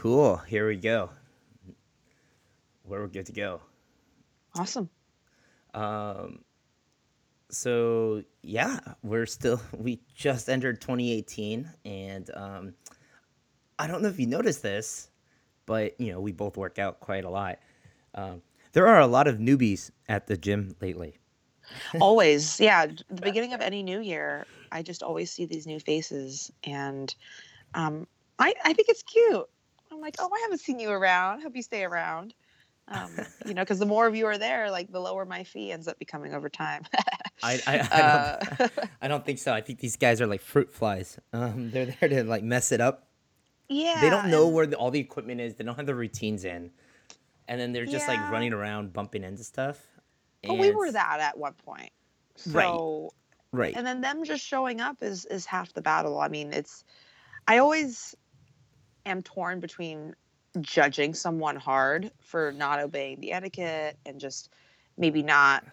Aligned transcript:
Cool. 0.00 0.38
Here 0.38 0.66
we 0.66 0.76
go. 0.76 1.10
Where 2.84 3.00
we're 3.02 3.06
good 3.06 3.26
to 3.26 3.32
go. 3.32 3.60
Awesome. 4.54 4.88
Um, 5.74 6.42
so 7.50 8.24
yeah, 8.40 8.80
we're 9.02 9.26
still 9.26 9.60
we 9.76 10.00
just 10.14 10.48
entered 10.48 10.80
2018, 10.80 11.68
and 11.84 12.30
um, 12.34 12.72
I 13.78 13.86
don't 13.88 14.00
know 14.00 14.08
if 14.08 14.18
you 14.18 14.26
noticed 14.26 14.62
this, 14.62 15.10
but 15.66 16.00
you 16.00 16.12
know 16.12 16.20
we 16.22 16.32
both 16.32 16.56
work 16.56 16.78
out 16.78 17.00
quite 17.00 17.26
a 17.26 17.30
lot. 17.30 17.58
Um, 18.14 18.40
there 18.72 18.86
are 18.86 19.00
a 19.00 19.06
lot 19.06 19.28
of 19.28 19.36
newbies 19.36 19.90
at 20.08 20.26
the 20.26 20.38
gym 20.38 20.74
lately. 20.80 21.18
always, 22.00 22.58
yeah. 22.68 22.86
The 22.86 23.20
beginning 23.20 23.52
of 23.52 23.60
any 23.60 23.82
new 23.82 24.00
year, 24.00 24.46
I 24.72 24.80
just 24.80 25.02
always 25.02 25.30
see 25.30 25.44
these 25.44 25.66
new 25.66 25.78
faces, 25.78 26.50
and 26.64 27.14
um, 27.74 28.06
I 28.38 28.54
I 28.64 28.72
think 28.72 28.88
it's 28.88 29.02
cute. 29.02 29.46
I'm 30.00 30.02
like, 30.02 30.16
oh, 30.18 30.30
I 30.34 30.40
haven't 30.40 30.60
seen 30.60 30.78
you 30.78 30.88
around. 30.90 31.42
Hope 31.42 31.54
you 31.54 31.62
stay 31.62 31.84
around. 31.84 32.32
Um, 32.88 33.10
you 33.46 33.52
know, 33.52 33.60
because 33.62 33.78
the 33.78 33.84
more 33.86 34.06
of 34.06 34.16
you 34.16 34.24
are 34.26 34.38
there, 34.38 34.70
like 34.70 34.90
the 34.90 34.98
lower 35.00 35.26
my 35.26 35.44
fee 35.44 35.70
ends 35.72 35.86
up 35.88 35.98
becoming 35.98 36.32
over 36.34 36.48
time. 36.48 36.84
I 37.42 37.60
I, 37.66 37.78
I, 37.92 38.00
Uh, 38.00 38.38
don't, 38.56 38.72
I 39.02 39.08
don't 39.08 39.26
think 39.26 39.38
so. 39.38 39.52
I 39.52 39.60
think 39.60 39.78
these 39.80 39.96
guys 39.96 40.22
are 40.22 40.26
like 40.26 40.40
fruit 40.40 40.72
flies. 40.72 41.18
Um, 41.34 41.70
they're 41.70 41.86
there 42.00 42.08
to 42.08 42.24
like 42.24 42.42
mess 42.42 42.72
it 42.72 42.80
up. 42.80 43.08
yeah. 43.68 44.00
They 44.00 44.08
don't 44.08 44.30
know 44.30 44.48
where 44.48 44.66
the, 44.66 44.76
all 44.76 44.90
the 44.90 45.00
equipment 45.00 45.40
is. 45.42 45.54
They 45.56 45.64
don't 45.64 45.76
have 45.76 45.86
the 45.86 45.94
routines 45.94 46.44
in, 46.46 46.70
and 47.46 47.60
then 47.60 47.72
they're 47.72 47.84
just 47.86 48.08
like 48.08 48.20
running 48.30 48.54
around 48.54 48.94
bumping 48.94 49.22
into 49.22 49.44
stuff. 49.44 49.86
But 50.42 50.54
we 50.56 50.70
were 50.70 50.90
that 50.90 51.20
at 51.20 51.36
one 51.36 51.52
point. 51.52 51.90
Right. 52.46 53.08
Right. 53.52 53.74
and 53.76 53.84
then 53.86 54.00
them 54.00 54.24
just 54.24 54.46
showing 54.46 54.80
up 54.80 55.02
is 55.02 55.26
is 55.26 55.44
half 55.44 55.72
the 55.74 55.82
battle. 55.82 56.18
I 56.18 56.28
mean, 56.28 56.52
it's 56.52 56.84
I 57.46 57.58
always 57.58 58.14
am 59.10 59.22
torn 59.22 59.60
between 59.60 60.14
judging 60.60 61.14
someone 61.14 61.56
hard 61.56 62.10
for 62.20 62.52
not 62.52 62.80
obeying 62.80 63.20
the 63.20 63.32
etiquette 63.32 63.96
and 64.04 64.18
just 64.18 64.50
maybe 64.96 65.22
not 65.22 65.64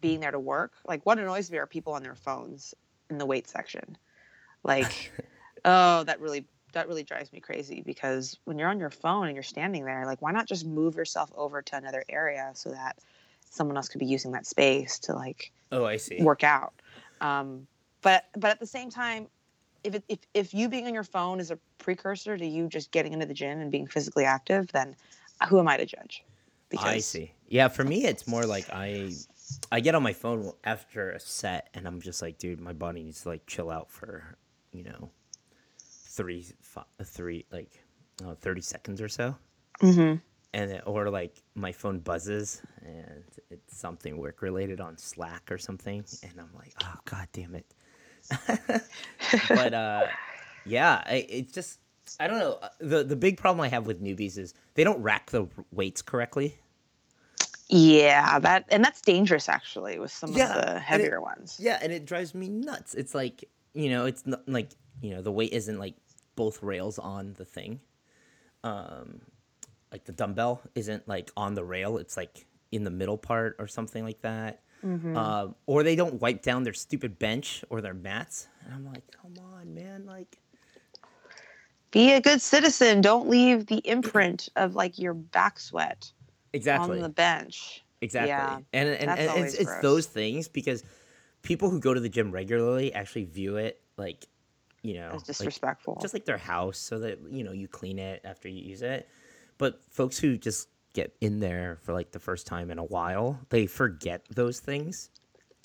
being 0.00 0.20
there 0.20 0.30
to 0.30 0.38
work. 0.38 0.72
Like 0.86 1.04
what 1.04 1.18
annoys 1.18 1.50
me 1.50 1.58
are 1.58 1.66
people 1.66 1.94
on 1.94 2.02
their 2.02 2.14
phones 2.14 2.74
in 3.08 3.18
the 3.18 3.26
weight 3.26 3.48
section. 3.48 3.96
Like 4.62 5.12
oh, 5.64 6.04
that 6.04 6.20
really 6.20 6.44
that 6.72 6.86
really 6.86 7.02
drives 7.02 7.32
me 7.32 7.40
crazy 7.40 7.82
because 7.84 8.38
when 8.44 8.58
you're 8.58 8.68
on 8.68 8.78
your 8.78 8.90
phone 8.90 9.26
and 9.26 9.34
you're 9.34 9.42
standing 9.42 9.84
there, 9.84 10.06
like 10.06 10.22
why 10.22 10.32
not 10.32 10.46
just 10.46 10.66
move 10.66 10.96
yourself 10.96 11.30
over 11.36 11.62
to 11.62 11.76
another 11.76 12.04
area 12.08 12.50
so 12.54 12.70
that 12.70 12.98
someone 13.50 13.76
else 13.76 13.88
could 13.88 13.98
be 13.98 14.06
using 14.06 14.32
that 14.32 14.46
space 14.46 14.98
to 15.00 15.12
like 15.14 15.52
oh, 15.72 15.84
I 15.84 15.96
see. 15.96 16.22
work 16.22 16.44
out. 16.44 16.74
Um, 17.20 17.66
but 18.02 18.26
but 18.36 18.50
at 18.50 18.60
the 18.60 18.66
same 18.66 18.90
time, 18.90 19.26
if, 19.84 19.94
it, 19.94 20.04
if 20.08 20.18
if 20.34 20.54
you 20.54 20.68
being 20.68 20.86
on 20.86 20.94
your 20.94 21.04
phone 21.04 21.40
is 21.40 21.50
a 21.50 21.58
precursor 21.78 22.36
to 22.36 22.46
you 22.46 22.68
just 22.68 22.90
getting 22.90 23.12
into 23.12 23.26
the 23.26 23.34
gym 23.34 23.60
and 23.60 23.70
being 23.70 23.86
physically 23.86 24.24
active, 24.24 24.68
then 24.72 24.96
who 25.48 25.58
am 25.58 25.68
I 25.68 25.76
to 25.76 25.86
judge? 25.86 26.24
Because 26.68 26.86
I 26.86 26.98
see. 27.00 27.32
Yeah, 27.48 27.68
for 27.68 27.84
me, 27.84 28.04
it's 28.04 28.26
more 28.28 28.46
like 28.46 28.70
I, 28.70 29.16
I 29.72 29.80
get 29.80 29.94
on 29.94 30.02
my 30.02 30.12
phone 30.12 30.52
after 30.64 31.10
a 31.10 31.20
set, 31.20 31.68
and 31.74 31.86
I'm 31.86 32.00
just 32.00 32.22
like, 32.22 32.38
dude, 32.38 32.60
my 32.60 32.72
body 32.72 33.02
needs 33.02 33.22
to 33.22 33.30
like 33.30 33.46
chill 33.46 33.70
out 33.70 33.90
for, 33.90 34.36
you 34.72 34.84
know, 34.84 35.10
three, 35.78 36.46
fi- 36.60 36.84
three, 37.02 37.46
like, 37.50 37.82
uh, 38.24 38.34
thirty 38.34 38.60
seconds 38.60 39.00
or 39.00 39.08
so, 39.08 39.36
Mm-hmm. 39.80 40.16
and 40.52 40.70
it, 40.70 40.82
or 40.86 41.10
like 41.10 41.42
my 41.54 41.72
phone 41.72 42.00
buzzes 42.00 42.62
and 42.82 43.24
it's 43.50 43.76
something 43.76 44.16
work 44.16 44.42
related 44.42 44.80
on 44.80 44.96
Slack 44.96 45.50
or 45.50 45.58
something, 45.58 46.04
and 46.22 46.32
I'm 46.38 46.50
like, 46.54 46.74
oh 46.84 46.94
god 47.04 47.28
damn 47.32 47.54
it. 47.54 47.66
but 49.48 49.74
uh, 49.74 50.06
yeah, 50.64 51.02
it's 51.08 51.52
just 51.52 51.78
I 52.18 52.26
don't 52.26 52.38
know. 52.38 52.58
uh, 52.62 52.68
the 52.80 53.04
The 53.04 53.16
big 53.16 53.36
problem 53.36 53.60
I 53.60 53.68
have 53.68 53.86
with 53.86 54.02
newbies 54.02 54.38
is 54.38 54.54
they 54.74 54.84
don't 54.84 55.00
rack 55.02 55.30
the 55.30 55.48
weights 55.72 56.02
correctly. 56.02 56.56
Yeah, 57.68 58.38
that 58.40 58.64
and 58.70 58.84
that's 58.84 59.00
dangerous 59.00 59.48
actually 59.48 59.98
with 60.00 60.10
some 60.10 60.34
Yeah, 60.34 60.56
of 60.58 60.66
the 60.66 60.72
it- 60.74 60.82
heavier 60.82 61.20
ones. 61.20 61.56
Yeah, 61.60 61.78
and 61.80 61.92
it 61.92 62.04
drives 62.04 62.34
me 62.34 62.48
nuts. 62.48 62.94
It's 62.94 63.14
like 63.14 63.44
you 63.74 63.90
know, 63.90 64.06
it's 64.06 64.26
not 64.26 64.48
like 64.48 64.70
you 65.00 65.10
know, 65.14 65.22
the 65.22 65.32
weight 65.32 65.52
isn't 65.52 65.78
like 65.78 65.94
both 66.36 66.62
rails 66.62 66.98
on 66.98 67.34
the 67.34 67.44
thing. 67.44 67.80
Um, 68.64 69.20
like 69.92 70.04
the 70.04 70.12
dumbbell 70.12 70.62
isn't 70.74 71.06
like 71.08 71.30
on 71.36 71.54
the 71.54 71.64
rail; 71.64 71.98
it's 71.98 72.16
like 72.16 72.46
in 72.72 72.84
the 72.84 72.90
middle 72.90 73.18
part 73.18 73.56
or 73.58 73.66
something 73.68 74.04
like 74.04 74.20
that. 74.22 74.62
Um, 74.82 75.54
or 75.66 75.82
they 75.82 75.94
don't 75.94 76.20
wipe 76.20 76.42
down 76.42 76.62
their 76.62 76.72
stupid 76.72 77.18
bench 77.18 77.64
or 77.68 77.80
their 77.80 77.94
mats, 77.94 78.48
and 78.64 78.74
I'm 78.74 78.86
like, 78.86 79.02
come 79.10 79.34
on, 79.54 79.74
man! 79.74 80.06
Like, 80.06 80.38
Be 81.90 82.12
a 82.12 82.20
good 82.20 82.40
citizen. 82.40 83.00
Don't 83.00 83.28
leave 83.28 83.66
the 83.66 83.82
imprint 83.84 84.48
of 84.56 84.74
like 84.74 84.98
your 84.98 85.12
back 85.14 85.60
sweat 85.60 86.10
exactly. 86.52 86.96
on 86.96 87.02
the 87.02 87.08
bench. 87.08 87.84
Exactly. 88.00 88.28
Yeah, 88.30 88.60
and 88.72 88.88
and, 88.88 89.10
that's 89.10 89.20
and 89.20 89.30
always 89.30 89.54
it's, 89.54 89.62
it's 89.70 89.80
those 89.82 90.06
things 90.06 90.48
because 90.48 90.82
people 91.42 91.68
who 91.68 91.78
go 91.80 91.92
to 91.92 92.00
the 92.00 92.08
gym 92.08 92.30
regularly 92.30 92.94
actually 92.94 93.24
view 93.24 93.56
it 93.56 93.80
like, 93.98 94.24
you 94.82 94.94
know, 94.94 95.10
It's 95.12 95.28
like, 95.28 95.36
disrespectful. 95.38 95.98
just 96.00 96.14
like 96.14 96.24
their 96.24 96.38
house 96.38 96.78
so 96.78 97.00
that, 97.00 97.18
you 97.30 97.44
know, 97.44 97.52
you 97.52 97.68
clean 97.68 97.98
it 97.98 98.22
after 98.24 98.48
you 98.48 98.62
use 98.62 98.80
it. 98.80 99.08
But 99.58 99.84
folks 99.90 100.18
who 100.18 100.38
just 100.38 100.68
get 100.92 101.14
in 101.20 101.40
there 101.40 101.78
for 101.82 101.92
like 101.92 102.12
the 102.12 102.18
first 102.18 102.46
time 102.46 102.70
in 102.70 102.78
a 102.78 102.84
while, 102.84 103.40
they 103.50 103.66
forget 103.66 104.24
those 104.34 104.60
things 104.60 105.10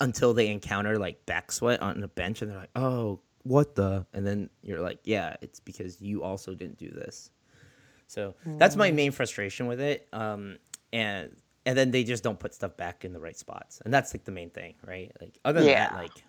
until 0.00 0.34
they 0.34 0.48
encounter 0.48 0.98
like 0.98 1.24
back 1.26 1.50
sweat 1.50 1.80
on 1.82 2.02
a 2.02 2.08
bench 2.08 2.42
and 2.42 2.50
they're 2.50 2.58
like, 2.58 2.70
"Oh, 2.76 3.20
what 3.42 3.74
the?" 3.74 4.06
And 4.12 4.26
then 4.26 4.50
you're 4.62 4.80
like, 4.80 5.00
"Yeah, 5.04 5.36
it's 5.40 5.60
because 5.60 6.00
you 6.00 6.22
also 6.22 6.54
didn't 6.54 6.78
do 6.78 6.90
this." 6.90 7.30
So 8.06 8.34
that's 8.58 8.76
my 8.76 8.90
main 8.92 9.10
frustration 9.12 9.66
with 9.66 9.80
it. 9.80 10.06
Um, 10.12 10.58
and 10.92 11.34
and 11.64 11.76
then 11.76 11.90
they 11.90 12.04
just 12.04 12.22
don't 12.22 12.38
put 12.38 12.54
stuff 12.54 12.76
back 12.76 13.04
in 13.04 13.12
the 13.12 13.18
right 13.20 13.36
spots, 13.36 13.80
and 13.84 13.92
that's 13.92 14.14
like 14.14 14.24
the 14.24 14.32
main 14.32 14.50
thing, 14.50 14.74
right? 14.86 15.10
Like 15.20 15.38
other 15.44 15.60
than 15.60 15.68
that, 15.90 15.94
like 15.94 16.24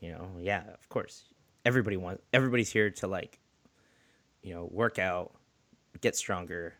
you 0.00 0.12
know, 0.12 0.28
yeah, 0.40 0.62
of 0.72 0.88
course, 0.88 1.24
everybody 1.64 1.96
wants 1.96 2.22
everybody's 2.32 2.72
here 2.72 2.90
to 2.90 3.06
like 3.06 3.38
you 4.42 4.54
know 4.54 4.68
work 4.70 4.98
out, 4.98 5.32
get 6.00 6.16
stronger, 6.16 6.74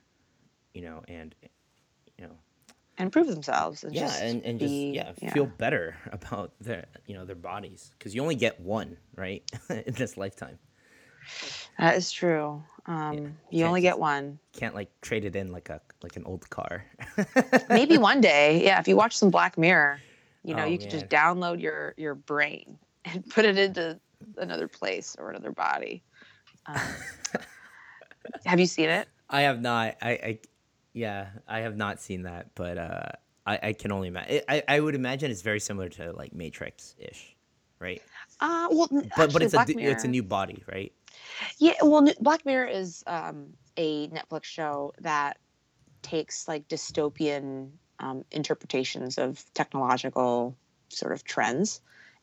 you 0.75 0.83
know, 0.83 1.03
and 1.09 1.35
you 2.19 2.27
know, 2.27 2.35
and 2.99 3.11
prove 3.13 3.29
themselves. 3.29 3.85
And 3.85 3.95
yeah, 3.95 4.03
just 4.03 4.23
and, 4.23 4.43
and 4.45 4.59
just 4.61 4.71
be- 4.71 4.93
yeah, 4.95 5.13
feel 5.33 5.47
better 5.47 5.97
about 6.13 6.53
their 6.61 6.85
you 7.07 7.15
know 7.15 7.25
their 7.25 7.37
bodies 7.37 7.93
because 7.99 8.15
you 8.15 8.21
only 8.21 8.35
get 8.35 8.61
one, 8.61 8.97
right, 9.17 9.43
in 9.71 9.95
this 9.95 10.17
lifetime. 10.17 10.59
That 11.79 11.97
is 11.97 12.13
true. 12.13 12.63
Um, 12.87 13.37
you 13.51 13.61
can't 13.61 13.69
only 13.69 13.81
just- 13.81 13.95
get 13.95 13.99
one. 13.99 14.39
Can't 14.53 14.75
like 14.75 14.91
trade 15.01 15.25
it 15.25 15.35
in 15.37 15.53
like 15.53 15.71
a 15.71 15.81
like 16.03 16.17
an 16.17 16.25
old 16.27 16.49
car. 16.51 16.85
Maybe 17.71 17.97
one 18.11 18.21
day, 18.21 18.63
yeah. 18.63 18.79
If 18.79 18.87
you 18.89 18.97
watch 18.97 19.17
some 19.17 19.31
Black 19.31 19.57
Mirror, 19.57 20.01
you 20.45 20.55
know, 20.55 20.65
Oh, 20.65 20.67
you 20.67 20.79
can 20.79 20.91
just 20.91 21.09
download 21.09 21.61
your 21.63 21.95
your 21.97 22.15
brain 22.15 22.77
and 23.07 23.27
put 23.31 23.45
it 23.47 23.57
into 23.57 23.99
another 24.37 24.69
place 24.69 25.17
or 25.19 25.31
another 25.31 25.51
body. 25.53 26.03
Um, 26.67 26.79
have 28.45 28.61
you 28.61 28.67
seen 28.67 28.89
it? 28.91 29.09
I 29.31 29.43
have 29.43 29.61
not. 29.61 29.97
I, 30.03 30.11
I 30.11 30.39
yeah, 30.95 31.27
I 31.47 31.61
have 31.61 31.77
not 31.77 32.01
seen 32.01 32.23
that, 32.23 32.55
but 32.55 32.79
uh, 32.79 33.09
I, 33.45 33.59
I 33.63 33.73
can 33.73 33.93
only 33.93 34.09
imagine. 34.09 34.41
I, 34.49 34.63
I 34.67 34.81
would 34.81 34.95
imagine 34.95 35.31
it's 35.31 35.43
very 35.43 35.61
similar 35.61 35.89
to 35.91 36.13
like 36.13 36.33
Matrix 36.33 36.95
ish, 36.99 37.37
right? 37.81 38.01
Uh, 38.41 38.69
well, 38.71 38.89
But 38.91 39.11
but 39.13 39.21
actually, 39.21 39.45
it's 39.45 39.55
a 39.55 39.57
Black 39.57 39.67
d- 39.67 39.75
it's 39.81 40.05
a 40.05 40.09
new 40.09 40.23
body, 40.23 40.63
right? 40.73 40.93
Yeah, 41.59 41.75
well, 41.83 42.07
Black 42.21 42.47
Mirror 42.47 42.67
is 42.67 43.03
um, 43.07 43.55
a 43.77 44.09
Netflix 44.09 44.45
show 44.45 44.95
that 45.01 45.39
takes 46.03 46.47
like 46.47 46.69
dystopian 46.69 47.71
um, 47.99 48.25
interpretations 48.31 49.19
of 49.19 49.45
technological 49.55 50.57
sort 50.91 51.13
of 51.13 51.25
trends, 51.25 51.81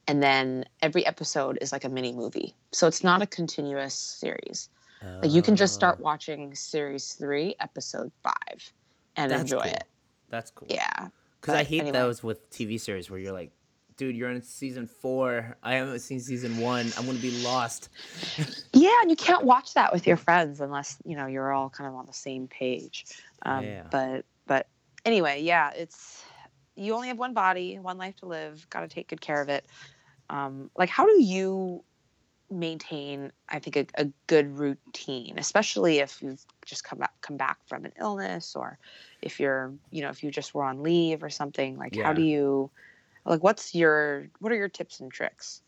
and 0.08 0.24
then 0.24 0.66
every 0.82 1.06
episode 1.06 1.58
is 1.62 1.74
like 1.74 1.84
a 1.84 1.90
mini 1.90 2.14
movie. 2.14 2.56
So 2.72 2.88
it's 2.88 3.04
not 3.04 3.22
a 3.22 3.28
continuous 3.28 3.94
series. 3.94 4.70
Like 5.22 5.32
you 5.32 5.42
can 5.42 5.56
just 5.56 5.74
start 5.74 5.98
Oh, 6.00 6.04
watching 6.04 6.54
series 6.56 7.14
three, 7.14 7.56
episode 7.60 8.12
five, 8.24 8.74
and 9.16 9.32
That's 9.32 9.42
enjoy 9.44 9.64
cool. 9.64 9.72
it. 9.72 9.84
That's 10.30 10.52
cool. 10.52 10.68
Yeah, 10.70 11.08
because 11.40 11.56
I 11.56 11.64
hate 11.64 11.82
anyway. 11.82 11.98
those 11.98 12.24
with 12.24 12.50
TV 12.52 12.80
series 12.80 13.10
where 13.10 13.20
you're 13.20 13.34
like, 13.34 13.52
dude, 13.98 14.16
you're 14.16 14.30
in 14.30 14.42
season 14.42 14.88
four. 14.88 15.58
I 15.64 15.74
haven't 15.76 16.00
seen 16.00 16.20
season 16.20 16.58
one. 16.60 16.92
I'm 16.98 17.06
gonna 17.06 17.20
be 17.20 17.42
lost. 17.44 17.90
yeah, 18.74 18.94
and 19.02 19.10
you 19.10 19.16
can't 19.18 19.44
watch 19.44 19.74
that 19.74 19.92
with 19.92 20.06
your 20.08 20.18
friends 20.18 20.62
unless 20.62 20.98
you 21.04 21.16
know 21.18 21.26
you're 21.28 21.52
all 21.52 21.70
kind 21.70 21.88
of 21.90 21.96
on 21.96 22.06
the 22.06 22.14
same 22.14 22.48
page. 22.48 23.06
Um, 23.44 23.66
Yeah. 23.66 23.84
But 23.92 24.26
but 24.46 24.68
anyway, 25.04 25.42
yeah, 25.42 25.72
it's 25.76 26.24
you 26.76 26.94
only 26.94 27.10
have 27.10 27.18
one 27.18 27.34
body, 27.34 27.78
one 27.80 27.98
life 27.98 28.16
to 28.18 28.26
live. 28.28 28.66
Got 28.70 28.82
to 28.82 28.88
take 28.88 29.10
good 29.10 29.20
care 29.22 29.42
of 29.42 29.50
it. 29.50 29.66
Um, 30.30 30.70
like, 30.78 30.90
how 30.90 31.06
do 31.06 31.22
you 31.22 31.84
maintain? 32.52 33.32
I 33.50 33.60
think 33.60 33.76
a, 33.76 33.86
a 33.96 34.06
good 34.28 34.58
routine, 34.58 35.38
especially 35.38 36.00
if 36.00 36.22
you've 36.22 36.44
just 36.66 36.84
come 36.84 37.00
back 37.00 37.14
come 37.22 37.38
back 37.38 37.58
from 37.68 37.86
an 37.86 37.94
illness, 38.00 38.56
or 38.56 38.78
if 39.22 39.40
you're 39.40 39.74
you 39.92 40.02
know 40.02 40.10
if 40.10 40.24
you 40.24 40.32
just 40.32 40.54
were 40.54 40.64
on 40.64 40.84
leave 40.84 41.24
or 41.24 41.30
something. 41.30 41.78
Like, 41.78 41.96
Yeah. 41.96 42.04
how 42.04 42.14
do 42.14 42.22
you? 42.22 42.70
Like, 43.26 43.44
what's 43.44 43.74
your 43.76 44.28
what 44.40 44.52
are 44.52 44.56
your 44.56 44.70
tips 44.70 45.00
and 45.00 45.12
tricks? 45.12 45.62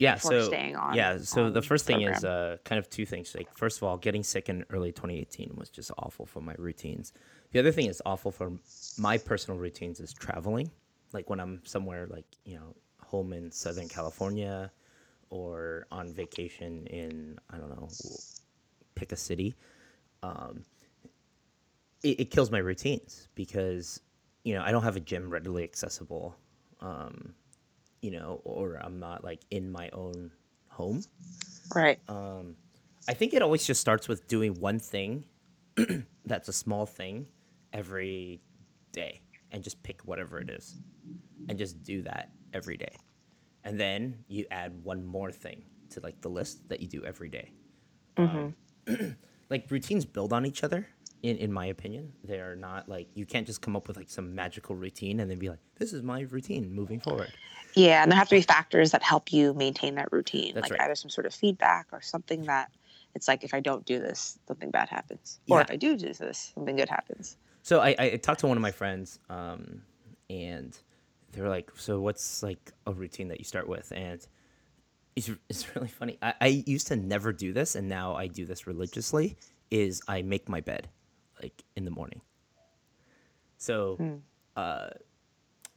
yeah 0.00 0.16
so 0.16 0.40
staying 0.48 0.74
on. 0.74 0.94
yeah 0.96 1.18
so 1.18 1.50
the 1.50 1.62
first 1.62 1.84
thing 1.84 2.00
is 2.00 2.24
uh 2.24 2.56
kind 2.64 2.78
of 2.78 2.88
two 2.90 3.04
things 3.06 3.34
like 3.36 3.48
first 3.56 3.76
of 3.76 3.84
all 3.84 3.96
getting 3.98 4.22
sick 4.24 4.48
in 4.48 4.64
early 4.70 4.90
2018 4.90 5.52
was 5.56 5.68
just 5.68 5.92
awful 5.98 6.26
for 6.26 6.40
my 6.40 6.54
routines 6.58 7.12
the 7.52 7.58
other 7.58 7.70
thing 7.70 7.86
is 7.86 8.02
awful 8.06 8.30
for 8.32 8.52
my 8.98 9.18
personal 9.18 9.60
routines 9.60 10.00
is 10.00 10.12
traveling 10.12 10.70
like 11.12 11.28
when 11.30 11.38
i'm 11.38 11.60
somewhere 11.64 12.06
like 12.06 12.24
you 12.44 12.56
know 12.56 12.74
home 13.02 13.32
in 13.34 13.52
southern 13.52 13.88
california 13.88 14.72
or 15.30 15.86
on 15.90 16.12
vacation 16.12 16.86
in 16.88 17.38
i 17.50 17.56
don't 17.56 17.70
know 17.70 17.88
pick 18.94 19.12
a 19.12 19.16
city 19.16 19.54
um 20.22 20.64
it, 22.02 22.20
it 22.20 22.30
kills 22.30 22.50
my 22.50 22.58
routines 22.58 23.28
because 23.34 24.00
you 24.44 24.54
know 24.54 24.62
i 24.62 24.70
don't 24.70 24.82
have 24.82 24.96
a 24.96 25.00
gym 25.00 25.30
readily 25.30 25.64
accessible 25.64 26.36
um 26.80 27.34
you 28.02 28.10
know 28.10 28.40
or 28.44 28.76
i'm 28.76 28.98
not 28.98 29.24
like 29.24 29.40
in 29.50 29.70
my 29.70 29.88
own 29.90 30.30
home 30.68 31.02
right. 31.74 31.98
um, 32.08 32.56
I 33.08 33.14
think 33.14 33.34
it 33.34 33.42
always 33.42 33.66
just 33.66 33.80
starts 33.80 34.08
with 34.08 34.28
doing 34.28 34.54
one 34.60 34.78
thing 34.78 35.24
that's 36.24 36.48
a 36.48 36.52
small 36.52 36.86
thing 36.86 37.26
every 37.72 38.40
day 38.92 39.20
and 39.50 39.62
just 39.62 39.82
pick 39.82 40.02
whatever 40.02 40.38
it 40.38 40.50
is 40.50 40.76
and 41.48 41.58
just 41.58 41.82
do 41.82 42.02
that 42.02 42.30
every 42.52 42.76
day. 42.76 42.96
And 43.64 43.78
then 43.78 44.24
you 44.28 44.46
add 44.50 44.84
one 44.84 45.04
more 45.04 45.30
thing 45.30 45.64
to 45.90 46.00
like 46.00 46.20
the 46.20 46.28
list 46.28 46.68
that 46.68 46.80
you 46.80 46.88
do 46.88 47.04
every 47.04 47.28
day. 47.28 47.52
Um, 48.16 48.54
like 49.50 49.70
routines 49.70 50.04
build 50.04 50.32
on 50.32 50.46
each 50.46 50.62
other 50.64 50.86
in, 51.22 51.36
in 51.36 51.52
my 51.52 51.66
opinion. 51.66 52.12
They 52.24 52.38
are 52.40 52.56
not 52.56 52.88
like 52.88 53.08
you 53.14 53.26
can't 53.26 53.46
just 53.46 53.60
come 53.60 53.76
up 53.76 53.88
with 53.88 53.96
like 53.96 54.10
some 54.10 54.34
magical 54.34 54.74
routine 54.76 55.20
and 55.20 55.30
then 55.30 55.38
be 55.38 55.48
like, 55.48 55.60
this 55.76 55.92
is 55.92 56.02
my 56.02 56.20
routine 56.20 56.72
moving 56.72 57.00
forward. 57.00 57.32
Yeah, 57.74 58.02
and 58.02 58.10
there 58.10 58.18
have 58.18 58.28
to 58.28 58.34
be 58.34 58.42
factors 58.42 58.90
that 58.90 59.02
help 59.02 59.32
you 59.32 59.54
maintain 59.54 59.94
that 59.94 60.12
routine, 60.12 60.54
That's 60.54 60.70
like 60.70 60.72
right. 60.72 60.80
either 60.80 60.96
some 60.96 61.10
sort 61.10 61.26
of 61.26 61.34
feedback 61.34 61.86
or 61.92 62.00
something 62.02 62.42
that 62.42 62.70
it's 63.14 63.28
like 63.28 63.44
if 63.44 63.54
I 63.54 63.60
don't 63.60 63.84
do 63.84 64.00
this, 64.00 64.38
something 64.48 64.70
bad 64.70 64.88
happens, 64.88 65.40
or 65.48 65.58
Yeah. 65.58 65.62
if 65.62 65.70
I 65.70 65.76
do 65.76 65.96
do 65.96 66.12
this, 66.12 66.52
something 66.54 66.76
good 66.76 66.88
happens. 66.88 67.36
So 67.62 67.80
I, 67.80 67.94
I 67.98 68.08
talked 68.16 68.40
to 68.40 68.46
one 68.46 68.56
of 68.56 68.62
my 68.62 68.72
friends, 68.72 69.18
um, 69.28 69.82
and 70.28 70.76
they 71.32 71.40
were 71.40 71.48
like, 71.48 71.70
"So 71.76 72.00
what's 72.00 72.42
like 72.42 72.72
a 72.86 72.92
routine 72.92 73.28
that 73.28 73.38
you 73.38 73.44
start 73.44 73.68
with?" 73.68 73.92
And 73.94 74.26
it's 75.16 75.30
it's 75.48 75.74
really 75.76 75.88
funny. 75.88 76.18
I, 76.22 76.34
I 76.40 76.46
used 76.66 76.88
to 76.88 76.96
never 76.96 77.32
do 77.32 77.52
this, 77.52 77.74
and 77.74 77.88
now 77.88 78.14
I 78.14 78.26
do 78.26 78.44
this 78.46 78.66
religiously. 78.66 79.36
Is 79.70 80.02
I 80.08 80.22
make 80.22 80.48
my 80.48 80.60
bed 80.60 80.88
like 81.42 81.62
in 81.76 81.84
the 81.84 81.90
morning. 81.90 82.20
So, 83.58 83.96
uh, 84.56 84.88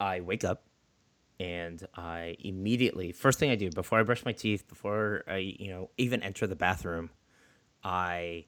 I 0.00 0.20
wake 0.20 0.42
up 0.44 0.64
and 1.40 1.86
I 1.94 2.36
immediately 2.40 3.12
first 3.12 3.38
thing 3.38 3.50
I 3.50 3.56
do 3.56 3.70
before 3.70 3.98
I 4.00 4.02
brush 4.02 4.24
my 4.24 4.32
teeth, 4.32 4.66
before 4.68 5.24
I 5.28 5.36
you 5.36 5.68
know 5.70 5.90
even 5.98 6.22
enter 6.22 6.46
the 6.46 6.56
bathroom, 6.56 7.10
I 7.82 8.46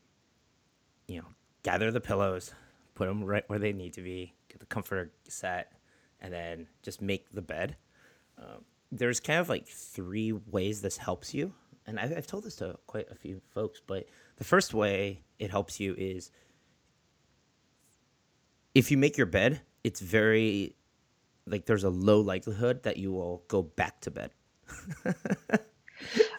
you 1.08 1.18
know 1.18 1.26
gather 1.62 1.90
the 1.90 2.00
pillows, 2.00 2.52
put 2.94 3.06
them 3.06 3.24
right 3.24 3.44
where 3.48 3.58
they 3.58 3.72
need 3.72 3.94
to 3.94 4.02
be, 4.02 4.34
get 4.48 4.60
the 4.60 4.66
comforter 4.66 5.12
set, 5.28 5.72
and 6.20 6.32
then 6.32 6.66
just 6.82 7.00
make 7.02 7.30
the 7.32 7.42
bed. 7.42 7.76
Um, 8.38 8.64
there's 8.92 9.20
kind 9.20 9.40
of 9.40 9.48
like 9.48 9.66
three 9.66 10.32
ways 10.32 10.80
this 10.80 10.96
helps 10.96 11.34
you, 11.34 11.52
and 11.86 11.98
I've, 11.98 12.16
I've 12.16 12.26
told 12.26 12.44
this 12.44 12.56
to 12.56 12.78
quite 12.86 13.10
a 13.10 13.14
few 13.14 13.40
folks. 13.54 13.80
But 13.86 14.06
the 14.36 14.44
first 14.44 14.74
way 14.74 15.22
it 15.38 15.50
helps 15.50 15.80
you 15.80 15.94
is 15.98 16.30
if 18.74 18.90
you 18.90 18.96
make 18.98 19.16
your 19.16 19.26
bed, 19.26 19.60
it's 19.84 20.00
very 20.00 20.74
like 21.46 21.66
there's 21.66 21.84
a 21.84 21.90
low 21.90 22.20
likelihood 22.20 22.82
that 22.84 22.96
you 22.96 23.12
will 23.12 23.42
go 23.48 23.62
back 23.62 24.00
to 24.02 24.10
bed. 24.10 24.30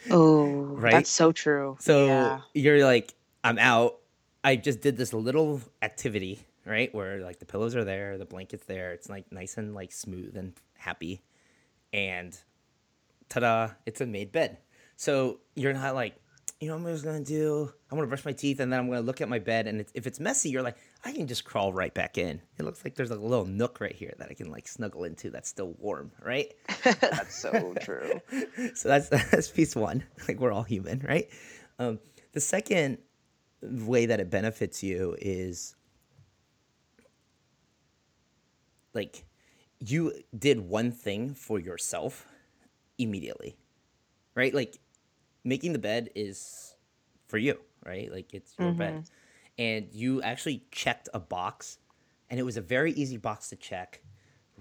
Oh, 0.10 0.46
Right? 0.76 0.92
that's 0.94 1.10
so 1.10 1.32
true. 1.32 1.78
So 1.80 2.06
yeah. 2.06 2.42
you're 2.54 2.86
like, 2.86 3.14
I'm 3.44 3.58
out. 3.60 3.98
I 4.44 4.56
just 4.56 4.82
did 4.82 4.96
this 4.98 5.14
little 5.14 5.62
activity, 5.82 6.40
right? 6.68 6.94
Where 6.94 7.22
like 7.22 7.40
the 7.40 7.46
pillows 7.46 7.76
are 7.76 7.84
there, 7.84 8.18
the 8.18 8.26
blanket's 8.26 8.66
there. 8.66 8.92
It's 8.94 9.10
like 9.10 9.32
nice 9.32 9.58
and 9.58 9.74
like 9.74 9.92
smooth 9.92 10.36
and 10.38 10.54
happy. 10.78 11.24
And 11.94 12.38
ta-da, 13.30 13.72
it's 13.86 14.02
a 14.02 14.06
made 14.06 14.32
bed. 14.32 14.58
So 14.98 15.40
you're 15.56 15.74
not 15.74 15.96
like, 15.96 16.16
you 16.60 16.68
know, 16.68 16.76
what 16.76 16.88
I'm 16.88 16.94
just 16.94 17.06
gonna 17.06 17.24
do. 17.24 17.72
I'm 17.90 17.98
gonna 17.98 18.08
brush 18.08 18.26
my 18.26 18.32
teeth 18.32 18.60
and 18.60 18.74
then 18.74 18.80
I'm 18.80 18.88
gonna 18.88 19.02
look 19.02 19.22
at 19.22 19.30
my 19.30 19.40
bed. 19.40 19.68
And 19.68 19.80
it's, 19.80 19.92
if 19.96 20.08
it's 20.08 20.20
messy, 20.20 20.50
you're 20.50 20.64
like, 20.64 20.78
I 21.06 21.12
can 21.12 21.28
just 21.28 21.46
crawl 21.46 21.72
right 21.72 21.94
back 21.94 22.18
in. 22.18 22.42
It 22.58 22.64
looks 22.64 22.84
like 22.84 22.96
there's 22.96 23.12
a 23.12 23.16
little 23.16 23.46
nook 23.46 23.80
right 23.80 23.96
here 23.96 24.14
that 24.18 24.30
I 24.30 24.34
can 24.34 24.52
like 24.52 24.68
snuggle 24.68 25.04
into. 25.04 25.30
That's 25.30 25.48
still 25.48 25.76
warm, 25.78 26.12
right? 26.22 26.54
that's 26.84 27.36
so 27.36 27.74
true. 27.80 28.22
so 28.76 28.90
that's 28.90 29.10
that's 29.10 29.50
piece 29.50 29.76
one. 29.76 30.04
Like 30.28 30.40
we're 30.40 30.52
all 30.52 30.64
human, 30.64 31.06
right? 31.08 31.30
Um, 31.80 32.00
the 32.34 32.42
second 32.42 32.98
way 33.62 34.08
that 34.08 34.20
it 34.20 34.30
benefits 34.30 34.84
you 34.84 35.16
is 35.20 35.76
like 38.98 39.24
you 39.80 40.12
did 40.38 40.60
one 40.60 40.92
thing 40.92 41.34
for 41.36 41.60
yourself 41.60 42.26
immediately, 42.98 43.56
right? 44.36 44.54
Like 44.54 44.80
making 45.46 45.72
the 45.72 45.80
bed 45.80 46.10
is 46.16 46.76
for 47.28 47.38
you, 47.38 47.60
right? 47.86 48.12
Like 48.12 48.34
it's 48.34 48.54
your 48.60 48.74
bed, 48.74 48.96
mm-hmm. 48.96 49.62
and 49.64 49.88
you 49.94 50.22
actually 50.22 50.66
checked 50.72 51.08
a 51.14 51.20
box, 51.20 51.78
and 52.30 52.40
it 52.40 52.44
was 52.44 52.58
a 52.58 52.62
very 52.62 52.92
easy 52.94 53.18
box 53.18 53.50
to 53.50 53.56
check, 53.56 54.02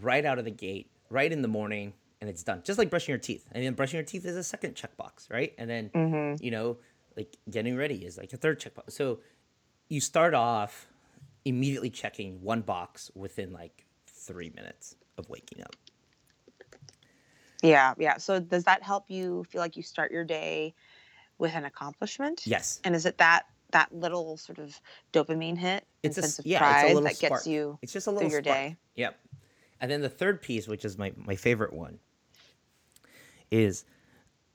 right 0.01 0.25
out 0.25 0.39
of 0.39 0.45
the 0.45 0.51
gate, 0.51 0.91
right 1.09 1.33
in 1.33 1.43
the 1.43 1.49
morning, 1.49 1.95
and 2.21 2.29
it's 2.29 2.43
done. 2.43 2.63
Just 2.63 2.79
like 2.79 2.91
brushing 2.91 3.13
your 3.13 3.19
teeth, 3.19 3.47
and 3.53 3.65
then 3.65 3.73
brushing 3.73 3.97
your 3.97 4.05
teeth 4.05 4.27
is 4.27 4.37
a 4.37 4.45
second 4.45 4.75
checkbox, 4.75 5.31
right? 5.31 5.55
And 5.59 5.69
then 5.69 5.91
mm-hmm. 5.91 6.45
you 6.45 6.51
know, 6.51 6.77
like 7.17 7.37
getting 7.51 7.77
ready 7.77 8.05
is 8.05 8.19
like 8.19 8.33
a 8.35 8.37
third 8.37 8.61
checkbox. 8.61 8.93
So 8.93 9.21
you 9.89 10.01
start 10.01 10.35
off 10.35 10.89
immediately 11.47 11.91
checking 11.91 12.43
one 12.43 12.61
box 12.61 13.11
within 13.15 13.53
like 13.53 13.86
three 14.27 14.51
minutes 14.55 14.97
of 15.19 15.29
waking 15.29 15.63
up. 15.63 15.77
Yeah, 17.63 17.95
yeah. 17.99 18.19
So 18.19 18.41
does 18.41 18.65
that 18.65 18.83
help 18.83 19.05
you 19.09 19.45
feel 19.45 19.61
like 19.61 19.77
you 19.77 19.83
start 19.83 20.13
your 20.13 20.25
day 20.25 20.75
with 21.39 21.55
an 21.55 21.65
accomplishment? 21.65 22.43
Yes. 22.47 22.81
And 22.85 22.95
is 22.95 23.07
it 23.07 23.19
that 23.19 23.45
that 23.73 23.93
little 23.93 24.37
sort 24.37 24.59
of 24.59 24.81
dopamine 25.13 25.59
hit 25.59 25.85
and 26.05 26.11
It's 26.11 26.19
a, 26.19 26.23
sense 26.23 26.39
of 26.39 26.47
yeah, 26.47 26.59
pride 26.59 26.91
it's 26.91 27.01
a 27.01 27.03
that 27.03 27.17
spark. 27.17 27.33
gets 27.33 27.47
you 27.47 27.79
It's 27.83 27.93
just 27.93 28.07
a 28.07 28.11
through 28.11 28.19
little 28.19 28.31
your 28.31 28.43
spark. 28.43 28.57
day? 28.57 28.77
Yep. 28.95 29.19
And 29.81 29.91
then 29.91 30.01
the 30.01 30.09
third 30.09 30.41
piece, 30.41 30.69
which 30.69 30.85
is 30.85 30.97
my, 30.97 31.13
my 31.17 31.37
favorite 31.37 31.73
one, 31.73 31.99
is 33.51 33.85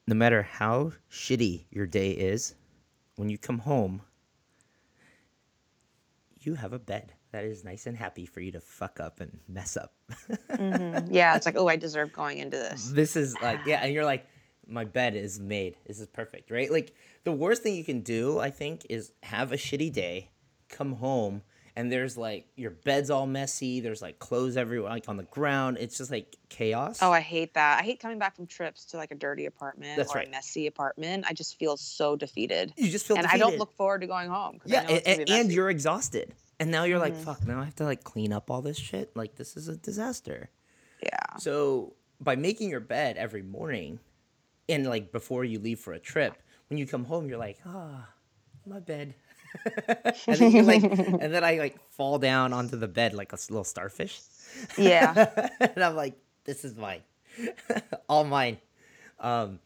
no 0.07 0.15
matter 0.15 0.41
how 0.43 0.93
shitty 1.11 1.65
your 1.69 1.85
day 1.85 2.11
is, 2.11 2.55
when 3.17 3.29
you 3.29 3.37
come 3.37 3.59
home, 3.59 4.01
you 6.39 6.55
have 6.55 6.73
a 6.73 6.79
bed 6.79 7.13
that 7.31 7.43
is 7.45 7.63
nice 7.63 7.85
and 7.87 7.95
happy 7.97 8.25
for 8.25 8.41
you 8.41 8.51
to 8.51 8.59
fuck 8.61 8.99
up 8.99 9.19
and 9.21 9.39
mess 9.47 9.77
up. 9.77 9.93
Mhm. 10.51 11.07
Yeah, 11.11 11.35
it's 11.35 11.45
like, 11.45 11.55
oh, 11.57 11.67
I 11.67 11.75
deserve 11.77 12.11
going 12.13 12.37
into 12.39 12.57
this. 12.57 12.89
this 12.91 13.15
is 13.15 13.35
like 13.41 13.59
yeah 13.65 13.79
and 13.83 13.93
you're 13.93 14.05
like 14.05 14.25
my 14.67 14.83
bed 14.85 15.15
is 15.15 15.39
made 15.39 15.75
this 15.87 15.99
is 15.99 16.07
perfect 16.07 16.51
right 16.51 16.71
like 16.71 16.93
the 17.23 17.31
worst 17.31 17.61
thing 17.63 17.75
you 17.75 17.83
can 17.83 18.01
do 18.01 18.39
i 18.39 18.49
think 18.49 18.85
is 18.89 19.11
have 19.23 19.51
a 19.51 19.57
shitty 19.57 19.91
day 19.91 20.29
come 20.69 20.93
home 20.93 21.41
and 21.75 21.91
there's 21.91 22.15
like 22.17 22.45
your 22.55 22.69
bed's 22.71 23.09
all 23.09 23.25
messy 23.25 23.79
there's 23.81 24.01
like 24.01 24.19
clothes 24.19 24.55
everywhere 24.57 24.89
like 24.91 25.09
on 25.09 25.17
the 25.17 25.23
ground 25.23 25.77
it's 25.79 25.97
just 25.97 26.11
like 26.11 26.35
chaos 26.49 26.99
Oh, 27.01 27.11
I 27.11 27.21
hate 27.21 27.53
that. 27.55 27.79
I 27.81 27.83
hate 27.83 27.99
coming 27.99 28.19
back 28.19 28.35
from 28.35 28.45
trips 28.45 28.85
to 28.87 28.97
like 28.97 29.11
a 29.11 29.15
dirty 29.15 29.45
apartment 29.45 29.97
That's 29.97 30.11
or 30.13 30.19
right. 30.19 30.27
a 30.27 30.31
messy 30.31 30.67
apartment. 30.67 31.25
I 31.27 31.33
just 31.33 31.57
feel 31.57 31.75
so 31.77 32.15
defeated. 32.15 32.73
you 32.77 32.89
just 32.89 33.05
feel 33.07 33.17
and 33.17 33.25
I 33.25 33.37
don't 33.37 33.57
look 33.57 33.71
forward 33.73 34.01
to 34.01 34.07
going 34.07 34.29
home. 34.29 34.59
Yeah 34.65 34.81
and, 34.87 35.29
and 35.29 35.51
you're 35.51 35.69
exhausted 35.69 36.33
and 36.61 36.71
now 36.71 36.83
you're 36.85 36.99
like 36.99 37.15
Mhm. 37.15 37.23
fuck 37.25 37.41
now 37.45 37.59
i 37.59 37.65
have 37.65 37.75
to 37.75 37.83
like 37.91 38.03
clean 38.05 38.31
up 38.31 38.49
all 38.51 38.61
this 38.61 38.77
shit 38.77 39.11
like 39.17 39.35
this 39.35 39.57
is 39.57 39.67
a 39.67 39.75
disaster 39.75 40.49
yeah. 41.03 41.37
So 41.39 41.95
by 42.19 42.35
making 42.35 42.69
your 42.69 42.79
bed 42.79 43.17
every 43.17 43.41
morning, 43.41 43.99
and 44.69 44.85
like 44.85 45.11
before 45.11 45.43
you 45.43 45.57
leave 45.57 45.79
for 45.79 45.93
a 45.93 45.99
trip, 45.99 46.35
when 46.69 46.77
you 46.77 46.85
come 46.85 47.05
home, 47.05 47.27
you're 47.27 47.39
like, 47.39 47.57
ah, 47.65 48.07
my 48.67 48.79
bed. 48.79 49.15
and 50.27 50.37
then 50.37 50.65
like, 50.67 50.83
and 51.23 51.33
then 51.33 51.43
I 51.43 51.57
like 51.57 51.79
fall 51.89 52.19
down 52.19 52.53
onto 52.53 52.77
the 52.77 52.87
bed 52.87 53.15
like 53.15 53.33
a 53.33 53.37
little 53.49 53.63
starfish. 53.63 54.21
Yeah. 54.77 55.49
and 55.59 55.83
I'm 55.83 55.95
like, 55.95 56.13
this 56.43 56.63
is 56.63 56.75
mine, 56.75 57.01
all 58.07 58.23
mine. 58.23 58.59
Um, 59.19 59.59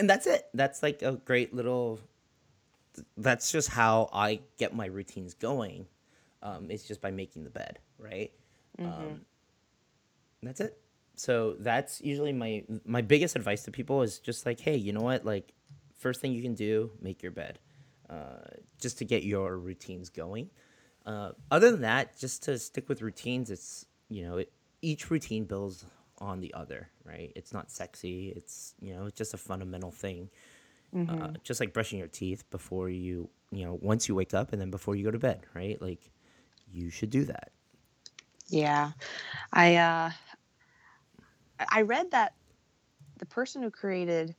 and 0.00 0.10
that's 0.10 0.26
it. 0.26 0.48
That's 0.52 0.82
like 0.82 1.02
a 1.02 1.12
great 1.12 1.54
little. 1.54 2.00
That's 3.16 3.52
just 3.52 3.68
how 3.68 4.10
I 4.12 4.40
get 4.58 4.74
my 4.74 4.86
routines 4.86 5.34
going. 5.34 5.86
Um, 6.42 6.70
it's 6.70 6.84
just 6.84 7.00
by 7.00 7.10
making 7.10 7.44
the 7.44 7.50
bed, 7.50 7.78
right? 7.98 8.32
Um, 8.78 9.20
that's 10.42 10.60
it. 10.60 10.78
So 11.14 11.56
that's 11.58 12.00
usually 12.00 12.32
my 12.32 12.64
my 12.84 13.02
biggest 13.02 13.36
advice 13.36 13.62
to 13.64 13.70
people 13.70 14.02
is 14.02 14.18
just 14.18 14.46
like, 14.46 14.60
hey, 14.60 14.76
you 14.76 14.92
know 14.92 15.02
what? 15.02 15.24
Like, 15.24 15.52
first 15.98 16.20
thing 16.20 16.32
you 16.32 16.42
can 16.42 16.54
do, 16.54 16.90
make 17.00 17.22
your 17.22 17.32
bed, 17.32 17.58
uh, 18.10 18.40
just 18.80 18.98
to 18.98 19.04
get 19.04 19.22
your 19.22 19.58
routines 19.58 20.08
going. 20.08 20.50
Uh, 21.04 21.32
other 21.50 21.70
than 21.70 21.82
that, 21.82 22.18
just 22.18 22.42
to 22.44 22.58
stick 22.58 22.88
with 22.88 23.02
routines, 23.02 23.50
it's 23.50 23.86
you 24.08 24.24
know, 24.24 24.38
it, 24.38 24.52
each 24.80 25.10
routine 25.10 25.44
builds 25.44 25.84
on 26.18 26.40
the 26.40 26.52
other, 26.54 26.88
right? 27.04 27.32
It's 27.36 27.52
not 27.52 27.70
sexy. 27.70 28.32
It's 28.34 28.74
you 28.80 28.94
know, 28.94 29.06
it's 29.06 29.18
just 29.18 29.34
a 29.34 29.38
fundamental 29.38 29.90
thing. 29.90 30.30
Mm-hmm. 30.94 31.22
Uh, 31.22 31.28
just 31.42 31.58
like 31.60 31.72
brushing 31.72 31.98
your 31.98 32.08
teeth 32.08 32.48
before 32.50 32.90
you, 32.90 33.28
you 33.50 33.64
know, 33.64 33.78
once 33.80 34.08
you 34.08 34.14
wake 34.14 34.34
up 34.34 34.52
and 34.52 34.60
then 34.60 34.70
before 34.70 34.94
you 34.94 35.04
go 35.04 35.10
to 35.10 35.18
bed, 35.18 35.46
right? 35.54 35.80
Like, 35.80 36.10
you 36.72 36.90
should 36.90 37.10
do 37.10 37.24
that. 37.24 37.52
Yeah. 38.48 38.92
I 39.52 39.76
uh 39.76 40.10
I 41.70 41.82
read 41.82 42.10
that 42.10 42.34
the 43.18 43.26
person 43.26 43.62
who 43.62 43.70
created 43.70 44.34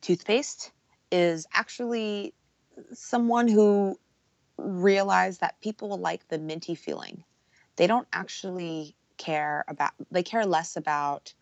toothpaste 0.00 0.72
is 1.10 1.46
actually 1.52 2.34
someone 2.92 3.48
who 3.48 3.98
realized 4.58 5.40
that 5.40 5.60
people 5.60 5.96
like 5.98 6.28
the 6.28 6.38
minty 6.38 6.74
feeling. 6.74 7.24
They 7.76 7.86
don't 7.86 8.08
actually 8.12 8.96
care 9.16 9.64
about 9.68 9.92
they 10.10 10.22
care 10.22 10.46
less 10.46 10.76
about 10.76 11.34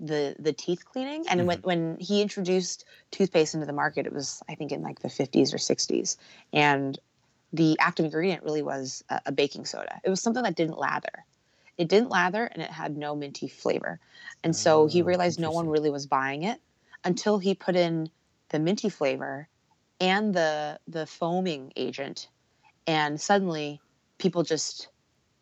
the 0.00 0.36
the 0.38 0.52
teeth 0.52 0.84
cleaning. 0.84 1.24
And 1.28 1.46
when, 1.46 1.58
mm-hmm. 1.58 1.66
when 1.66 1.96
he 1.98 2.22
introduced 2.22 2.84
toothpaste 3.10 3.54
into 3.54 3.66
the 3.66 3.72
market 3.72 4.06
it 4.06 4.12
was 4.12 4.42
i 4.48 4.54
think 4.54 4.70
in 4.70 4.82
like 4.82 5.00
the 5.00 5.08
50s 5.08 5.52
or 5.52 5.58
60s 5.58 6.16
and 6.52 6.98
the 7.52 7.78
active 7.80 8.04
ingredient 8.04 8.42
really 8.42 8.62
was 8.62 9.02
a, 9.08 9.20
a 9.26 9.32
baking 9.32 9.64
soda. 9.64 10.00
It 10.04 10.10
was 10.10 10.20
something 10.20 10.42
that 10.42 10.56
didn't 10.56 10.78
lather. 10.78 11.24
It 11.76 11.88
didn't 11.88 12.10
lather 12.10 12.44
and 12.44 12.62
it 12.62 12.70
had 12.70 12.96
no 12.96 13.14
minty 13.14 13.48
flavor. 13.48 14.00
And 14.44 14.54
so 14.54 14.82
oh, 14.82 14.86
he 14.86 15.02
Oh, 15.02 15.04
realized 15.04 15.40
no 15.40 15.50
one 15.50 15.68
really 15.68 15.90
was 15.90 16.06
buying 16.06 16.42
it 16.42 16.60
until 17.04 17.38
he 17.38 17.54
put 17.54 17.76
in 17.76 18.10
the 18.50 18.58
minty 18.58 18.88
flavor 18.88 19.48
and 20.00 20.34
the 20.34 20.78
the 20.88 21.06
foaming 21.06 21.72
agent. 21.76 22.28
And 22.86 23.20
suddenly 23.20 23.80
people 24.18 24.42
just 24.42 24.88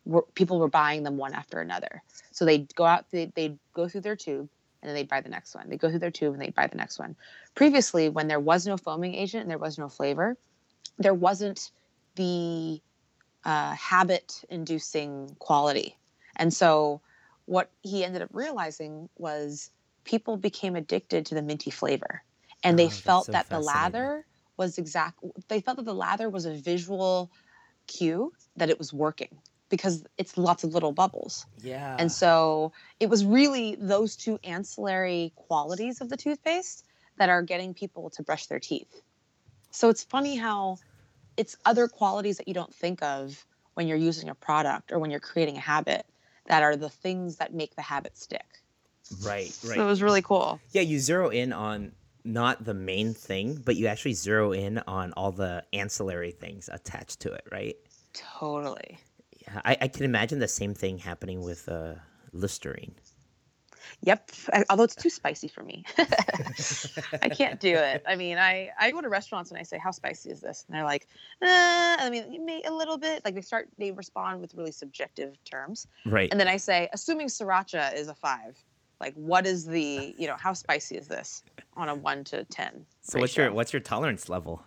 were 0.07 0.23
people 0.33 0.59
were 0.59 0.69
buying 0.69 1.03
them 1.03 1.17
one 1.17 1.33
after 1.33 1.59
another. 1.59 2.01
So 2.31 2.45
they'd 2.45 2.73
go 2.75 2.85
out 2.85 3.05
they, 3.11 3.31
they'd 3.35 3.59
go 3.73 3.87
through 3.87 4.01
their 4.01 4.15
tube 4.15 4.49
and 4.81 4.89
then 4.89 4.95
they'd 4.95 5.09
buy 5.09 5.21
the 5.21 5.29
next 5.29 5.55
one. 5.55 5.69
They'd 5.69 5.79
go 5.79 5.89
through 5.89 5.99
their 5.99 6.11
tube 6.11 6.33
and 6.33 6.41
they'd 6.41 6.55
buy 6.55 6.67
the 6.67 6.77
next 6.77 6.99
one. 6.99 7.15
Previously 7.55 8.09
when 8.09 8.27
there 8.27 8.39
was 8.39 8.65
no 8.65 8.77
foaming 8.77 9.15
agent 9.15 9.41
and 9.41 9.51
there 9.51 9.57
was 9.57 9.77
no 9.77 9.89
flavor 9.89 10.37
there 10.99 11.13
wasn't 11.13 11.71
the 12.15 12.81
uh, 13.45 13.73
habit 13.73 14.43
inducing 14.49 15.35
quality. 15.39 15.95
And 16.35 16.53
so 16.53 17.01
what 17.45 17.69
he 17.81 18.03
ended 18.03 18.21
up 18.21 18.29
realizing 18.33 19.09
was 19.17 19.69
people 20.03 20.37
became 20.37 20.75
addicted 20.75 21.25
to 21.27 21.35
the 21.35 21.41
minty 21.41 21.71
flavor 21.71 22.23
and 22.63 22.75
Oh, 22.75 22.77
they 22.77 22.85
that's 22.85 22.99
felt 22.99 23.25
so 23.25 23.31
that 23.33 23.49
the 23.49 23.59
lather 23.59 24.25
was 24.57 24.77
exact 24.77 25.19
they 25.47 25.61
felt 25.61 25.77
that 25.77 25.85
the 25.85 25.93
lather 25.93 26.29
was 26.29 26.45
a 26.45 26.53
visual 26.53 27.31
cue 27.87 28.33
that 28.55 28.69
it 28.69 28.77
was 28.77 28.91
working 28.91 29.37
because 29.69 30.03
it's 30.17 30.37
lots 30.37 30.63
of 30.63 30.73
little 30.73 30.91
bubbles 30.91 31.45
Yeah. 31.61 31.95
and 31.99 32.11
so 32.11 32.71
it 32.99 33.09
was 33.09 33.25
really 33.25 33.75
those 33.79 34.15
two 34.15 34.39
ancillary 34.43 35.33
qualities 35.35 36.01
of 36.01 36.09
the 36.09 36.17
toothpaste 36.17 36.85
that 37.17 37.29
are 37.29 37.41
getting 37.41 37.73
people 37.73 38.09
to 38.11 38.23
brush 38.23 38.45
their 38.45 38.59
teeth. 38.59 39.01
So 39.71 39.89
it's 39.89 40.03
funny 40.03 40.35
how 40.35 40.77
it's 41.35 41.55
other 41.65 41.87
qualities 41.87 42.37
that 42.37 42.47
you 42.47 42.53
don't 42.53 42.73
think 42.73 43.01
of 43.03 43.45
when 43.73 43.87
you're 43.87 43.97
using 43.97 44.29
a 44.29 44.35
product 44.35 44.91
or 44.91 44.99
when 44.99 45.11
you're 45.11 45.19
creating 45.19 45.57
a 45.57 45.61
habit 45.61 46.05
that 46.47 46.63
are 46.63 46.75
the 46.75 46.89
things 46.89 47.37
that 47.37 47.53
make 47.53 47.75
the 47.75 47.81
habit 47.81 48.17
stick. 48.17 48.45
right, 49.23 49.53
right. 49.63 49.75
So 49.75 49.83
it 49.83 49.85
was 49.85 50.01
really 50.01 50.21
cool. 50.21 50.59
Yeah, 50.71 50.81
you 50.81 50.99
zero 50.99 51.29
in 51.29 51.53
on 51.53 51.91
not 52.23 52.63
the 52.63 52.73
main 52.73 53.13
thing, 53.13 53.61
but 53.63 53.75
you 53.75 53.87
actually 53.87 54.13
zero 54.13 54.51
in 54.51 54.79
on 54.87 55.13
all 55.13 55.31
the 55.31 55.63
ancillary 55.73 56.31
things 56.31 56.69
attached 56.71 57.21
to 57.21 57.31
it, 57.33 57.43
right? 57.51 57.75
Totally. 58.13 58.99
I, 59.65 59.77
I 59.81 59.87
can 59.87 60.05
imagine 60.05 60.39
the 60.39 60.47
same 60.47 60.73
thing 60.73 60.97
happening 60.97 61.41
with 61.41 61.67
uh, 61.69 61.95
Listerine. 62.33 62.95
Yep. 64.01 64.31
Although 64.69 64.83
it's 64.83 64.95
too 64.95 65.09
spicy 65.09 65.47
for 65.47 65.63
me. 65.63 65.83
I 67.21 67.29
can't 67.29 67.59
do 67.59 67.73
it. 67.73 68.03
I 68.07 68.15
mean, 68.15 68.37
I, 68.37 68.69
I 68.79 68.91
go 68.91 69.01
to 69.01 69.09
restaurants 69.09 69.49
and 69.49 69.59
I 69.59 69.63
say, 69.63 69.77
how 69.77 69.91
spicy 69.91 70.29
is 70.29 70.41
this? 70.41 70.65
And 70.67 70.75
they're 70.75 70.83
like, 70.83 71.07
uh, 71.41 71.97
I 71.99 72.09
mean, 72.09 72.61
a 72.65 72.71
little 72.71 72.97
bit. 72.97 73.23
Like 73.25 73.35
they 73.35 73.41
start, 73.41 73.69
they 73.77 73.91
respond 73.91 74.41
with 74.41 74.53
really 74.53 74.71
subjective 74.71 75.43
terms. 75.45 75.87
Right. 76.05 76.29
And 76.31 76.39
then 76.39 76.47
I 76.47 76.57
say, 76.57 76.89
assuming 76.93 77.27
sriracha 77.27 77.95
is 77.95 78.07
a 78.07 78.13
five, 78.15 78.57
like 78.99 79.13
what 79.15 79.47
is 79.47 79.65
the, 79.65 80.13
you 80.17 80.27
know, 80.27 80.35
how 80.37 80.53
spicy 80.53 80.97
is 80.97 81.07
this 81.07 81.43
on 81.75 81.89
a 81.89 81.95
one 81.95 82.23
to 82.25 82.43
10? 82.45 82.85
so 83.01 83.19
what's 83.19 83.35
your 83.35 83.51
what's 83.51 83.73
your 83.73 83.79
tolerance 83.79 84.29
level? 84.29 84.63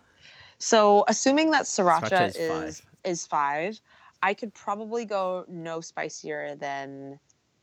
So 0.57 1.05
assuming 1.07 1.51
that 1.51 1.63
sriracha, 1.63 2.09
Sriracha 2.09 2.29
is 2.29 2.35
is 2.35 2.49
five. 2.49 2.85
is 3.03 3.27
five, 3.27 3.81
I 4.23 4.33
could 4.33 4.53
probably 4.53 5.05
go 5.05 5.45
no 5.47 5.81
spicier 5.81 6.55
than 6.55 7.19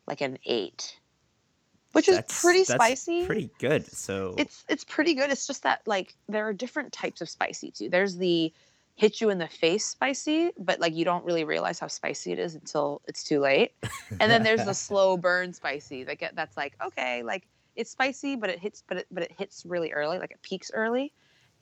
like 0.07 0.21
an 0.21 0.39
eight, 0.47 0.99
which 1.93 2.09
is 2.09 2.21
pretty 2.41 2.65
that's 2.65 2.73
spicy. 2.73 3.27
Pretty 3.27 3.51
good. 3.59 3.87
So 3.87 4.35
It's 4.37 4.65
it's 4.69 4.85
pretty 4.85 5.15
good. 5.15 5.31
It's 5.31 5.47
just 5.47 5.63
that 5.63 5.83
like 5.87 6.15
there 6.29 6.47
are 6.49 6.53
different 6.53 6.93
types 6.93 7.21
of 7.21 7.29
spicy 7.29 7.71
too. 7.71 7.89
There's 7.89 8.17
the 8.17 8.53
hit 8.97 9.21
you 9.21 9.31
in 9.31 9.39
the 9.39 9.47
face 9.47 9.85
spicy, 9.85 10.51
but 10.59 10.81
like 10.81 10.95
you 10.95 11.05
don't 11.05 11.25
really 11.25 11.45
realize 11.45 11.79
how 11.79 11.87
spicy 11.87 12.33
it 12.33 12.39
is 12.39 12.55
until 12.55 13.01
it's 13.07 13.23
too 13.23 13.39
late. 13.39 13.73
And 14.19 14.31
then 14.31 14.43
there's 14.43 14.65
the 14.65 14.75
slow 14.87 15.17
burn 15.17 15.53
spicy 15.53 16.03
that 16.05 16.19
get 16.19 16.35
that's 16.35 16.57
like 16.57 16.75
okay, 16.85 17.23
like 17.23 17.47
it's 17.77 17.91
spicy, 17.91 18.35
but 18.35 18.51
it 18.51 18.59
hits 18.59 18.83
but 18.89 18.99
it 18.99 19.07
but 19.13 19.23
it 19.23 19.33
hits 19.39 19.65
really 19.65 19.93
early, 19.93 20.19
like 20.19 20.33
it 20.33 20.43
peaks 20.43 20.73
early, 20.75 21.13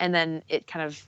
and 0.01 0.15
then 0.15 0.43
it 0.49 0.67
kind 0.67 0.87
of 0.87 1.07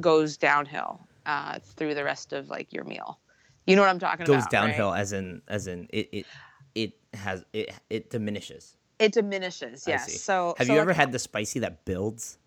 goes 0.00 0.36
downhill 0.36 1.00
uh, 1.26 1.58
through 1.62 1.94
the 1.94 2.04
rest 2.04 2.32
of 2.32 2.48
like 2.48 2.72
your 2.72 2.84
meal. 2.84 3.20
You 3.66 3.76
know 3.76 3.82
what 3.82 3.90
I'm 3.90 3.98
talking 3.98 4.24
goes 4.24 4.36
about? 4.36 4.44
Goes 4.44 4.50
downhill 4.52 4.94
as 4.94 5.12
in 5.12 5.42
as 5.48 5.66
in 5.66 5.88
it 5.90 6.08
it 6.12 6.26
it 6.74 6.92
has 7.14 7.44
it 7.52 7.74
it 7.90 8.10
diminishes. 8.10 8.76
It 8.98 9.12
diminishes. 9.12 9.84
Yes. 9.86 10.20
So 10.22 10.54
Have 10.58 10.66
so 10.68 10.72
you 10.72 10.78
like- 10.78 10.82
ever 10.84 10.92
had 10.94 11.12
the 11.12 11.18
spicy 11.18 11.58
that 11.60 11.84
builds? 11.84 12.38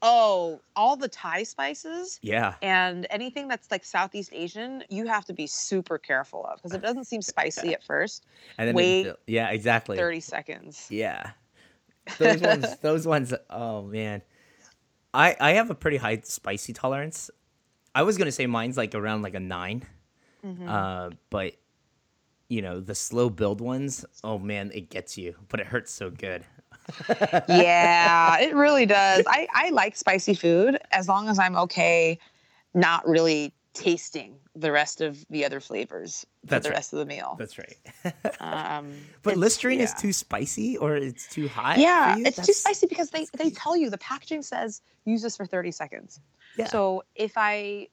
Oh, 0.00 0.60
all 0.76 0.96
the 0.96 1.08
Thai 1.08 1.42
spices. 1.42 2.20
Yeah. 2.22 2.54
and 2.62 3.04
anything 3.10 3.48
that's 3.48 3.68
like 3.70 3.84
Southeast 3.84 4.30
Asian, 4.32 4.84
you 4.90 5.06
have 5.08 5.24
to 5.24 5.32
be 5.32 5.48
super 5.48 5.98
careful 5.98 6.46
of 6.46 6.56
because 6.58 6.72
it 6.72 6.82
doesn't 6.82 7.06
seem 7.06 7.20
spicy 7.20 7.72
at 7.74 7.82
first. 7.82 8.24
And 8.58 8.68
then 8.68 8.74
Wait 8.76 9.04
buil- 9.04 9.16
yeah, 9.26 9.50
exactly. 9.50 9.96
Thirty 9.96 10.20
seconds. 10.20 10.86
Yeah. 10.90 11.30
Those 12.18 12.40
ones 12.40 12.76
those 12.82 13.06
ones 13.06 13.34
oh 13.50 13.82
man. 13.82 14.22
I 15.14 15.36
I 15.40 15.50
have 15.52 15.70
a 15.70 15.74
pretty 15.74 15.96
high 15.96 16.20
spicy 16.24 16.72
tolerance. 16.72 17.30
I 17.94 18.02
was 18.02 18.16
gonna 18.18 18.32
say 18.32 18.46
mine's 18.46 18.76
like 18.76 18.94
around 18.94 19.22
like 19.22 19.34
a 19.34 19.40
9 19.40 19.86
Mhm. 20.44 20.68
Uh 20.68 21.14
but 21.30 21.54
you 22.48 22.62
know, 22.62 22.80
the 22.80 22.94
slow 22.94 23.28
build 23.28 23.60
ones, 23.60 24.06
oh 24.24 24.38
man, 24.38 24.70
it 24.74 24.88
gets 24.88 25.18
you, 25.18 25.34
but 25.48 25.60
it 25.60 25.66
hurts 25.66 25.92
so 25.92 26.10
good. 26.10 26.44
yeah, 27.48 28.38
it 28.38 28.54
really 28.54 28.86
does. 28.86 29.24
I 29.26 29.46
I 29.54 29.70
like 29.70 29.96
spicy 29.96 30.34
food 30.34 30.78
as 30.90 31.08
long 31.08 31.28
as 31.28 31.38
I'm 31.38 31.56
okay, 31.56 32.18
not 32.74 33.06
really 33.06 33.52
tasting 33.74 34.34
the 34.56 34.72
rest 34.72 35.00
of 35.00 35.24
the 35.30 35.44
other 35.44 35.60
flavors 35.60 36.26
for 36.42 36.46
That's 36.46 36.64
the 36.64 36.70
right. 36.70 36.76
rest 36.76 36.92
of 36.92 36.98
the 36.98 37.06
meal. 37.06 37.36
That's 37.38 37.58
right. 37.58 37.76
Um, 38.40 38.92
but 39.22 39.36
Listerine 39.36 39.80
is 39.80 39.92
too 39.94 40.12
spicy 40.12 40.76
or 40.76 40.96
it's 40.96 41.26
too 41.28 41.48
hot. 41.48 41.78
Yeah, 41.78 42.14
for 42.14 42.20
you? 42.20 42.26
it's 42.26 42.46
too 42.46 42.52
spicy 42.52 42.86
because 42.86 43.10
they, 43.10 43.26
they 43.36 43.50
tell 43.50 43.76
you 43.76 43.90
the 43.90 43.98
packaging 43.98 44.42
says 44.42 44.80
use 45.04 45.22
this 45.22 45.36
for 45.36 45.44
30 45.44 45.72
seconds. 45.72 46.20
Yeah. 46.58 46.66
So 46.68 47.04
if 47.14 47.32
I 47.36 47.88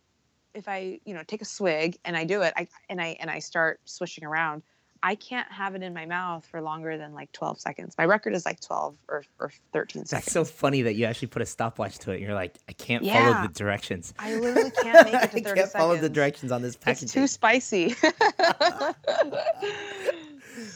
if 0.54 0.68
I, 0.70 1.00
you 1.06 1.14
know, 1.14 1.22
take 1.28 1.42
a 1.42 1.46
swig 1.46 1.98
and 2.06 2.16
I 2.16 2.24
do 2.24 2.42
it, 2.42 2.54
I 2.56 2.68
and 2.90 3.02
I 3.02 3.18
and 3.20 3.30
I 3.30 3.40
start 3.40 3.80
swishing 3.86 4.24
around, 4.24 4.64
I 5.04 5.16
can't 5.16 5.52
have 5.52 5.76
it 5.76 5.84
in 5.84 5.94
my 5.94 6.06
mouth 6.06 6.46
for 6.46 6.62
longer 6.62 6.98
than 6.98 7.14
like 7.14 7.32
12 7.34 7.60
seconds. 7.60 7.94
My 7.98 8.06
record 8.06 8.34
is 8.34 8.46
like 8.46 8.60
12 8.62 8.96
or, 9.10 9.24
or 9.40 9.52
13 9.74 10.02
That's 10.02 10.10
seconds. 10.12 10.32
so 10.32 10.44
funny 10.46 10.82
that 10.84 10.96
you 10.96 11.06
actually 11.06 11.28
put 11.28 11.42
a 11.42 11.46
stopwatch 11.46 12.00
to 12.00 12.12
it. 12.12 12.16
And 12.16 12.24
you're 12.24 12.34
like, 12.34 12.56
I 12.70 12.72
can't 12.72 13.06
follow 13.06 13.34
the 13.42 13.50
directions. 13.54 14.14
I 14.18 14.36
literally 14.36 14.72
can't 14.72 15.12
make 15.12 15.22
it 15.24 15.32
to 15.34 15.42
30 15.42 15.50
I 15.50 15.54
can't 15.56 15.72
follow 15.72 15.98
the 15.98 16.10
directions 16.10 16.52
on 16.54 16.62
this 16.62 16.76
packaging. 16.78 17.04
It's 17.06 17.14
too 17.14 17.28
spicy. 17.28 17.90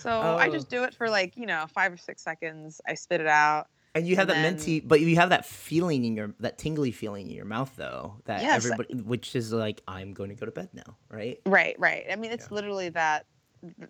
so 0.01 0.09
I 0.11 0.47
Oh. 0.47 0.51
just 0.51 0.69
do 0.69 0.83
it 0.83 0.93
for 0.93 1.09
like, 1.09 1.37
you 1.37 1.45
know, 1.45 1.65
five 1.73 1.93
or 1.93 1.97
six 1.97 2.21
seconds. 2.21 2.81
I 2.87 2.95
spit 2.95 3.21
it 3.21 3.27
out. 3.27 3.67
And 3.95 4.07
you 4.07 4.15
have 4.17 4.29
And 4.29 4.37
that 4.37 4.41
then- 4.43 4.53
minty, 4.55 4.79
but 4.81 4.99
you 5.01 5.15
have 5.15 5.29
that 5.29 5.45
feeling 5.45 6.05
in 6.05 6.15
your 6.15 6.33
that 6.39 6.57
tingly 6.57 6.91
feeling 6.91 7.27
in 7.29 7.35
your 7.35 7.45
mouth 7.45 7.71
though. 7.75 8.21
That 8.25 8.41
Yes. 8.41 8.63
everybody, 8.65 8.93
which 9.01 9.35
is 9.35 9.51
like, 9.51 9.81
I'm 9.87 10.13
going 10.13 10.29
to 10.29 10.35
go 10.35 10.45
to 10.45 10.51
bed 10.51 10.69
now, 10.73 10.95
right? 11.09 11.39
Right, 11.45 11.75
right. 11.79 12.05
I 12.11 12.15
mean, 12.15 12.31
it's 12.31 12.47
Yeah. 12.49 12.55
literally 12.55 12.89
that. 12.89 13.25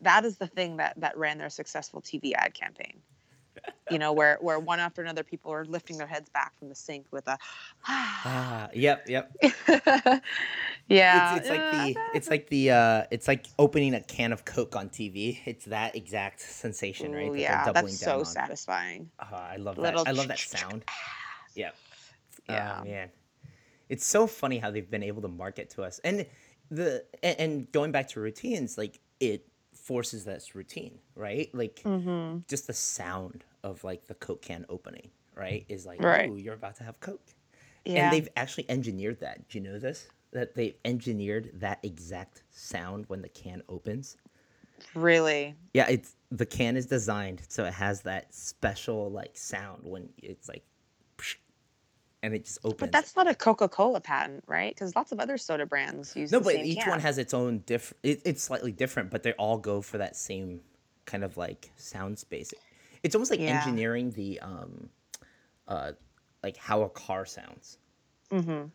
That 0.01 0.25
is 0.25 0.37
the 0.37 0.47
thing 0.47 0.77
that 0.77 0.99
that 0.99 1.15
ran 1.17 1.37
their 1.37 1.49
successful 1.49 2.01
TV 2.01 2.33
ad 2.33 2.53
campaign. 2.53 3.01
You 3.89 3.99
know, 3.99 4.13
where 4.13 4.37
where 4.41 4.59
one 4.59 4.79
after 4.79 5.01
another, 5.01 5.23
people 5.23 5.51
are 5.51 5.65
lifting 5.65 5.97
their 5.97 6.07
heads 6.07 6.29
back 6.29 6.57
from 6.59 6.69
the 6.69 6.75
sink 6.75 7.07
with 7.11 7.27
a, 7.27 7.37
Ah, 7.87 8.69
yep, 8.73 9.07
yep. 9.07 9.31
yeah. 10.87 11.35
It's, 11.35 11.41
it's 11.41 11.49
like 11.49 11.61
uh, 11.61 11.71
the 11.71 11.97
it's 12.13 12.29
like 12.29 12.49
the 12.49 12.71
uh 12.71 13.03
it's 13.11 13.27
like 13.27 13.47
opening 13.57 13.93
a 13.93 14.01
can 14.01 14.31
of 14.31 14.45
Coke 14.45 14.75
on 14.75 14.89
TV. 14.89 15.39
It's 15.45 15.65
that 15.65 15.95
exact 15.95 16.41
sensation, 16.41 17.13
right? 17.13 17.31
ooh, 17.31 17.35
that 17.35 17.41
yeah, 17.41 17.71
that's 17.71 17.99
so 17.99 18.19
on. 18.19 18.25
satisfying. 18.25 19.09
Oh, 19.21 19.35
I 19.35 19.57
love 19.57 19.75
that. 19.77 19.81
Little 19.81 20.03
I 20.05 20.11
love 20.11 20.27
that 20.27 20.39
sound. 20.39 20.83
Yep. 21.55 21.75
Yeah. 22.47 22.77
Oh, 22.79 22.85
man. 22.85 23.09
It's 23.89 24.05
so 24.05 24.27
funny 24.27 24.59
how 24.59 24.71
they've 24.71 24.89
been 24.89 25.03
able 25.03 25.21
to 25.23 25.27
market 25.27 25.71
to 25.71 25.83
us. 25.83 25.99
And 26.03 26.25
the 26.69 27.05
and, 27.23 27.39
and 27.39 27.71
going 27.71 27.91
back 27.91 28.07
to 28.09 28.19
routines, 28.19 28.77
like 28.77 28.99
it 29.19 29.48
forces 29.89 30.23
this 30.23 30.53
routine, 30.53 30.99
right? 31.15 31.49
Like 31.53 31.81
Mm-hmm. 31.83 32.39
just 32.47 32.67
the 32.67 32.73
sound 32.73 33.43
of 33.63 33.83
like 33.83 34.05
the 34.05 34.13
Coke 34.13 34.43
can 34.43 34.63
opening, 34.69 35.09
right? 35.35 35.65
Is 35.67 35.83
like, 35.87 35.99
Right. 36.03 36.29
ooh, 36.29 36.37
you're 36.37 36.53
about 36.53 36.75
to 36.75 36.83
have 36.83 36.99
Coke. 36.99 37.33
Yeah. 37.85 38.03
And 38.03 38.13
they've 38.13 38.29
actually 38.35 38.69
engineered 38.69 39.19
that. 39.21 39.49
Do 39.49 39.57
you 39.57 39.63
know 39.63 39.79
this? 39.79 40.07
That 40.31 40.53
they've 40.53 40.75
engineered 40.85 41.49
that 41.55 41.79
exact 41.81 42.43
sound 42.51 43.05
when 43.07 43.23
the 43.23 43.29
can 43.29 43.63
opens. 43.67 44.15
really. 44.93 45.55
Yeah, 45.73 45.87
it's 45.89 46.15
the 46.31 46.45
can 46.45 46.77
is 46.77 46.85
designed 46.85 47.41
so 47.47 47.65
it 47.65 47.73
has 47.73 48.01
that 48.01 48.31
special 48.33 49.09
like 49.09 49.35
sound 49.35 49.81
when 49.83 50.09
it's 50.21 50.47
like, 50.47 50.63
and 52.21 52.33
it 52.33 52.45
just 52.45 52.59
opens. 52.63 52.79
But 52.79 52.91
that's 52.91 53.15
not 53.15 53.27
a 53.27 53.35
Coca-Cola 53.35 54.01
patent, 54.01 54.43
right? 54.47 54.73
Because 54.73 54.95
lots 54.95 55.11
of 55.11 55.19
other 55.19 55.37
soda 55.37 55.65
brands 55.65 56.15
use 56.15 56.31
no, 56.31 56.39
but 56.39 56.55
each 56.55 56.79
can. 56.79 56.89
one 56.89 56.99
has 56.99 57.17
its 57.17 57.33
own 57.33 57.59
different. 57.59 57.97
It, 58.03 58.21
it's 58.25 58.43
slightly 58.43 58.71
different, 58.71 59.09
but 59.09 59.23
they 59.23 59.33
all 59.33 59.57
go 59.57 59.81
for 59.81 59.97
that 59.97 60.15
same 60.15 60.61
kind 61.05 61.23
of 61.23 61.37
like 61.37 61.71
sound 61.75 62.19
space. 62.19 62.53
It's 63.03 63.15
almost 63.15 63.31
like 63.31 63.39
Yeah. 63.39 63.63
engineering 63.63 64.11
the 64.11 64.39
um, 64.41 64.89
uh, 65.67 65.93
like 66.43 66.57
how 66.57 66.81
a 66.83 66.89
car 66.89 67.25
sounds. 67.25 67.77
hmm 68.31 68.65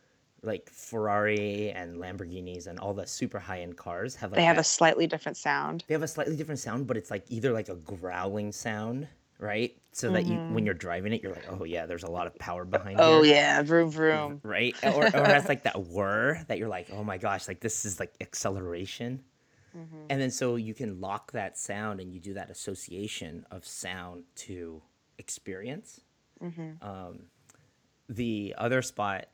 Like 0.42 0.68
Ferrari 0.70 1.70
and 1.70 1.96
Lamborghinis 1.98 2.66
and 2.66 2.78
all 2.78 2.94
the 2.94 3.06
super 3.06 3.38
high 3.38 3.60
end 3.60 3.76
cars 3.76 4.14
have 4.16 4.32
like 4.32 4.38
They 4.38 4.44
have 4.44 4.58
a 4.58 4.64
slightly 4.64 5.06
different 5.06 5.36
sound. 5.36 5.84
they 5.86 5.94
have 5.94 6.02
a 6.02 6.08
slightly 6.08 6.36
different 6.36 6.60
sound, 6.60 6.86
but 6.86 6.96
it's 6.96 7.10
like 7.10 7.24
either 7.28 7.52
like 7.52 7.68
a 7.68 7.76
growling 7.76 8.52
sound, 8.52 9.06
right? 9.38 9.76
So 9.92 10.10
that 10.10 10.26
you 10.26 10.36
when 10.36 10.64
you're 10.64 10.74
driving 10.74 11.12
it, 11.12 11.22
you're 11.22 11.32
like, 11.32 11.46
oh 11.48 11.64
yeah, 11.64 11.86
there's 11.86 12.02
a 12.02 12.10
lot 12.10 12.26
of 12.26 12.36
power 12.38 12.64
behind. 12.64 12.98
Mm-hmm. 12.98 13.08
Oh 13.08 13.22
here. 13.22 13.34
yeah, 13.34 13.62
vroom 13.62 13.90
vroom. 13.90 14.40
right? 14.44 14.74
Or, 14.84 15.06
or 15.06 15.42
like 15.48 15.62
that 15.64 15.86
whir 15.86 16.44
that 16.48 16.58
you're 16.58 16.68
like, 16.68 16.88
oh 16.92 17.04
my 17.04 17.18
gosh, 17.18 17.48
like 17.48 17.60
this 17.60 17.84
is 17.84 18.00
like 18.00 18.14
acceleration. 18.20 19.22
Mm-hmm. 19.76 20.06
And 20.10 20.20
then 20.20 20.30
so 20.30 20.56
you 20.56 20.74
can 20.74 21.00
lock 21.00 21.32
that 21.32 21.58
sound 21.58 22.00
and 22.00 22.12
you 22.12 22.20
do 22.20 22.34
that 22.34 22.50
association 22.50 23.46
of 23.50 23.66
sound 23.66 24.24
to 24.36 24.82
experience. 25.18 26.00
Mm-hmm. 26.42 26.86
Um, 26.86 27.20
the 28.08 28.54
other 28.58 28.82
spot, 28.82 29.26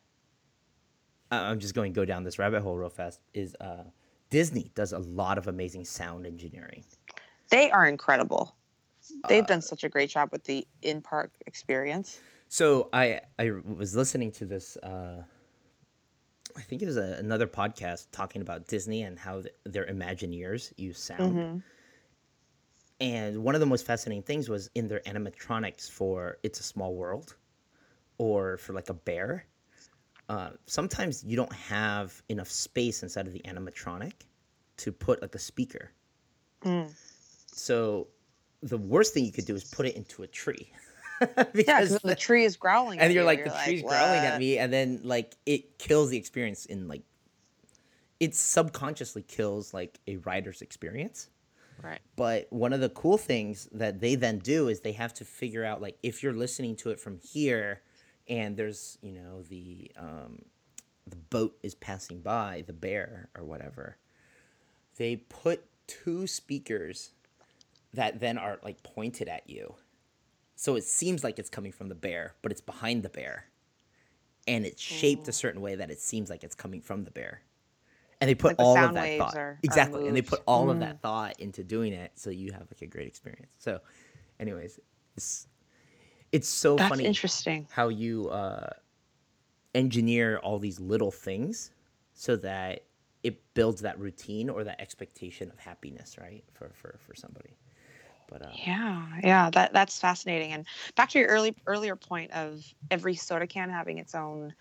I'm 1.31 1.59
just 1.59 1.75
going 1.75 1.93
to 1.93 1.97
go 1.99 2.05
down 2.05 2.25
this 2.25 2.39
rabbit 2.39 2.63
hole 2.63 2.77
real 2.77 2.89
fast, 2.89 3.21
is 3.35 3.55
uh, 3.61 3.85
Disney 4.31 4.71
does 4.75 4.93
a 4.93 4.99
lot 4.99 5.39
of 5.39 5.49
amazing 5.49 5.85
sound 5.85 6.27
engineering. 6.27 6.85
They 7.51 7.71
are 7.71 7.87
incredible. 7.87 8.57
They've 9.29 9.45
Uh, 9.45 9.47
done 9.47 9.63
such 9.63 9.85
a 9.85 9.89
great 9.89 10.11
job 10.11 10.31
with 10.33 10.45
the 10.45 10.67
in-park 10.83 11.33
experience. 11.47 12.21
So 12.49 12.89
I 12.93 13.21
I 13.39 13.51
was 13.51 13.95
listening 13.95 14.33
to 14.33 14.45
this. 14.45 14.77
Uh, 14.79 15.23
I 16.57 16.63
think 16.63 16.83
it 16.83 16.87
was 16.87 16.97
a, 16.97 17.17
another 17.19 17.47
podcast 17.47 18.09
talking 18.11 18.43
about 18.43 18.67
Disney 18.67 19.03
and 19.03 19.19
how 19.19 19.43
th- 19.43 19.55
their 19.65 19.87
Imagineers 19.87 20.73
use 20.77 20.99
sound. 20.99 21.37
Mm-hmm. 21.37 21.59
And 23.01 23.45
one 23.45 23.55
of 23.55 23.61
the 23.61 23.67
most 23.67 23.87
fascinating 23.87 24.23
things 24.23 24.49
was 24.49 24.69
in 24.75 24.89
their 24.89 25.01
animatronics 25.01 25.89
for 25.91 26.39
"It's 26.43 26.61
a 26.61 26.63
Small 26.65 26.95
World," 26.95 27.37
or 28.19 28.57
for 28.57 28.73
like 28.73 28.91
a 28.91 28.95
bear. 28.95 29.47
Uh, 30.29 30.51
sometimes 30.67 31.25
you 31.25 31.37
don't 31.37 31.53
have 31.53 32.23
enough 32.29 32.49
space 32.49 33.03
inside 33.03 33.27
of 33.27 33.33
the 33.33 33.41
animatronic 33.41 34.13
to 34.77 34.93
put 34.93 35.23
like 35.23 35.35
a 35.35 35.39
speaker. 35.39 35.93
Mm. 36.63 36.93
So 37.47 38.09
the 38.63 38.79
worst 38.79 39.15
thing 39.15 39.25
you 39.25 39.33
could 39.33 39.47
do 39.47 39.55
is 39.55 39.65
put 39.65 39.87
it 39.87 39.97
into 39.97 40.23
a 40.23 40.27
tree. 40.27 40.73
Yeah, 41.21 41.45
because 41.53 41.91
the- 42.01 42.09
the 42.09 42.15
tree 42.15 42.45
is 42.45 42.57
growling. 42.57 42.99
and 42.99 43.13
you're 43.13 43.23
you, 43.25 43.27
like 43.27 43.45
the 43.45 43.51
tree's 43.65 43.83
growling 43.83 44.21
at 44.21 44.39
me 44.39 44.57
and 44.57 44.73
then 44.73 45.01
like 45.05 45.37
it 45.45 45.79
kills 45.79 46.09
the 46.09 46.17
experience 46.17 46.65
in 46.65 46.89
like 46.89 47.03
it 48.19 48.35
subconsciously 48.35 49.21
kills 49.23 49.75
like 49.75 49.99
a 50.09 50.17
rider's 50.17 50.63
experience 50.63 51.29
Right. 51.83 52.01
but 52.17 52.47
one 52.51 52.73
of 52.73 52.81
the 52.81 52.89
cool 52.89 53.19
things 53.19 53.69
that 53.73 54.01
they 54.01 54.15
then 54.15 54.39
do 54.39 54.69
is 54.69 54.81
they 54.81 54.93
have 54.93 55.13
to 55.15 55.27
figure 55.27 55.63
out 55.63 55.83
like 55.83 55.99
if 56.03 56.23
you're 56.23 56.33
listening 56.33 56.75
to 56.77 56.89
it 56.91 56.99
from 56.99 57.19
here 57.19 57.83
and 58.27 58.57
there's 58.57 58.97
you 59.03 59.13
know 59.13 59.43
the 59.43 59.91
um 59.99 60.41
the 61.07 61.17
boat 61.17 61.55
is 61.63 61.75
passing 61.75 62.21
by 62.23 62.65
the 62.67 62.73
bear 62.73 63.29
or 63.37 63.45
whatever 63.45 63.99
they 64.97 65.17
put 65.17 65.65
two 65.87 66.27
speakers 66.27 67.11
that 67.95 68.21
then 68.21 68.39
are 68.39 68.59
like 68.63 68.83
pointed 68.83 69.29
at 69.29 69.49
you. 69.49 69.75
So 70.57 70.77
it 70.77 70.85
seems 70.85 71.25
like 71.25 71.39
it's 71.39 71.51
coming 71.51 71.73
from 71.73 71.89
the 71.89 71.95
bear 71.95 72.35
but 72.43 72.53
it's 72.53 72.61
behind 72.61 73.03
the 73.03 73.09
bear. 73.09 73.47
And 74.47 74.65
it's 74.65 74.81
shaped 74.83 75.29
a 75.29 75.33
certain 75.33 75.61
way 75.61 75.77
that 75.77 75.91
it 75.91 76.01
seems 76.01 76.31
like 76.31 76.43
it's 76.45 76.55
coming 76.55 76.81
from 76.81 77.05
the 77.05 77.11
bear. 77.11 77.43
And 78.21 78.29
they 78.29 78.35
put 78.35 78.49
Like 78.49 78.57
the 78.59 78.63
all 78.65 78.77
of 78.85 78.95
that 78.95 79.03
waves 79.03 79.19
thought 79.19 79.37
are- 79.37 79.41
are 79.41 79.59
exactly 79.63 80.07
and 80.07 80.17
they 80.17 80.23
put 80.23 80.43
all 80.47 80.71
of 80.71 80.81
that 80.81 81.01
thought 81.01 81.39
into 81.41 81.63
doing 81.65 81.93
it 81.93 82.13
so 82.15 82.31
you 82.31 82.53
have 82.53 82.63
like 82.71 82.83
a 82.83 82.87
great 82.87 83.07
experience. 83.07 83.53
So 83.59 83.81
anyways 84.39 84.79
it's 85.17 85.47
it's 86.33 86.49
so 86.49 86.77
That's 86.77 86.89
funny 86.89 87.05
interesting. 87.05 87.67
how 87.73 87.89
you 87.89 88.29
uh, 88.29 88.71
engineer 89.75 90.39
all 90.39 90.59
these 90.59 90.81
little 90.81 91.11
things 91.11 91.71
so 92.15 92.37
that 92.37 92.85
it 93.23 93.43
builds 93.55 93.83
that 93.83 93.99
routine 93.99 94.49
or 94.49 94.65
that 94.65 94.81
expectation 94.81 95.51
of 95.51 95.59
happiness 95.59 96.17
right 96.21 96.45
for 96.53 96.71
for, 96.75 96.97
for 96.99 97.15
somebody 97.15 97.51
but 98.31 98.43
uh, 98.43 98.51
Yeah, 98.67 99.07
yeah, 99.23 99.51
that 99.51 99.73
that's 99.73 99.99
fascinating. 99.99 100.53
And 100.53 100.67
back 100.97 101.11
to 101.11 101.19
your 101.19 101.29
early 101.29 101.55
earlier 101.67 101.97
point 101.97 102.33
of 102.33 102.65
every 102.91 103.15
soda 103.15 103.47
can 103.47 103.71
having 103.71 103.99
its 103.99 104.15
own, 104.15 104.55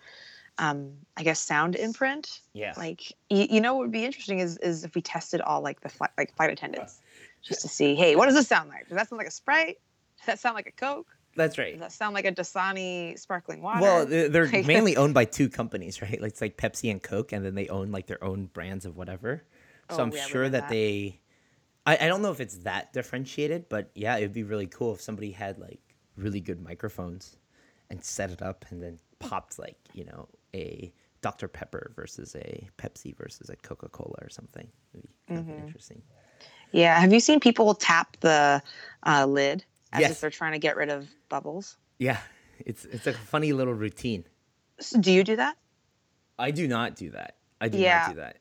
um, 0.58 0.92
I 1.16 1.22
guess, 1.22 1.40
sound 1.40 1.76
imprint. 1.76 2.40
yeah 2.54 2.74
Like, 2.76 3.12
you, 3.28 3.46
you 3.50 3.60
know, 3.60 3.74
what 3.74 3.82
would 3.82 3.92
be 3.92 4.04
interesting 4.04 4.38
is 4.40 4.56
is 4.58 4.84
if 4.84 4.94
we 4.94 5.02
tested 5.02 5.40
all 5.40 5.60
like 5.62 5.80
the 5.80 5.88
flight 5.88 6.10
like 6.18 6.34
flight 6.36 6.50
attendants, 6.50 7.00
just 7.42 7.62
to 7.62 7.68
see, 7.68 7.94
hey, 7.94 8.16
what 8.16 8.26
does 8.26 8.34
this 8.34 8.48
sound 8.48 8.68
like? 8.68 8.88
Does 8.88 8.96
that 8.96 9.08
sound 9.08 9.18
like 9.18 9.28
a 9.28 9.32
Sprite? 9.32 9.76
Does 10.18 10.26
that 10.26 10.38
sound 10.38 10.54
like 10.54 10.66
a 10.66 10.72
Coke? 10.72 11.06
that's 11.36 11.58
right 11.58 11.72
Does 11.72 11.80
that 11.80 11.92
sound 11.92 12.14
like 12.14 12.24
a 12.26 12.32
Dasani 12.32 13.18
sparkling 13.18 13.62
water? 13.62 13.80
Well, 13.80 14.06
they're, 14.06 14.28
they're 14.28 14.46
mainly 14.46 14.96
owned 14.96 15.14
by 15.14 15.24
two 15.24 15.48
companies, 15.48 16.02
right? 16.02 16.20
Like 16.20 16.32
it's 16.32 16.40
like 16.40 16.56
Pepsi 16.56 16.90
and 16.90 17.02
Coke, 17.02 17.32
and 17.32 17.44
then 17.44 17.54
they 17.54 17.68
own 17.68 17.92
like 17.92 18.06
their 18.06 18.22
own 18.22 18.46
brands 18.46 18.84
of 18.84 18.96
whatever. 18.96 19.42
So 19.88 19.96
Oh, 19.96 20.02
I'm 20.02 20.10
yeah, 20.12 20.26
sure 20.26 20.48
that, 20.48 20.52
that. 20.60 20.70
they. 20.70 21.20
I, 21.86 21.96
I 22.02 22.08
don't 22.08 22.22
know 22.22 22.30
if 22.30 22.40
it's 22.40 22.58
that 22.58 22.92
differentiated, 22.92 23.68
but 23.68 23.90
yeah, 23.94 24.16
it'd 24.18 24.32
be 24.32 24.42
really 24.44 24.66
cool 24.66 24.94
if 24.94 25.00
somebody 25.00 25.30
had 25.30 25.58
like 25.58 25.80
really 26.16 26.40
good 26.40 26.60
microphones 26.60 27.36
and 27.88 28.04
set 28.04 28.30
it 28.30 28.42
up 28.42 28.64
and 28.70 28.82
then 28.82 28.98
popped 29.18 29.58
like 29.58 29.76
you 29.92 30.04
know 30.04 30.28
a 30.54 30.92
Dr 31.22 31.48
Pepper 31.48 31.92
versus 31.96 32.34
a 32.34 32.68
Pepsi 32.78 33.16
versus 33.16 33.50
a 33.50 33.56
Coca 33.56 33.88
Cola 33.88 34.16
or 34.22 34.28
something. 34.30 34.68
It'd 34.94 35.02
be 35.02 35.14
kind 35.28 35.40
Mm-hmm. 35.40 35.52
of 35.60 35.66
interesting. 35.66 36.02
yeah. 36.72 36.98
Have 37.00 37.12
you 37.12 37.20
seen 37.20 37.40
people 37.40 37.74
tap 37.74 38.16
the 38.20 38.62
uh, 39.06 39.26
lid 39.26 39.64
as 39.92 40.00
Yes. 40.02 40.10
if 40.12 40.20
they're 40.20 40.30
trying 40.30 40.52
to 40.52 40.58
get 40.58 40.76
rid 40.76 40.88
of 40.90 41.08
bubbles? 41.28 41.76
Yeah, 41.98 42.18
it's 42.64 42.84
it's 42.86 43.06
a 43.06 43.12
funny 43.12 43.52
little 43.52 43.74
routine. 43.74 44.24
So 44.80 45.00
do 45.00 45.12
you 45.12 45.24
do 45.24 45.36
that? 45.36 45.56
I 46.38 46.50
do 46.52 46.66
not 46.68 46.96
do 46.96 47.10
that. 47.10 47.36
I 47.60 47.68
do 47.68 47.78
Yeah. 47.78 47.98
not 48.06 48.14
do 48.14 48.20
that. 48.20 48.36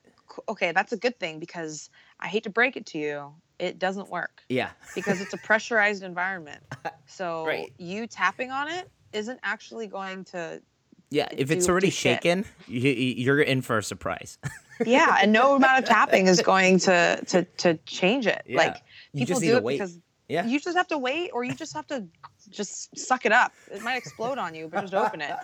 okay, 0.47 0.71
that's 0.71 0.93
a 0.93 0.97
good 0.97 1.19
thing 1.19 1.39
because 1.39 1.89
I 2.19 2.27
hate 2.27 2.43
to 2.43 2.49
break 2.49 2.75
it 2.75 2.85
to 2.87 2.97
you, 2.97 3.33
it 3.59 3.79
doesn't 3.79 4.09
work 4.09 4.41
Yeah. 4.49 4.69
because 4.95 5.21
it's 5.21 5.33
a 5.33 5.37
pressurized 5.37 6.03
environment. 6.03 6.61
So 7.07 7.45
Right. 7.45 7.71
you 7.77 8.07
tapping 8.07 8.51
on 8.51 8.67
it 8.69 8.89
isn't 9.13 9.39
actually 9.43 9.87
going 9.87 10.25
to 10.25 10.61
Yeah, 11.09 11.27
if 11.31 11.49
it's 11.51 11.67
already 11.69 11.89
shaken, 11.89 12.45
you, 12.67 12.89
you're 12.91 13.41
in 13.41 13.61
for 13.61 13.77
a 13.79 13.83
surprise. 13.83 14.37
yeah, 14.85 15.17
and 15.21 15.31
no 15.33 15.55
amount 15.55 15.79
of 15.79 15.85
tapping 15.85 16.27
is 16.27 16.41
going 16.41 16.79
to 16.79 17.21
to 17.27 17.43
to 17.57 17.77
change 17.85 18.27
it. 18.27 18.43
Yeah. 18.45 18.57
Like 18.57 18.77
You 19.13 19.21
people 19.21 19.33
just 19.35 19.41
need 19.41 19.47
do 19.47 19.51
to 19.53 19.57
it 19.57 19.63
wait. 19.63 19.73
because 19.79 19.97
Yeah. 20.27 20.45
you 20.45 20.59
just 20.59 20.77
have 20.77 20.87
to 20.89 20.97
wait 20.97 21.31
or 21.33 21.43
you 21.43 21.55
just 21.55 21.73
have 21.73 21.87
to 21.87 22.05
just 22.49 22.95
suck 22.97 23.25
it 23.25 23.31
up. 23.31 23.51
It 23.71 23.81
might 23.81 23.97
explode 23.97 24.37
on 24.37 24.53
you, 24.55 24.67
but 24.67 24.81
just 24.81 24.93
open 24.93 25.21
it. 25.21 25.35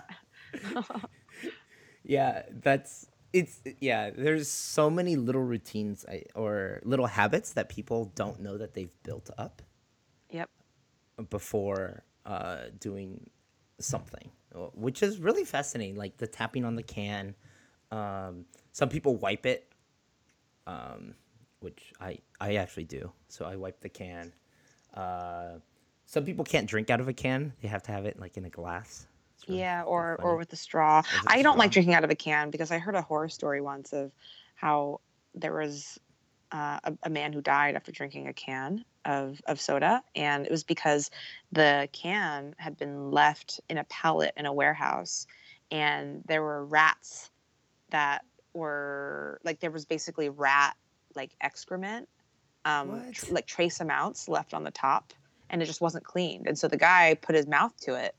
Yeah, 2.08 2.42
that's 2.62 3.06
it's 3.38 3.60
yeah. 3.80 4.10
There's 4.10 4.48
so 4.48 4.88
many 4.90 5.16
little 5.16 5.42
routines 5.42 6.04
I, 6.08 6.24
or 6.34 6.80
little 6.84 7.06
habits 7.06 7.52
that 7.52 7.68
people 7.68 8.12
don't 8.14 8.40
know 8.40 8.56
that 8.58 8.74
they've 8.74 8.92
built 9.02 9.30
up 9.38 9.62
Yep. 10.30 10.50
before 11.30 12.02
uh, 12.24 12.64
doing 12.80 13.30
something, 13.78 14.30
which 14.74 15.02
is 15.02 15.18
really 15.18 15.44
fascinating. 15.44 15.96
Like 15.96 16.16
the 16.16 16.26
tapping 16.26 16.64
on 16.64 16.74
the 16.76 16.82
can. 16.82 17.34
Um, 17.90 18.46
some 18.72 18.88
people 18.88 19.16
wipe 19.16 19.46
it, 19.46 19.68
um, 20.66 21.14
which 21.60 21.92
I 22.00 22.18
I 22.40 22.56
actually 22.56 22.84
do. 22.84 23.12
So 23.28 23.44
I 23.44 23.56
wipe 23.56 23.80
the 23.80 23.88
can. 23.88 24.32
Uh, 24.94 25.58
some 26.06 26.24
people 26.24 26.44
can't 26.44 26.68
drink 26.68 26.90
out 26.90 27.00
of 27.00 27.08
a 27.08 27.12
can; 27.12 27.52
they 27.60 27.68
have 27.68 27.82
to 27.84 27.92
have 27.92 28.06
it 28.06 28.18
like 28.18 28.36
in 28.36 28.44
a 28.44 28.50
glass. 28.50 29.06
Really 29.48 29.60
Yeah, 29.60 29.82
or 29.82 30.18
or 30.22 30.36
with 30.36 30.48
the 30.50 30.56
straw. 30.56 31.02
I 31.26 31.42
don't 31.42 31.58
like 31.58 31.70
drinking 31.70 31.94
out 31.94 32.04
of 32.04 32.10
a 32.10 32.14
can 32.14 32.50
because 32.50 32.70
I 32.70 32.78
heard 32.78 32.94
a 32.94 33.02
horror 33.02 33.28
story 33.28 33.60
once 33.60 33.92
of 33.92 34.12
how 34.54 35.00
there 35.34 35.52
was 35.52 35.98
uh, 36.52 36.80
a, 36.84 36.92
a 37.04 37.10
man 37.10 37.32
who 37.32 37.40
died 37.40 37.74
after 37.74 37.92
drinking 37.92 38.28
a 38.28 38.32
can 38.32 38.84
of 39.04 39.40
of 39.46 39.60
soda, 39.60 40.02
and 40.14 40.46
it 40.46 40.50
was 40.50 40.64
because 40.64 41.10
the 41.52 41.88
can 41.92 42.54
had 42.58 42.76
been 42.76 43.10
left 43.10 43.60
in 43.68 43.78
a 43.78 43.84
pallet 43.84 44.32
in 44.36 44.46
a 44.46 44.52
warehouse, 44.52 45.26
and 45.70 46.22
there 46.26 46.42
were 46.42 46.64
rats 46.64 47.30
that 47.90 48.24
were 48.54 49.40
like 49.44 49.60
there 49.60 49.70
was 49.70 49.84
basically 49.84 50.28
rat 50.28 50.74
like 51.14 51.34
excrement 51.40 52.08
um, 52.64 53.04
tr- 53.12 53.32
like 53.32 53.46
trace 53.46 53.80
amounts 53.80 54.28
left 54.28 54.52
on 54.52 54.64
the 54.64 54.70
top, 54.70 55.12
and 55.50 55.62
it 55.62 55.66
just 55.66 55.80
wasn't 55.80 56.04
cleaned. 56.04 56.46
And 56.46 56.58
so 56.58 56.68
the 56.68 56.76
guy 56.76 57.14
put 57.14 57.34
his 57.36 57.46
mouth 57.46 57.76
to 57.82 57.94
it 57.94 58.14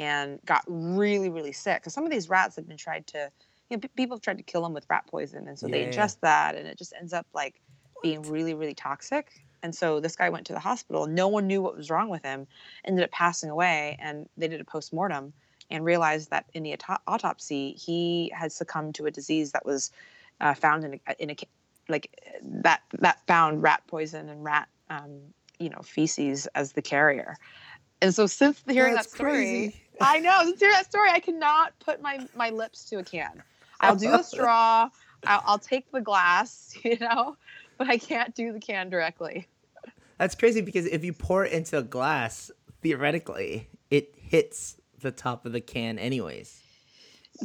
and 0.00 0.40
got 0.46 0.62
really, 0.66 1.28
really 1.28 1.52
sick. 1.52 1.82
Because 1.82 1.92
some 1.92 2.04
of 2.04 2.10
these 2.10 2.30
rats 2.30 2.56
have 2.56 2.66
been 2.66 2.78
tried 2.78 3.06
to, 3.08 3.30
you 3.68 3.76
know, 3.76 3.80
pe- 3.80 3.88
people 3.88 4.16
have 4.16 4.22
tried 4.22 4.38
to 4.38 4.42
kill 4.42 4.62
them 4.62 4.72
with 4.72 4.86
rat 4.88 5.04
poison, 5.06 5.46
and 5.46 5.58
so 5.58 5.68
they 5.68 5.84
ingest 5.84 6.16
that, 6.22 6.56
and 6.56 6.66
it 6.66 6.78
just 6.78 6.94
ends 6.98 7.12
up 7.12 7.26
like 7.34 7.60
being 8.02 8.22
really, 8.22 8.54
really 8.54 8.74
toxic. 8.74 9.30
And 9.62 9.74
so 9.74 10.00
this 10.00 10.16
guy 10.16 10.30
went 10.30 10.46
to 10.46 10.54
the 10.54 10.58
hospital. 10.58 11.06
No 11.06 11.28
one 11.28 11.46
knew 11.46 11.60
what 11.60 11.76
was 11.76 11.90
wrong 11.90 12.08
with 12.08 12.22
him. 12.22 12.46
Ended 12.86 13.04
up 13.04 13.10
passing 13.10 13.50
away, 13.50 13.98
and 14.00 14.26
they 14.38 14.48
did 14.48 14.62
a 14.62 14.64
post 14.64 14.90
mortem 14.90 15.34
and 15.70 15.84
realized 15.84 16.30
that 16.30 16.46
in 16.54 16.62
the 16.62 16.72
auto- 16.72 17.02
autopsy 17.06 17.72
he 17.72 18.32
had 18.34 18.52
succumbed 18.52 18.94
to 18.94 19.04
a 19.04 19.10
disease 19.10 19.52
that 19.52 19.66
was 19.66 19.92
uh, 20.40 20.54
found 20.54 20.84
in 20.84 20.98
a, 21.06 21.22
in 21.22 21.30
a 21.30 21.36
like 21.90 22.08
that 22.42 22.80
that 23.00 23.18
found 23.26 23.62
rat 23.62 23.82
poison 23.86 24.30
and 24.30 24.42
rat 24.42 24.68
um, 24.88 25.20
you 25.58 25.68
know 25.68 25.80
feces 25.82 26.46
as 26.54 26.72
the 26.72 26.80
carrier. 26.80 27.36
And 28.02 28.14
so 28.14 28.26
since 28.26 28.62
hearing 28.68 28.94
That's 28.94 29.08
that 29.08 29.14
story, 29.14 29.34
crazy. 29.34 29.74
I 30.00 30.18
know 30.18 30.40
since 30.44 30.60
hearing 30.60 30.74
that 30.74 30.86
story, 30.86 31.10
I 31.10 31.20
cannot 31.20 31.78
put 31.80 32.00
my 32.00 32.26
my 32.34 32.50
lips 32.50 32.84
to 32.86 32.98
a 32.98 33.04
can. 33.04 33.42
I'll 33.80 33.96
do 33.96 34.14
a 34.14 34.22
straw. 34.24 34.90
I'll, 35.26 35.42
I'll 35.46 35.58
take 35.58 35.90
the 35.92 36.00
glass, 36.00 36.74
you 36.84 36.98
know, 36.98 37.36
but 37.78 37.88
I 37.88 37.98
can't 37.98 38.34
do 38.34 38.52
the 38.52 38.60
can 38.60 38.90
directly. 38.90 39.46
That's 40.18 40.34
crazy 40.34 40.60
because 40.60 40.86
if 40.86 41.04
you 41.04 41.12
pour 41.12 41.44
it 41.44 41.52
into 41.52 41.78
a 41.78 41.82
glass, 41.82 42.50
theoretically, 42.82 43.68
it 43.90 44.14
hits 44.16 44.76
the 45.00 45.10
top 45.10 45.46
of 45.46 45.52
the 45.52 45.60
can 45.60 45.98
anyways. 45.98 46.60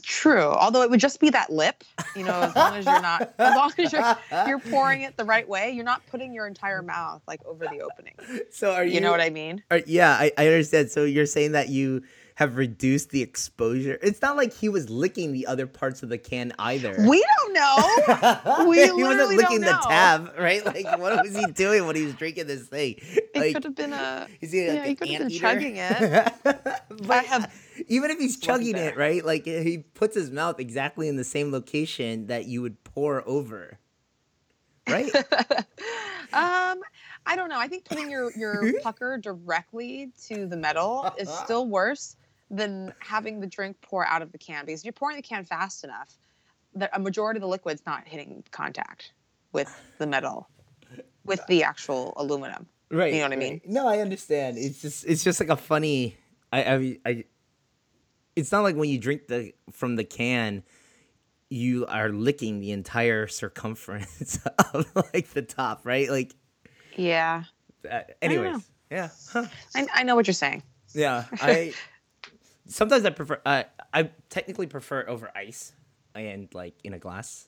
True. 0.02 0.50
Although 0.50 0.82
it 0.82 0.90
would 0.90 1.00
just 1.00 1.22
be 1.22 1.30
that 1.30 1.50
lip, 1.50 1.84
you 2.18 2.24
know, 2.26 2.42
as 2.42 2.56
long 2.56 2.76
as 2.76 2.86
you're 2.86 3.02
not, 3.02 3.34
as 3.40 3.56
long 3.56 3.72
as 3.78 3.94
you're 3.94 4.18
you're 4.46 4.60
pouring 4.60 5.04
it 5.04 5.16
the 5.16 5.24
right 5.24 5.48
way, 5.48 5.72
you're 5.72 5.86
not 5.86 6.06
putting 6.08 6.34
your 6.34 6.48
entire 6.48 6.82
mouth 6.82 7.22
like 7.28 7.46
over 7.46 7.66
the 7.66 7.80
opening. 7.80 8.16
So 8.52 8.74
are 8.74 8.84
you? 8.84 8.96
You 8.96 9.02
know 9.02 9.12
what 9.12 9.22
I 9.22 9.30
mean? 9.30 9.64
Are, 9.72 9.82
yeah, 9.86 10.12
I, 10.12 10.32
I 10.38 10.48
understand. 10.48 10.92
So 10.92 11.06
you're 11.06 11.26
saying 11.26 11.54
that 11.54 11.70
you 11.70 12.04
have 12.36 12.58
reduced 12.58 13.12
the 13.12 13.22
exposure. 13.22 13.98
It's 14.02 14.22
not 14.22 14.36
like 14.36 14.54
he 14.54 14.68
was 14.68 14.90
licking 14.90 15.32
the 15.32 15.48
other 15.48 15.68
parts 15.68 16.04
of 16.04 16.10
the 16.10 16.18
can 16.18 16.54
either. 16.60 16.94
We 17.08 17.26
don't 17.38 17.54
know. 17.54 18.66
we 18.68 18.84
he 18.84 19.04
wasn't 19.04 19.38
licking 19.38 19.62
the 19.62 19.80
tab, 19.88 20.34
right? 20.38 20.66
Like, 20.66 20.86
what 21.00 21.24
was 21.24 21.36
he 21.36 21.46
doing 21.54 21.86
when 21.86 21.96
he 21.96 22.04
was 22.04 22.14
drinking 22.14 22.48
this 22.48 22.68
thing? 22.68 22.96
It 23.00 23.30
Like, 23.36 23.54
could 23.56 23.64
have 23.64 23.76
been 23.76 23.94
a. 23.94 24.28
is 24.42 24.52
he 24.52 24.68
like 24.68 24.76
yeah, 24.78 24.86
he 24.86 24.96
could 24.96 25.08
have 25.10 25.18
been 25.18 25.26
anteater? 25.28 25.42
chugging 25.42 25.76
it. 25.78 26.34
but 26.90 27.12
I 27.12 27.22
have- 27.24 27.54
even 27.88 28.12
if 28.12 28.20
he's 28.20 28.38
chugging 28.38 28.76
it, 28.76 28.98
right? 28.98 29.24
Like 29.24 29.46
he 29.46 29.78
puts 29.94 30.16
his 30.16 30.30
mouth 30.30 30.60
exactly 30.60 31.08
in 31.08 31.16
the 31.16 31.24
same 31.24 31.52
location 31.54 32.28
that 32.28 32.46
you 32.46 32.62
would 32.62 32.84
pour 32.84 33.26
over, 33.28 33.80
right? 34.90 35.14
um, 36.34 36.80
I 37.26 37.36
don't 37.36 37.50
know. 37.50 37.60
I 37.60 37.68
think 37.68 37.86
putting 37.86 38.10
your 38.12 38.32
your 38.38 38.74
pucker 38.82 39.18
directly 39.18 40.12
to 40.28 40.48
the 40.48 40.58
metal 40.58 41.14
is 41.18 41.30
still 41.30 41.68
worse 41.68 42.16
than 42.50 42.94
having 43.00 43.40
the 43.40 43.48
drink 43.48 43.78
pour 43.82 44.06
out 44.06 44.22
of 44.22 44.32
the 44.32 44.38
can 44.38 44.66
because 44.66 44.82
if 44.82 44.86
you're 44.86 44.94
pouring 44.94 45.18
the 45.18 45.24
can 45.24 45.44
fast 45.44 45.84
enough, 45.84 46.18
the, 46.74 46.94
a 46.96 47.00
majority 47.00 47.38
of 47.38 47.42
the 47.42 47.48
liquid's 47.48 47.82
not 47.86 48.08
hitting 48.08 48.44
contact 48.52 49.14
with 49.52 49.74
the 49.98 50.06
metal, 50.06 50.50
with 51.24 51.46
the 51.48 51.64
actual 51.64 52.14
aluminum. 52.18 52.68
right. 52.92 53.14
You 53.14 53.20
know 53.20 53.26
what 53.26 53.34
I 53.34 53.38
mean? 53.38 53.62
No, 53.66 53.88
I 53.88 54.00
understand. 54.00 54.58
It's 54.58 54.82
just 54.82 55.06
it's 55.06 55.24
just 55.24 55.40
like 55.40 55.50
a 55.50 55.58
funny. 55.58 56.18
I 56.52 56.64
I, 56.64 57.00
I 57.06 57.24
it's 58.36 58.52
not 58.52 58.64
like 58.64 58.76
when 58.76 58.90
you 58.90 59.00
drink 59.00 59.28
the 59.28 59.54
from 59.72 59.96
the 59.96 60.04
can. 60.04 60.64
You 61.48 61.86
are 61.86 62.10
licking 62.10 62.60
the 62.60 62.72
entire 62.72 63.28
circumference 63.28 64.40
of 64.74 64.92
like 65.14 65.30
the 65.30 65.44
top, 65.44 65.86
right? 65.86 66.10
Like, 66.10 66.34
Yeah, 66.96 67.44
uh, 67.90 68.02
anyways, 68.20 68.68
yeah. 68.90 69.10
Huh. 69.32 69.46
I, 69.76 69.88
I 69.94 70.04
know 70.04 70.16
what 70.16 70.26
you're 70.26 70.34
saying. 70.34 70.64
Yeah, 70.94 71.26
I 71.34 71.74
sometimes 72.68 73.06
I 73.06 73.10
prefer. 73.10 73.42
Uh, 73.46 73.64
I 73.94 74.10
technically 74.30 74.68
prefer 74.68 75.06
over 75.08 75.32
ice 75.36 75.74
and 76.14 76.54
like 76.54 76.76
in 76.84 76.94
a 76.94 77.00
glass. 77.00 77.48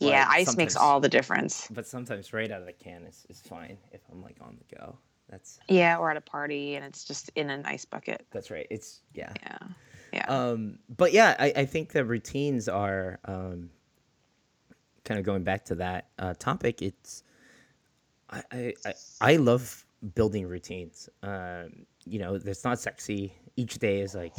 yeah, 0.00 0.26
ice 0.28 0.56
makes 0.56 0.76
all 0.76 1.00
the 1.00 1.08
difference. 1.08 1.68
But 1.70 1.86
sometimes 1.86 2.32
right 2.32 2.50
out 2.50 2.60
of 2.60 2.66
the 2.66 2.72
can 2.72 3.04
is, 3.04 3.26
is 3.28 3.40
fine 3.40 3.78
if 3.92 4.00
I'm 4.10 4.22
like 4.22 4.36
on 4.40 4.58
the 4.58 4.76
go. 4.76 4.98
That's 5.28 5.58
Yeah, 5.68 5.96
or 5.98 6.10
at 6.10 6.16
a 6.16 6.20
party 6.20 6.76
and 6.76 6.84
it's 6.84 7.04
just 7.04 7.30
in 7.34 7.50
an 7.50 7.64
ice 7.64 7.84
bucket. 7.84 8.26
that's 8.30 8.50
right. 8.50 8.66
It's 8.70 9.00
yeah. 9.14 9.32
Yeah, 9.42 9.58
yeah. 10.12 10.26
Um, 10.28 10.78
but 10.96 11.12
yeah, 11.12 11.34
I, 11.38 11.52
I 11.56 11.64
think 11.64 11.92
the 11.92 12.04
routines 12.04 12.68
are 12.68 13.18
um, 13.24 13.70
kind 15.04 15.18
of 15.18 15.24
going 15.24 15.44
back 15.44 15.64
to 15.66 15.76
that 15.76 16.08
uh, 16.18 16.34
topic. 16.38 16.82
It's 16.82 17.22
I, 18.30 18.42
I, 18.52 18.74
I, 18.84 18.94
I 19.20 19.36
love 19.36 19.84
building 20.14 20.46
routines. 20.46 21.08
Um, 21.22 21.86
you 22.04 22.18
know, 22.18 22.34
it's 22.34 22.64
not 22.64 22.78
sexy. 22.78 23.34
Each 23.56 23.78
day 23.78 24.00
is 24.00 24.14
like 24.14 24.34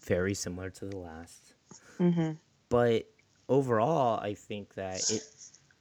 very 0.00 0.34
similar 0.34 0.70
to 0.70 0.84
the 0.86 0.96
last. 0.96 1.54
hmm 1.98 2.32
But 2.68 3.08
overall, 3.48 4.18
I 4.20 4.34
think 4.34 4.74
that 4.74 5.08
it 5.10 5.26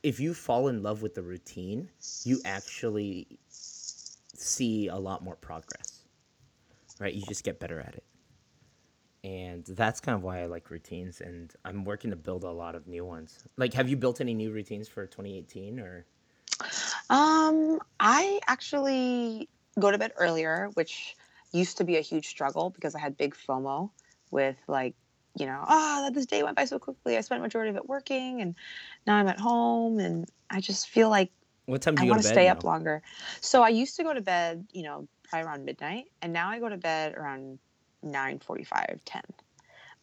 if 0.04 0.20
you 0.20 0.34
fall 0.34 0.68
in 0.68 0.82
love 0.84 1.02
with 1.02 1.14
the 1.16 1.22
routine, 1.24 1.90
you 2.24 2.42
actually 2.46 3.40
see 4.34 4.88
a 4.88 4.98
lot 4.98 5.24
more 5.24 5.36
progress. 5.36 6.08
Right? 7.00 7.14
You 7.14 7.22
just 7.24 7.44
get 7.44 7.60
better 7.60 7.80
at 7.80 7.96
it. 7.96 8.04
And 9.24 9.66
that's 9.66 10.00
kind 10.00 10.16
of 10.16 10.24
why 10.24 10.42
I 10.42 10.46
like 10.48 10.70
routines 10.72 11.22
and 11.22 11.54
I'm 11.64 11.86
working 11.86 12.10
to 12.10 12.16
build 12.16 12.44
a 12.44 12.52
lot 12.52 12.74
of 12.76 12.88
new 12.88 13.06
ones. 13.06 13.44
Like 13.56 13.74
have 13.76 13.88
you 13.88 13.96
built 13.98 14.20
any 14.20 14.34
new 14.34 14.52
routines 14.52 14.88
for 14.88 15.06
2018 15.06 15.80
or 15.80 16.06
Um, 17.10 17.80
I 18.00 18.40
actually 18.48 19.50
go 19.80 19.92
to 19.92 19.98
bed 19.98 20.14
earlier, 20.18 20.70
which 20.74 21.16
used 21.52 21.78
to 21.78 21.84
be 21.84 21.98
a 21.98 22.02
huge 22.02 22.28
struggle 22.28 22.70
because 22.70 22.96
I 22.96 23.00
had 23.00 23.18
big 23.18 23.36
FOMO 23.36 23.92
with 24.32 24.58
like, 24.68 24.96
you 25.38 25.46
know, 25.46 25.64
ah, 25.66 26.02
that 26.06 26.14
this 26.14 26.26
day 26.26 26.44
went 26.44 26.56
by 26.58 26.66
so 26.66 26.80
quickly. 26.80 27.18
I 27.18 27.22
spent 27.22 27.42
majority 27.42 27.70
of 27.70 27.76
it 27.78 27.88
working, 27.88 28.42
and 28.42 28.56
now 29.08 29.16
I'm 29.18 29.28
at 29.28 29.40
home, 29.40 30.00
and 30.00 30.26
I 30.50 30.60
just 30.62 30.90
feel 30.90 31.10
like 31.10 31.32
what 31.66 31.82
time 31.82 31.96
do 31.96 32.02
I 32.02 32.06
you 32.06 32.10
go 32.10 32.14
want 32.14 32.24
to 32.24 32.28
stay 32.30 32.46
now? 32.48 32.52
up 32.54 32.64
longer. 32.64 33.02
So 33.40 33.62
I 33.64 33.70
used 33.70 33.96
to 33.98 34.04
go 34.04 34.14
to 34.14 34.22
bed, 34.22 34.68
you 34.72 34.84
know, 34.84 35.08
probably 35.24 35.48
around 35.48 35.66
midnight, 35.66 36.06
and 36.22 36.34
now 36.34 36.50
I 36.50 36.60
go 36.60 36.68
to 36.70 36.78
bed 36.78 37.16
around 37.16 37.60
9:45, 38.04 39.00
10. 39.06 39.22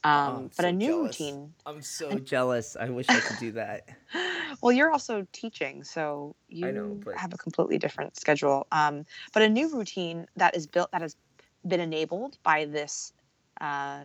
Um, 0.05 0.15
Oh, 0.15 0.51
but 0.57 0.63
so 0.63 0.69
a 0.69 0.73
new 0.73 0.87
jealous. 0.93 1.21
routine. 1.21 1.55
I'm 1.67 1.83
so 1.83 2.19
jealous. 2.19 2.77
I 2.79 2.89
wish 2.89 3.09
I 3.11 3.21
could 3.21 3.39
do 3.39 3.53
that. 3.53 3.89
well, 4.63 4.73
you're 4.73 4.91
also 4.93 5.27
teaching, 5.33 5.85
so 5.85 6.35
you 6.49 6.69
I 6.69 6.71
know, 6.71 7.01
but- 7.05 7.17
have 7.17 7.35
a 7.35 7.37
completely 7.37 7.79
different 7.79 8.17
schedule. 8.19 8.67
Um, 8.73 9.05
but 9.35 9.43
a 9.43 9.49
new 9.49 9.69
routine 9.77 10.27
that 10.37 10.57
is 10.57 10.67
built 10.67 10.91
that 10.93 11.03
has 11.03 11.17
been 11.67 11.81
enabled 11.81 12.39
by 12.43 12.65
this 12.65 13.13
uh, 13.61 14.03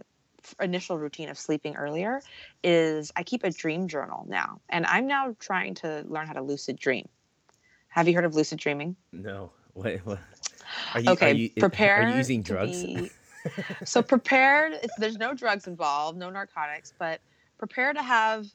initial 0.62 0.98
routine 0.98 1.30
of 1.30 1.38
sleeping 1.38 1.76
earlier 1.76 2.22
is 2.63 3.12
I 3.16 3.24
keep 3.24 3.44
a 3.44 3.50
dream 3.52 3.88
journal 3.88 4.26
now, 4.28 4.62
and 4.70 4.86
I'm 4.86 5.08
now 5.08 5.36
trying 5.39 5.76
to 5.76 6.04
learn 6.08 6.28
how 6.28 6.34
to 6.34 6.42
lucid 6.42 6.78
dream. 6.78 7.08
Have 7.89 8.08
you 8.08 8.16
heard 8.16 8.26
of 8.26 8.36
lucid 8.36 8.60
dreaming? 8.60 8.96
No. 9.12 9.52
What, 9.74 9.98
what? 10.06 10.20
Are 10.94 11.00
you, 11.00 11.12
okay, 11.12 11.32
are 11.32 11.34
you, 11.34 11.50
prepare. 11.60 11.96
Are 11.98 12.10
you 12.10 12.18
using 12.18 12.42
drugs? 12.44 12.84
be- 12.84 13.12
so 13.84 14.02
prepared. 14.02 14.74
There's 14.98 15.18
no 15.18 15.34
drugs 15.34 15.68
involved, 15.68 16.18
no 16.18 16.30
narcotics, 16.30 16.94
but 16.98 17.22
prepare 17.58 17.94
to 17.94 18.02
have 18.02 18.46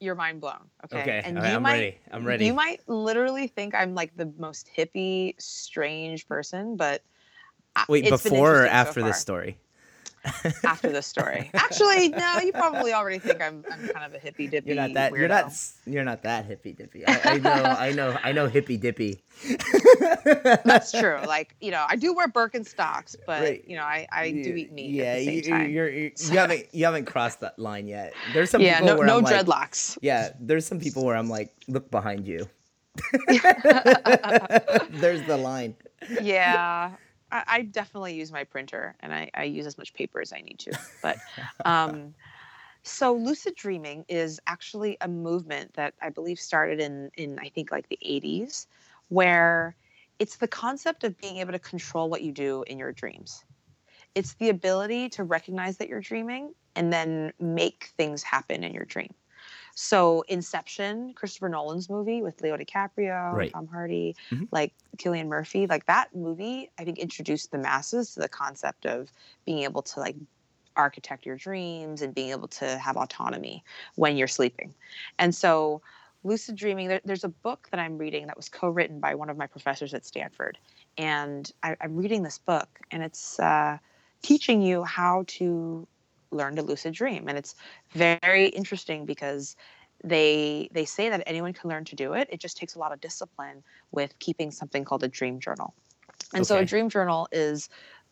your 0.00 0.14
mind 0.14 0.40
blown. 0.40 0.70
Okay, 0.84 1.00
Okay, 1.00 1.22
and 1.24 1.36
right, 1.36 1.50
you 1.50 1.56
I'm 1.56 1.62
might, 1.62 1.72
ready. 1.72 1.98
I'm 2.12 2.24
ready. 2.24 2.46
You 2.46 2.54
might 2.54 2.80
literally 2.88 3.48
think 3.48 3.74
I'm 3.74 3.94
like 3.94 4.16
the 4.16 4.32
most 4.38 4.70
hippie, 4.76 5.34
strange 5.40 6.26
person, 6.28 6.76
but 6.76 7.02
Wait, 7.88 8.04
it's 8.06 8.22
before 8.22 8.62
or 8.62 8.64
interesting 8.64 8.72
so 8.72 8.76
after 8.76 9.02
this 9.02 9.20
story? 9.20 9.58
After 10.64 10.90
this 10.90 11.06
story, 11.06 11.50
actually, 11.54 12.08
no. 12.10 12.38
You 12.38 12.52
probably 12.52 12.92
already 12.92 13.18
think 13.18 13.40
I'm, 13.40 13.64
I'm 13.70 13.88
kind 13.88 14.04
of 14.04 14.14
a 14.14 14.18
hippie 14.18 14.50
dippy. 14.50 14.66
You're 14.68 14.76
not 14.76 14.94
that. 14.94 15.12
Weirdo. 15.12 15.18
You're 15.18 15.28
not. 15.28 15.52
You're 15.86 16.04
not 16.04 16.22
that 16.24 16.44
hippy 16.44 16.72
dippy. 16.72 17.06
I, 17.06 17.20
I 17.24 17.38
know. 17.38 17.50
I 17.52 17.92
know. 17.92 18.18
I 18.22 18.32
know 18.32 18.46
hippy 18.46 18.76
dippy. 18.76 19.22
That's 20.64 20.92
true. 20.92 21.18
Like 21.26 21.54
you 21.60 21.70
know, 21.70 21.84
I 21.88 21.96
do 21.96 22.12
wear 22.14 22.28
Birkenstocks, 22.28 23.16
but 23.26 23.42
Right. 23.42 23.64
you 23.66 23.76
know, 23.76 23.84
I, 23.84 24.06
I 24.12 24.30
do 24.32 24.54
eat 24.54 24.72
meat 24.72 24.90
Yeah, 24.90 25.04
at 25.04 25.18
the 25.18 25.42
same 25.42 25.60
you, 25.60 25.66
you're, 25.68 25.88
you're, 25.88 26.10
you 26.16 26.38
haven't 26.38 26.66
you 26.72 26.84
haven't 26.84 27.04
crossed 27.06 27.40
that 27.40 27.58
line 27.58 27.86
yet. 27.86 28.12
There's 28.34 28.50
some 28.50 28.60
yeah, 28.60 28.80
people 28.80 28.88
no, 28.88 28.96
where 28.98 29.06
no 29.06 29.18
I'm 29.18 29.24
like, 29.24 29.46
dreadlocks. 29.46 29.98
yeah, 30.02 30.30
there's 30.40 30.66
some 30.66 30.80
people 30.80 31.04
where 31.04 31.16
I'm 31.16 31.28
like, 31.30 31.54
look 31.68 31.90
behind 31.90 32.26
you. 32.26 32.48
there's 34.90 35.22
the 35.26 35.38
line. 35.40 35.76
yeah 36.20 36.90
I, 37.30 37.44
I 37.46 37.62
definitely 37.62 38.14
use 38.14 38.32
my 38.32 38.44
printer 38.44 38.94
and 39.00 39.12
I, 39.12 39.30
I 39.34 39.44
use 39.44 39.66
as 39.66 39.78
much 39.78 39.94
paper 39.94 40.20
as 40.20 40.32
i 40.32 40.40
need 40.40 40.58
to 40.60 40.78
but 41.02 41.18
um, 41.64 42.14
so 42.82 43.14
lucid 43.14 43.54
dreaming 43.56 44.04
is 44.08 44.40
actually 44.46 44.96
a 45.00 45.08
movement 45.08 45.74
that 45.74 45.94
i 46.02 46.08
believe 46.10 46.38
started 46.38 46.80
in 46.80 47.10
in 47.16 47.38
i 47.38 47.48
think 47.48 47.70
like 47.70 47.88
the 47.88 47.98
80s 48.04 48.66
where 49.08 49.76
it's 50.18 50.36
the 50.36 50.48
concept 50.48 51.04
of 51.04 51.16
being 51.18 51.36
able 51.38 51.52
to 51.52 51.58
control 51.58 52.10
what 52.10 52.22
you 52.22 52.32
do 52.32 52.64
in 52.66 52.78
your 52.78 52.92
dreams. 52.92 53.44
It's 54.14 54.34
the 54.34 54.48
ability 54.48 55.10
to 55.10 55.24
recognize 55.24 55.76
that 55.76 55.88
you're 55.88 56.00
dreaming 56.00 56.54
and 56.74 56.92
then 56.92 57.32
make 57.38 57.90
things 57.96 58.22
happen 58.22 58.64
in 58.64 58.72
your 58.72 58.84
dream 58.84 59.14
So 59.80 60.22
Inception, 60.22 61.14
Christopher 61.14 61.48
Nolan's 61.48 61.88
movie 61.88 62.20
with 62.20 62.40
Leo 62.42 62.56
DiCaprio, 62.56 63.32
Right. 63.32 63.52
Tom 63.52 63.68
Hardy, 63.68 64.16
Mhm. 64.32 64.48
like 64.50 64.74
Cillian 64.96 65.28
Murphy, 65.28 65.68
like 65.68 65.86
that 65.86 66.12
movie, 66.12 66.68
I 66.78 66.84
think 66.84 66.98
introduced 66.98 67.52
the 67.52 67.58
masses 67.58 68.12
to 68.14 68.20
the 68.20 68.28
concept 68.28 68.86
of 68.86 69.12
being 69.46 69.60
able 69.60 69.82
to 69.82 70.00
like 70.00 70.16
architect 70.74 71.24
your 71.24 71.36
dreams 71.36 72.02
and 72.02 72.12
being 72.12 72.30
able 72.30 72.48
to 72.48 72.76
have 72.78 72.96
autonomy 72.96 73.62
when 73.94 74.16
you're 74.16 74.26
sleeping. 74.26 74.74
And 75.16 75.32
so 75.32 75.80
lucid 76.24 76.56
dreaming, 76.56 76.88
there, 76.88 77.00
there's 77.04 77.22
a 77.22 77.28
book 77.28 77.68
that 77.70 77.78
I'm 77.78 77.98
reading 77.98 78.26
that 78.26 78.36
was 78.36 78.48
co-written 78.48 78.98
by 78.98 79.14
one 79.14 79.30
of 79.30 79.36
my 79.36 79.46
professors 79.46 79.94
at 79.94 80.04
Stanford. 80.04 80.58
And 80.96 81.48
I, 81.62 81.76
I'm 81.80 81.94
reading 81.94 82.24
this 82.24 82.38
book 82.38 82.80
and 82.90 83.04
it's 83.04 83.38
uh, 83.38 83.78
teaching 84.22 84.60
you 84.60 84.82
how 84.82 85.22
to 85.28 85.86
learn 86.30 86.56
to 86.56 86.62
lucid 86.62 86.94
dream. 86.94 87.28
And 87.28 87.38
it's 87.38 87.54
very 87.92 88.46
interesting 88.46 89.06
because 89.06 89.56
they 90.04 90.68
they 90.72 90.84
say 90.84 91.08
that 91.08 91.22
anyone 91.26 91.52
can 91.52 91.70
learn 91.70 91.84
to 91.86 91.96
do 91.96 92.12
it. 92.12 92.28
It 92.30 92.40
just 92.40 92.56
takes 92.56 92.74
a 92.74 92.78
lot 92.78 92.92
of 92.92 93.00
discipline 93.00 93.64
with 93.90 94.18
keeping 94.18 94.50
something 94.50 94.84
called 94.84 95.02
a 95.02 95.08
dream 95.08 95.40
journal. 95.40 95.74
And 96.34 96.46
so 96.46 96.56
a 96.58 96.64
dream 96.64 96.88
journal 96.88 97.28
is 97.32 97.68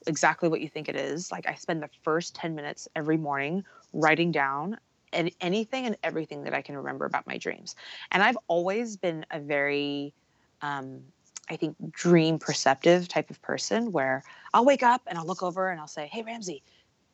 exactly 0.06 0.48
what 0.48 0.60
you 0.60 0.68
think 0.68 0.88
it 0.88 0.96
is. 0.96 1.30
Like 1.30 1.48
I 1.48 1.54
spend 1.54 1.82
the 1.82 1.90
first 2.02 2.34
10 2.34 2.54
minutes 2.54 2.88
every 2.96 3.16
morning 3.16 3.64
writing 3.92 4.32
down 4.32 4.78
and 5.12 5.30
anything 5.40 5.86
and 5.86 5.96
everything 6.02 6.44
that 6.44 6.54
I 6.54 6.62
can 6.62 6.76
remember 6.76 7.04
about 7.04 7.26
my 7.26 7.38
dreams. 7.38 7.74
And 8.10 8.22
I've 8.22 8.38
always 8.48 8.96
been 8.96 9.26
a 9.30 9.40
very 9.40 10.14
um 10.62 11.02
I 11.48 11.54
think 11.56 11.76
dream 11.92 12.40
perceptive 12.40 13.06
type 13.06 13.30
of 13.30 13.40
person 13.40 13.92
where 13.92 14.24
I'll 14.52 14.64
wake 14.64 14.82
up 14.82 15.02
and 15.06 15.16
I'll 15.16 15.26
look 15.26 15.44
over 15.44 15.70
and 15.70 15.80
I'll 15.80 15.86
say, 15.86 16.08
"Hey 16.12 16.22
Ramsey, 16.22 16.64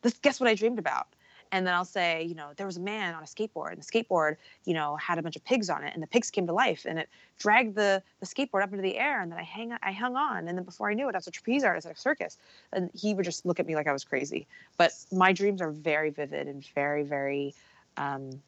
this 0.02 0.14
guess 0.14 0.40
what 0.40 0.48
I 0.48 0.54
dreamed 0.54 0.78
about?" 0.78 1.08
And 1.52 1.66
then 1.66 1.74
I'll 1.74 1.84
say, 1.84 2.22
you 2.22 2.34
know, 2.34 2.52
there 2.56 2.66
was 2.66 2.78
a 2.78 2.80
man 2.80 3.14
on 3.14 3.22
a 3.22 3.26
skateboard, 3.26 3.72
and 3.72 3.82
the 3.82 3.84
skateboard, 3.84 4.36
you 4.64 4.72
know, 4.72 4.96
had 4.96 5.18
a 5.18 5.22
bunch 5.22 5.36
of 5.36 5.44
pigs 5.44 5.68
on 5.68 5.84
it, 5.84 5.92
and 5.92 6.02
the 6.02 6.06
pigs 6.06 6.30
came 6.30 6.46
to 6.46 6.52
life, 6.52 6.86
and 6.86 6.98
it 6.98 7.10
dragged 7.38 7.74
the 7.74 8.02
the 8.20 8.26
skateboard 8.26 8.62
up 8.62 8.70
into 8.70 8.82
the 8.82 8.96
air, 8.96 9.20
and 9.20 9.30
then 9.30 9.38
I 9.38 9.42
hang 9.42 9.76
I 9.82 9.92
hung 9.92 10.16
on, 10.16 10.48
and 10.48 10.56
then 10.56 10.64
before 10.64 10.90
I 10.90 10.94
knew 10.94 11.08
it, 11.10 11.14
I 11.14 11.18
was 11.18 11.26
a 11.26 11.30
trapeze 11.30 11.62
artist 11.62 11.86
at 11.86 11.94
a 11.94 12.00
circus, 12.00 12.38
and 12.72 12.90
he 12.94 13.12
would 13.12 13.26
just 13.26 13.44
look 13.44 13.60
at 13.60 13.66
me 13.66 13.74
like 13.74 13.86
I 13.86 13.92
was 13.92 14.02
crazy. 14.02 14.46
But 14.78 14.92
my 15.12 15.34
dreams 15.34 15.60
are 15.60 15.70
very 15.70 16.08
vivid 16.08 16.48
and 16.48 16.66
very 16.74 17.02
very, 17.02 17.54
um, 17.98 18.40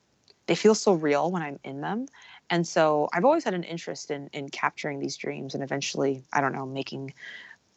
they 0.46 0.54
feel 0.54 0.74
so 0.74 0.94
real 0.94 1.30
when 1.30 1.42
I'm 1.42 1.60
in 1.62 1.82
them, 1.82 2.06
and 2.48 2.66
so 2.66 3.10
I've 3.12 3.26
always 3.26 3.44
had 3.44 3.52
an 3.52 3.64
interest 3.64 4.10
in 4.10 4.30
in 4.32 4.48
capturing 4.48 4.98
these 4.98 5.18
dreams, 5.18 5.54
and 5.54 5.62
eventually, 5.62 6.22
I 6.32 6.40
don't 6.40 6.54
know, 6.54 6.64
making 6.64 7.12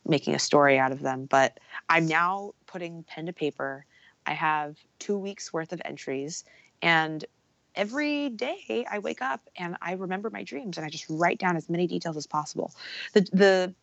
making 0.06 0.36
a 0.36 0.40
story 0.40 0.80
out 0.80 0.94
of 0.94 1.02
them. 1.02 1.26
But 1.26 1.60
I'm 1.90 2.06
now 2.08 2.54
putting 2.78 3.02
pen 3.08 3.26
to 3.26 3.34
paper. 3.34 3.84
I 4.28 4.34
have 4.34 4.78
two 5.00 5.18
weeks 5.18 5.52
worth 5.52 5.74
of 5.74 5.82
entries, 5.84 6.46
and 6.84 7.26
every 7.74 8.30
day 8.30 8.86
I 8.88 9.00
wake 9.00 9.20
up 9.20 9.42
and 9.56 9.76
I 9.82 9.94
remember 9.94 10.30
my 10.30 10.44
dreams 10.44 10.78
and 10.78 10.86
I 10.86 10.90
just 10.90 11.06
write 11.10 11.40
down 11.40 11.58
as 11.58 11.70
many 11.70 11.88
details 11.88 12.16
as 12.18 12.28
possible. 12.28 12.72
The 13.14 13.22
the 13.34 13.74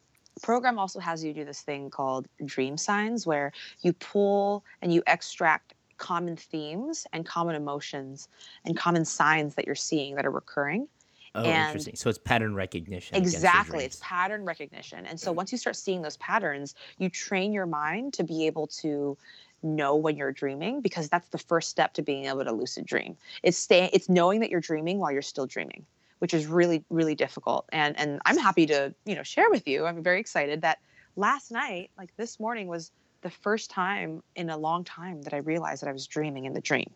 program 0.42 0.78
also 0.78 1.00
has 1.00 1.24
you 1.24 1.32
do 1.32 1.44
this 1.44 1.62
thing 1.62 1.90
called 1.90 2.28
dream 2.44 2.76
signs 2.76 3.26
where 3.26 3.50
you 3.82 3.92
pull 3.94 4.64
and 4.80 4.94
you 4.94 5.02
extract 5.08 5.74
common 5.96 6.36
themes 6.36 7.04
and 7.12 7.26
common 7.26 7.56
emotions 7.56 8.28
and 8.64 8.76
common 8.76 9.04
signs 9.04 9.56
that 9.56 9.66
you're 9.66 9.74
seeing 9.74 10.14
that 10.14 10.24
are 10.24 10.30
recurring 10.30 10.86
Oh, 11.34 11.42
And- 11.42 11.66
interesting. 11.66 11.96
So 11.96 12.08
it's 12.08 12.18
pattern 12.18 12.54
recognition. 12.54 13.16
Exactly. 13.16 13.84
It's 13.84 13.98
pattern 14.00 14.44
recognition. 14.44 15.04
And 15.06 15.18
so 15.18 15.30
mm-hmm. 15.30 15.38
once 15.38 15.52
you 15.52 15.58
start 15.58 15.76
seeing 15.76 16.02
those 16.02 16.16
patterns, 16.18 16.74
you 16.98 17.08
train 17.08 17.52
your 17.52 17.66
mind 17.66 18.14
to 18.14 18.24
be 18.24 18.46
able 18.46 18.68
to 18.68 19.16
know 19.64 19.96
when 19.96 20.16
you're 20.16 20.32
dreaming 20.32 20.80
because 20.80 21.08
that's 21.08 21.28
the 21.28 21.38
first 21.38 21.70
step 21.70 21.94
to 21.94 22.02
being 22.02 22.26
able 22.26 22.44
to 22.44 22.52
lucid 22.52 22.86
dream. 22.86 23.16
It's 23.42 23.56
stay 23.56 23.88
it's 23.92 24.08
knowing 24.08 24.40
that 24.40 24.50
you're 24.50 24.60
dreaming 24.60 24.98
while 24.98 25.10
you're 25.10 25.22
still 25.22 25.46
dreaming, 25.46 25.86
which 26.18 26.34
is 26.34 26.46
really 26.46 26.84
really 26.90 27.14
difficult. 27.14 27.64
And 27.72 27.98
and 27.98 28.20
I'm 28.26 28.38
happy 28.38 28.66
to, 28.66 28.94
you 29.06 29.14
know, 29.14 29.22
share 29.22 29.50
with 29.50 29.66
you. 29.66 29.86
I'm 29.86 30.02
very 30.02 30.20
excited 30.20 30.62
that 30.62 30.78
last 31.16 31.50
night, 31.50 31.90
like 31.96 32.14
this 32.16 32.38
morning 32.38 32.68
was 32.68 32.92
the 33.22 33.30
first 33.30 33.70
time 33.70 34.22
in 34.36 34.50
a 34.50 34.56
long 34.56 34.84
time 34.84 35.22
that 35.22 35.32
I 35.32 35.38
realized 35.38 35.82
that 35.82 35.88
I 35.88 35.92
was 35.92 36.06
dreaming 36.06 36.44
in 36.44 36.52
the 36.52 36.60
dream. 36.60 36.90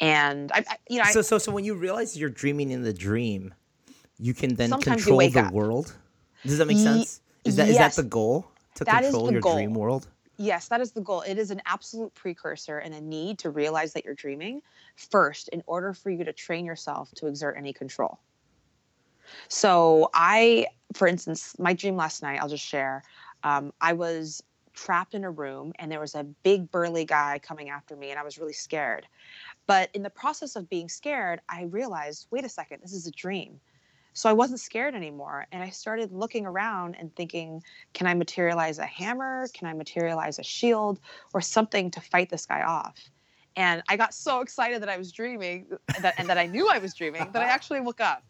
And 0.00 0.50
I, 0.52 0.64
I 0.68 0.76
you 0.88 0.98
know, 0.98 1.04
I, 1.06 1.12
so 1.12 1.22
so 1.22 1.38
so 1.38 1.52
when 1.52 1.64
you 1.64 1.74
realize 1.74 2.18
you're 2.18 2.30
dreaming 2.30 2.70
in 2.70 2.82
the 2.82 2.92
dream, 2.92 3.54
you 4.18 4.34
can 4.34 4.54
then 4.54 4.68
Sometimes 4.70 5.04
control 5.04 5.28
the 5.28 5.40
up. 5.40 5.52
world. 5.52 5.94
Does 6.44 6.58
that 6.58 6.66
make 6.66 6.76
Ye- 6.76 6.82
sense? 6.82 7.20
Is 7.44 7.56
that 7.56 7.68
is 7.68 7.74
yes. 7.74 7.96
that 7.96 8.02
the 8.02 8.08
goal 8.08 8.46
to 8.76 8.84
That 8.84 9.02
is 9.02 9.10
control 9.10 9.32
your 9.32 9.40
goal. 9.40 9.54
dream 9.54 9.74
world? 9.74 10.08
Yes, 10.38 10.68
that 10.68 10.80
is 10.80 10.92
the 10.92 11.00
goal. 11.00 11.22
It 11.22 11.38
is 11.38 11.50
an 11.50 11.60
absolute 11.66 12.14
precursor 12.14 12.78
and 12.78 12.94
a 12.94 13.00
need 13.00 13.38
to 13.40 13.50
realize 13.50 13.92
that 13.92 14.04
you're 14.04 14.14
dreaming 14.14 14.62
first 14.96 15.48
in 15.48 15.62
order 15.66 15.92
for 15.92 16.10
you 16.10 16.24
to 16.24 16.32
train 16.32 16.64
yourself 16.64 17.10
to 17.16 17.26
exert 17.26 17.56
any 17.58 17.72
control. 17.72 18.18
So, 19.48 20.10
I, 20.14 20.66
for 20.94 21.06
instance, 21.06 21.54
my 21.58 21.72
dream 21.74 21.96
last 21.96 22.22
night, 22.22 22.40
I'll 22.40 22.48
just 22.48 22.64
share. 22.64 23.02
Um, 23.44 23.72
I 23.80 23.92
was 23.92 24.42
trapped 24.74 25.14
in 25.14 25.22
a 25.24 25.30
room 25.30 25.72
and 25.78 25.92
there 25.92 26.00
was 26.00 26.14
a 26.14 26.24
big 26.24 26.70
burly 26.70 27.04
guy 27.04 27.38
coming 27.42 27.68
after 27.68 27.94
me, 27.94 28.10
and 28.10 28.18
I 28.18 28.22
was 28.22 28.38
really 28.38 28.52
scared. 28.52 29.06
But 29.66 29.90
in 29.94 30.02
the 30.02 30.10
process 30.10 30.56
of 30.56 30.68
being 30.68 30.88
scared, 30.88 31.40
I 31.48 31.64
realized 31.64 32.26
wait 32.30 32.44
a 32.44 32.48
second, 32.48 32.80
this 32.82 32.92
is 32.94 33.06
a 33.06 33.12
dream. 33.12 33.60
So 34.14 34.28
I 34.28 34.32
wasn't 34.32 34.60
scared 34.60 34.94
anymore. 34.94 35.46
And 35.52 35.62
I 35.62 35.70
started 35.70 36.12
looking 36.12 36.46
around 36.46 36.96
and 36.98 37.14
thinking, 37.16 37.62
can 37.94 38.06
I 38.06 38.14
materialize 38.14 38.78
a 38.78 38.86
hammer? 38.86 39.48
Can 39.54 39.66
I 39.66 39.72
materialize 39.72 40.38
a 40.38 40.42
shield 40.42 41.00
or 41.32 41.40
something 41.40 41.90
to 41.92 42.00
fight 42.00 42.28
this 42.30 42.46
guy 42.46 42.62
off? 42.62 43.10
And 43.56 43.82
I 43.88 43.96
got 43.96 44.14
so 44.14 44.40
excited 44.40 44.82
that 44.82 44.88
I 44.88 44.96
was 44.96 45.12
dreaming 45.12 45.66
uh, 45.72 46.00
that, 46.00 46.14
and 46.18 46.28
that 46.28 46.38
I 46.38 46.46
knew 46.46 46.68
I 46.68 46.78
was 46.78 46.94
dreaming 46.94 47.30
that 47.32 47.42
I 47.42 47.46
actually 47.48 47.80
woke 47.80 48.00
up. 48.00 48.24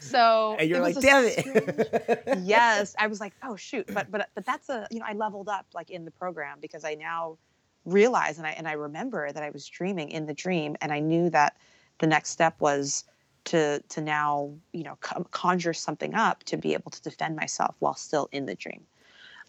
So 0.00 0.56
And 0.58 0.68
you're 0.68 0.78
it 0.78 0.82
like, 0.82 0.96
was 0.96 1.04
a 1.04 1.06
damn 1.06 1.24
it. 1.26 2.24
yes 2.44 2.94
i 2.98 3.06
was 3.06 3.20
like 3.20 3.32
oh 3.42 3.56
shoot 3.56 3.86
but 3.94 4.10
but 4.10 4.28
but 4.34 4.44
that's 4.44 4.68
a 4.68 4.86
you 4.90 4.98
know 4.98 5.06
i 5.08 5.12
leveled 5.12 5.48
up 5.48 5.66
like 5.72 5.90
in 5.90 6.04
the 6.04 6.10
program 6.10 6.58
because 6.60 6.84
i 6.84 6.94
now 6.94 7.38
realize 7.84 8.38
and 8.38 8.46
i 8.46 8.50
and 8.50 8.66
i 8.66 8.72
remember 8.72 9.30
that 9.32 9.42
i 9.42 9.50
was 9.50 9.66
dreaming 9.66 10.10
in 10.10 10.26
the 10.26 10.34
dream 10.34 10.76
and 10.80 10.92
i 10.92 10.98
knew 10.98 11.30
that 11.30 11.56
the 11.98 12.06
next 12.06 12.30
step 12.30 12.54
was 12.60 13.04
to 13.44 13.80
to 13.88 14.00
now 14.00 14.52
you 14.72 14.82
know 14.82 14.96
co- 15.00 15.24
conjure 15.30 15.72
something 15.72 16.14
up 16.14 16.42
to 16.44 16.56
be 16.56 16.74
able 16.74 16.90
to 16.90 17.02
defend 17.02 17.36
myself 17.36 17.74
while 17.78 17.94
still 17.94 18.28
in 18.32 18.46
the 18.46 18.54
dream 18.54 18.86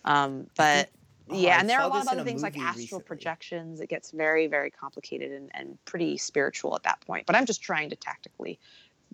um 0.06 0.48
but 0.58 0.90
Oh, 1.28 1.36
yeah 1.36 1.56
I 1.58 1.60
and 1.60 1.70
there 1.70 1.80
are 1.80 1.86
a 1.86 1.90
lot 1.90 2.04
of 2.04 2.08
other 2.08 2.24
things 2.24 2.44
like 2.44 2.56
astral 2.56 2.78
recently. 2.78 3.04
projections 3.06 3.82
it 3.82 3.90
gets 3.90 4.12
very 4.12 4.46
very 4.48 4.70
complicated 4.70 5.32
and, 5.32 5.50
and 5.56 5.84
pretty 5.86 6.18
spiritual 6.18 6.76
at 6.76 6.84
that 6.84 7.02
point 7.02 7.26
but 7.26 7.36
i'm 7.36 7.46
just 7.48 7.64
trying 7.64 7.90
to 7.90 7.96
tactically 7.96 8.60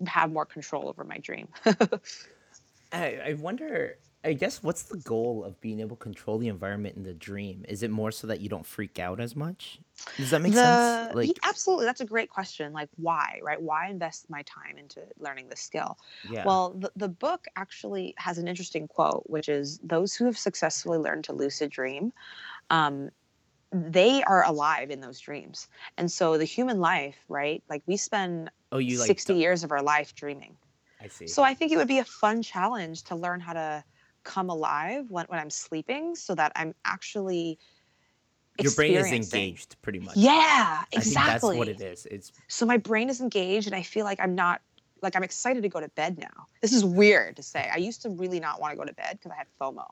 have 0.06 0.30
more 0.30 0.44
control 0.44 0.88
over 0.88 1.04
my 1.04 1.18
dream 1.18 1.48
I, 2.92 3.20
I 3.28 3.34
wonder. 3.38 3.96
I 4.24 4.34
guess 4.34 4.62
what's 4.62 4.84
the 4.84 4.98
goal 4.98 5.44
of 5.44 5.60
being 5.60 5.80
able 5.80 5.96
to 5.96 6.02
control 6.02 6.38
the 6.38 6.48
environment 6.48 6.96
in 6.96 7.02
the 7.02 7.14
dream? 7.14 7.64
Is 7.68 7.82
it 7.82 7.90
more 7.90 8.12
so 8.12 8.28
that 8.28 8.40
you 8.40 8.48
don't 8.48 8.64
freak 8.64 9.00
out 9.00 9.20
as 9.20 9.34
much? 9.34 9.80
Does 10.16 10.30
that 10.30 10.40
make 10.40 10.52
the 10.52 10.60
sense? 10.60 11.14
y- 11.14 11.48
absolutely 11.48 11.86
that's 11.86 12.00
a 12.00 12.04
great 12.04 12.28
question 12.28 12.72
like 12.72 12.88
why 12.96 13.38
right 13.42 13.60
why 13.60 13.88
invest 13.88 14.28
my 14.28 14.42
time 14.42 14.76
into 14.78 15.00
learning 15.18 15.48
this 15.48 15.60
skill 15.60 15.96
yeah. 16.30 16.44
well 16.44 16.74
the, 16.78 16.90
the 16.96 17.08
book 17.08 17.44
actually 17.56 18.14
has 18.16 18.38
an 18.38 18.48
interesting 18.48 18.88
quote 18.88 19.22
which 19.26 19.48
is 19.48 19.78
those 19.82 20.14
who 20.14 20.24
have 20.24 20.36
successfully 20.36 20.98
learned 20.98 21.24
to 21.24 21.32
lucid 21.32 21.70
dream 21.70 22.12
um, 22.70 23.10
they 23.70 24.22
are 24.24 24.44
alive 24.44 24.90
in 24.90 25.00
those 25.00 25.20
dreams 25.20 25.68
and 25.98 26.10
so 26.10 26.36
the 26.36 26.44
human 26.44 26.80
life 26.80 27.16
right 27.28 27.62
like 27.68 27.82
we 27.86 27.96
spend 27.96 28.50
oh, 28.72 28.78
you 28.78 28.98
like 28.98 29.06
60 29.06 29.34
d- 29.34 29.40
years 29.40 29.62
of 29.62 29.70
our 29.70 29.82
life 29.82 30.14
dreaming 30.14 30.56
I 31.00 31.08
see. 31.08 31.26
so 31.26 31.42
I 31.42 31.54
think 31.54 31.72
it 31.72 31.76
would 31.76 31.88
be 31.88 31.98
a 31.98 32.04
fun 32.04 32.42
challenge 32.42 33.04
to 33.04 33.14
learn 33.14 33.40
how 33.40 33.52
to 33.52 33.84
come 34.24 34.48
alive 34.50 35.06
when, 35.10 35.26
when 35.26 35.38
I'm 35.40 35.50
sleeping 35.50 36.14
so 36.14 36.34
that 36.34 36.52
I'm 36.56 36.74
actually 36.84 37.58
Your 38.60 38.72
brain 38.72 38.94
is 38.96 39.10
engaged, 39.12 39.76
pretty 39.82 39.98
much. 39.98 40.16
Yeah, 40.16 40.82
exactly. 40.92 41.32
that's 41.32 41.58
what 41.58 41.68
it 41.68 41.80
is. 41.80 42.06
It's 42.06 42.32
So 42.48 42.66
my 42.66 42.76
brain 42.76 43.08
is 43.08 43.20
engaged 43.20 43.66
and 43.66 43.74
I 43.76 43.82
feel 43.82 44.04
like 44.04 44.20
I'm 44.20 44.34
not 44.34 44.60
like 45.02 45.16
I'm 45.16 45.24
excited 45.24 45.62
to 45.64 45.68
go 45.68 45.80
to 45.80 45.88
bed 45.90 46.18
now. 46.18 46.46
This 46.60 46.72
is 46.72 46.84
weird 46.84 47.34
to 47.36 47.42
say. 47.42 47.68
I 47.72 47.78
used 47.78 48.02
to 48.02 48.10
really 48.10 48.38
not 48.38 48.60
want 48.60 48.72
to 48.72 48.76
go 48.76 48.84
to 48.84 48.92
bed 48.94 49.18
because 49.18 49.32
I 49.32 49.36
had 49.36 49.46
FOMO. 49.60 49.84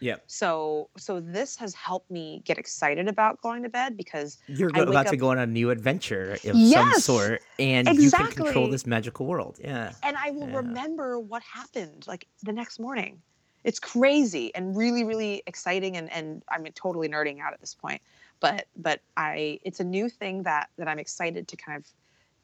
yeah. 0.00 0.16
So 0.26 0.88
so 0.96 1.20
this 1.20 1.54
has 1.56 1.74
helped 1.74 2.10
me 2.10 2.42
get 2.44 2.56
excited 2.58 3.06
about 3.08 3.40
going 3.42 3.62
to 3.62 3.68
bed 3.68 3.96
because 3.96 4.38
You're 4.48 4.70
I 4.74 4.78
go- 4.78 4.84
wake 4.86 4.90
about 4.90 5.06
to 5.08 5.16
go 5.16 5.30
on 5.30 5.38
a 5.38 5.46
new 5.46 5.70
adventure 5.70 6.32
of 6.32 6.56
some 6.74 6.92
sort, 6.94 7.42
and 7.60 7.86
you 7.98 8.10
can 8.10 8.32
control 8.32 8.68
this 8.68 8.84
magical 8.86 9.26
world. 9.26 9.58
Yeah. 9.62 9.92
and 10.02 10.16
I 10.16 10.30
will 10.32 10.48
Yeah. 10.48 10.56
remember 10.56 11.20
what 11.20 11.42
happened 11.42 12.06
like 12.08 12.26
the 12.42 12.52
next 12.52 12.80
morning. 12.80 13.22
It's 13.68 13.78
crazy 13.78 14.46
and 14.54 14.74
really, 14.74 15.04
really 15.04 15.42
exciting 15.46 15.96
and, 15.98 16.10
and 16.10 16.42
I'm 16.50 16.64
totally 16.74 17.08
nerding 17.08 17.38
out 17.44 17.52
at 17.52 17.60
this 17.60 17.74
point. 17.74 18.00
But 18.40 18.66
but 18.76 19.00
I 19.16 19.58
it's 19.62 19.80
a 19.80 19.84
new 19.84 20.08
thing 20.08 20.44
that 20.44 20.70
that 20.78 20.88
I'm 20.88 20.98
excited 20.98 21.48
to 21.48 21.56
kind 21.56 21.76
of 21.76 21.84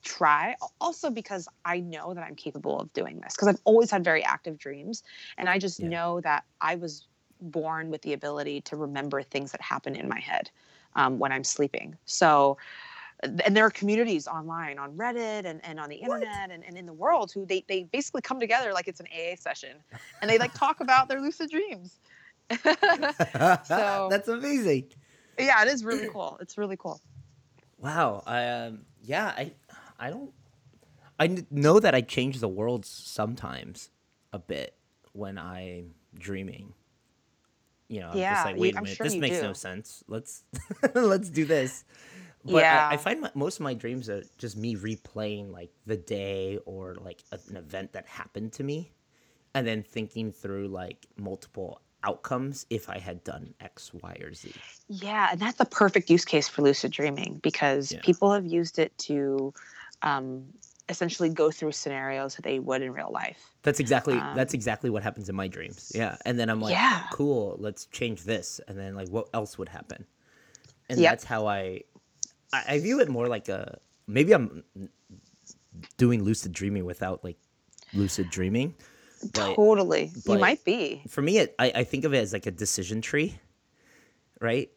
try. 0.02 0.54
Also 0.80 1.10
because 1.10 1.48
I 1.64 1.80
know 1.80 2.12
that 2.14 2.22
I'm 2.22 2.34
capable 2.34 2.78
of 2.78 2.92
doing 2.92 3.20
this. 3.22 3.34
Because 3.34 3.48
I've 3.48 3.62
always 3.64 3.90
had 3.90 4.04
very 4.04 4.22
active 4.22 4.58
dreams. 4.58 5.02
And 5.38 5.48
I 5.48 5.58
just 5.58 5.80
Yeah. 5.80 5.88
know 5.88 6.20
that 6.20 6.44
I 6.60 6.74
was 6.74 7.08
born 7.40 7.90
with 7.90 8.02
the 8.02 8.12
ability 8.12 8.60
to 8.68 8.76
remember 8.76 9.22
things 9.22 9.50
that 9.52 9.62
happen 9.62 9.96
in 9.96 10.08
my 10.08 10.20
head 10.20 10.50
um, 10.94 11.18
when 11.18 11.32
I'm 11.32 11.44
sleeping. 11.44 11.96
So 12.04 12.58
and 13.22 13.56
there 13.56 13.64
are 13.64 13.70
communities 13.70 14.26
online 14.26 14.78
on 14.78 14.96
Reddit 14.96 15.44
and, 15.44 15.64
and 15.64 15.80
on 15.80 15.88
the 15.88 15.96
internet 15.96 16.50
and, 16.50 16.64
and 16.64 16.76
in 16.76 16.86
the 16.86 16.92
world 16.92 17.32
who 17.32 17.46
they, 17.46 17.64
they 17.68 17.84
basically 17.84 18.20
come 18.22 18.38
together 18.40 18.72
like 18.72 18.88
it's 18.88 19.00
an 19.00 19.06
AA 19.14 19.36
session 19.36 19.76
and 20.20 20.30
they 20.30 20.38
like 20.38 20.52
talk 20.58 20.80
about 20.80 21.08
their 21.08 21.20
lucid 21.20 21.50
dreams. 21.50 21.98
so 22.62 24.08
that's 24.10 24.28
amazing. 24.28 24.88
Yeah, 25.38 25.62
it 25.62 25.68
is 25.68 25.84
really 25.84 26.08
cool. 26.12 26.36
It's 26.40 26.58
really 26.58 26.76
cool. 26.76 27.00
Wow. 27.78 28.22
I, 28.26 28.46
um, 28.48 28.80
yeah, 29.02 29.26
I, 29.36 29.52
I 29.98 30.10
don't, 30.10 30.32
I 31.18 31.44
know 31.50 31.80
that 31.80 31.94
I 31.94 32.00
change 32.00 32.40
the 32.40 32.48
world 32.48 32.84
sometimes 32.84 33.90
a 34.32 34.38
bit 34.38 34.74
when 35.12 35.38
I'm 35.38 35.94
dreaming. 36.18 36.74
You 37.88 38.00
know, 38.00 38.08
I'm 38.08 38.18
Yeah, 38.18 38.34
just 38.34 38.44
like, 38.46 38.56
wait 38.56 38.74
a 38.74 38.82
minute, 38.82 38.96
sure 38.96 39.06
this 39.06 39.14
makes 39.16 39.36
do. 39.36 39.42
no 39.42 39.52
sense. 39.52 40.02
Let's 40.08 40.42
let's 40.94 41.28
do 41.28 41.44
this. 41.44 41.84
But 42.44 42.52
Yeah. 42.60 42.86
I, 42.90 42.94
I 42.94 42.96
find 42.96 43.20
my, 43.22 43.30
most 43.34 43.58
of 43.58 43.64
my 43.64 43.74
dreams 43.74 44.08
are 44.08 44.22
just 44.38 44.56
me 44.56 44.76
replaying 44.76 45.50
like 45.50 45.70
the 45.86 45.96
day 45.96 46.58
or 46.66 46.94
like 46.96 47.24
an 47.32 47.56
event 47.56 47.92
that 47.94 48.06
happened 48.06 48.52
to 48.54 48.64
me, 48.64 48.92
and 49.54 49.66
then 49.66 49.82
thinking 49.82 50.32
through 50.32 50.68
like 50.68 51.06
multiple 51.16 51.80
outcomes 52.02 52.66
if 52.70 52.88
I 52.88 52.98
had 52.98 53.24
done 53.24 53.54
X, 53.60 53.94
Y, 53.94 54.18
or 54.22 54.34
Z. 54.34 54.62
Yeah, 54.88 55.28
and 55.32 55.40
that's 55.40 55.56
the 55.56 55.64
perfect 55.64 56.10
use 56.10 56.24
case 56.24 56.48
for 56.48 56.62
lucid 56.62 56.92
dreaming 56.92 57.40
because 57.42 57.92
Yeah. 57.92 58.00
people 58.02 58.32
have 58.32 58.44
used 58.46 58.78
it 58.78 58.96
to 58.98 59.54
um, 60.02 60.44
essentially 60.88 61.30
go 61.30 61.50
through 61.50 61.72
scenarios 61.72 62.36
that 62.36 62.42
they 62.42 62.58
would 62.58 62.82
in 62.82 62.92
real 62.92 63.10
life. 63.10 63.50
That's 63.62 63.80
exactly 63.80 64.20
Um, 64.20 64.34
that's 64.34 64.52
exactly 64.52 64.90
what 64.90 65.02
happens 65.02 65.28
in 65.30 65.34
my 65.34 65.48
dreams. 65.48 65.90
Yeah, 65.94 66.16
and 66.26 66.38
then 66.38 66.50
I'm 66.50 66.60
like, 66.60 66.72
Yeah. 66.72 67.02
cool, 67.08 67.56
let's 67.58 67.86
change 67.86 68.24
this, 68.24 68.60
and 68.68 68.78
then 68.78 68.94
like, 68.94 69.08
what 69.08 69.28
else 69.32 69.56
would 69.56 69.70
happen? 69.70 70.04
And 70.90 71.00
Yep. 71.00 71.12
that's 71.12 71.24
how 71.24 71.46
I, 71.46 71.82
I, 72.54 72.74
I 72.74 72.78
view 72.80 73.00
it 73.00 73.08
more 73.08 73.26
like 73.28 73.48
a 73.48 73.78
maybe 74.06 74.32
I'm 74.32 74.62
doing 75.96 76.22
lucid 76.22 76.52
dreaming 76.52 76.84
without 76.84 77.24
like 77.24 77.38
lucid 77.92 78.30
dreaming. 78.30 78.74
But 79.32 79.54
totally, 79.54 80.12
you 80.26 80.38
might 80.38 80.64
be. 80.64 81.02
for 81.08 81.22
me, 81.22 81.38
it, 81.38 81.54
I, 81.58 81.72
I 81.76 81.84
think 81.84 82.04
of 82.04 82.12
it 82.12 82.18
as 82.18 82.32
like 82.32 82.46
a 82.46 82.50
decision 82.50 83.00
tree, 83.00 83.38
right? 84.40 84.70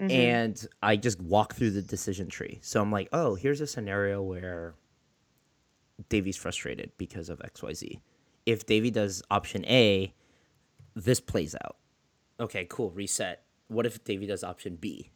Mhm. 0.00 0.10
And 0.10 0.68
I 0.82 0.96
just 0.96 1.20
walk 1.20 1.54
through 1.54 1.70
the 1.72 1.82
decision 1.82 2.28
tree. 2.28 2.58
So 2.62 2.80
I'm 2.80 2.90
like, 2.92 3.08
oh, 3.12 3.34
here's 3.34 3.60
a 3.60 3.66
scenario 3.66 4.22
where 4.22 4.74
Davy's 6.08 6.36
frustrated 6.36 6.92
because 6.98 7.28
of 7.28 7.38
XYZ. 7.40 8.00
If 8.46 8.66
Davy 8.66 8.90
does 8.90 9.22
option 9.30 9.64
A, 9.66 10.14
this 10.94 11.20
plays 11.20 11.54
out. 11.64 11.76
Okay, 12.40 12.66
cool, 12.68 12.90
reset. 12.90 13.42
What 13.68 13.86
if 13.86 14.04
Davy 14.04 14.26
does 14.26 14.44
option 14.44 14.76
B? 14.76 15.10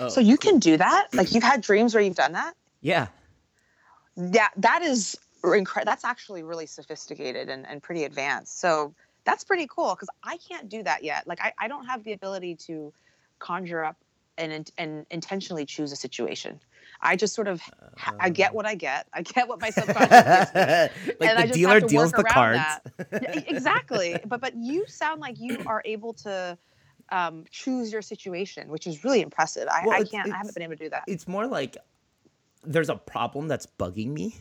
Oh, 0.00 0.08
so 0.08 0.20
you 0.20 0.36
can 0.36 0.58
do 0.58 0.76
that. 0.76 1.08
Like 1.12 1.32
you've 1.32 1.44
had 1.44 1.60
dreams 1.60 1.94
where 1.94 2.02
you've 2.02 2.16
done 2.16 2.32
that. 2.32 2.54
Yeah. 2.80 3.08
Yeah, 4.16 4.48
that 4.56 4.82
is 4.82 5.16
incredible. 5.42 5.90
That's 5.90 6.04
actually 6.04 6.42
really 6.42 6.66
sophisticated 6.66 7.48
and, 7.48 7.66
and 7.66 7.82
pretty 7.82 8.04
advanced. 8.04 8.60
So 8.60 8.94
that's 9.24 9.44
pretty 9.44 9.66
cool 9.68 9.94
because 9.94 10.08
I 10.22 10.38
can't 10.38 10.68
do 10.68 10.82
that 10.82 11.04
yet. 11.04 11.26
Like 11.26 11.40
I, 11.40 11.52
I 11.58 11.68
don't 11.68 11.86
have 11.86 12.04
the 12.04 12.12
ability 12.12 12.56
to 12.66 12.92
conjure 13.38 13.84
up 13.84 13.96
and 14.38 14.70
and 14.78 15.06
intentionally 15.10 15.64
choose 15.64 15.92
a 15.92 15.96
situation. 15.96 16.60
I 17.00 17.16
just 17.16 17.34
sort 17.34 17.48
of 17.48 17.60
ha- 17.96 18.14
I 18.18 18.30
get 18.30 18.50
uh. 18.50 18.54
what 18.54 18.66
I 18.66 18.74
get. 18.74 19.06
I 19.12 19.22
get 19.22 19.48
what 19.48 19.60
my 19.60 19.70
subconscious 19.70 20.50
gives 20.50 20.54
me. 20.54 21.14
like 21.20 21.30
and 21.30 21.38
I 21.38 21.42
the 21.42 21.48
just 21.48 21.54
dealer 21.54 21.74
have 21.74 21.82
to 21.82 21.88
deals 21.88 22.12
work 22.12 22.16
the 22.16 22.36
around 22.36 22.54
cards. 22.54 23.08
that. 23.10 23.22
Yeah, 23.22 23.40
exactly. 23.46 24.18
But 24.26 24.40
but 24.40 24.54
you 24.56 24.86
sound 24.86 25.20
like 25.20 25.38
you 25.38 25.58
are 25.66 25.82
able 25.84 26.14
to 26.14 26.58
um, 27.10 27.44
choose 27.50 27.92
your 27.92 28.02
situation, 28.02 28.68
which 28.68 28.86
is 28.86 29.04
really 29.04 29.20
impressive. 29.20 29.68
I, 29.68 29.82
Well, 29.86 30.00
I 30.00 30.04
can't. 30.04 30.32
I 30.32 30.36
haven't 30.36 30.54
been 30.54 30.62
able 30.62 30.76
to 30.76 30.84
do 30.84 30.90
that. 30.90 31.04
it's 31.06 31.28
more 31.28 31.46
like 31.46 31.76
there's 32.64 32.88
a 32.88 32.96
problem 32.96 33.48
that's 33.48 33.66
bugging 33.66 34.08
me. 34.12 34.36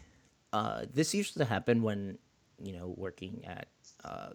Uh, 0.54 0.86
this 0.93 1.13
used 1.13 1.36
to 1.38 1.45
happen 1.45 1.82
when 1.82 2.17
you 2.62 2.73
know 2.73 2.93
working 2.97 3.43
at 3.45 3.67
uh, 4.04 4.30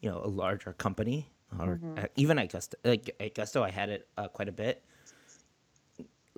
you 0.00 0.10
know 0.10 0.20
a 0.24 0.28
larger 0.28 0.72
company 0.72 1.28
or 1.58 1.76
Mm-hmm. 1.76 1.98
at, 1.98 2.10
even 2.16 2.38
at 2.38 2.50
Gusto. 2.50 2.76
Like 2.84 3.14
at 3.20 3.34
Gusto, 3.34 3.62
I 3.62 3.70
had 3.70 3.88
it 3.88 4.08
uh, 4.18 4.28
quite 4.28 4.48
a 4.48 4.52
bit. 4.52 4.84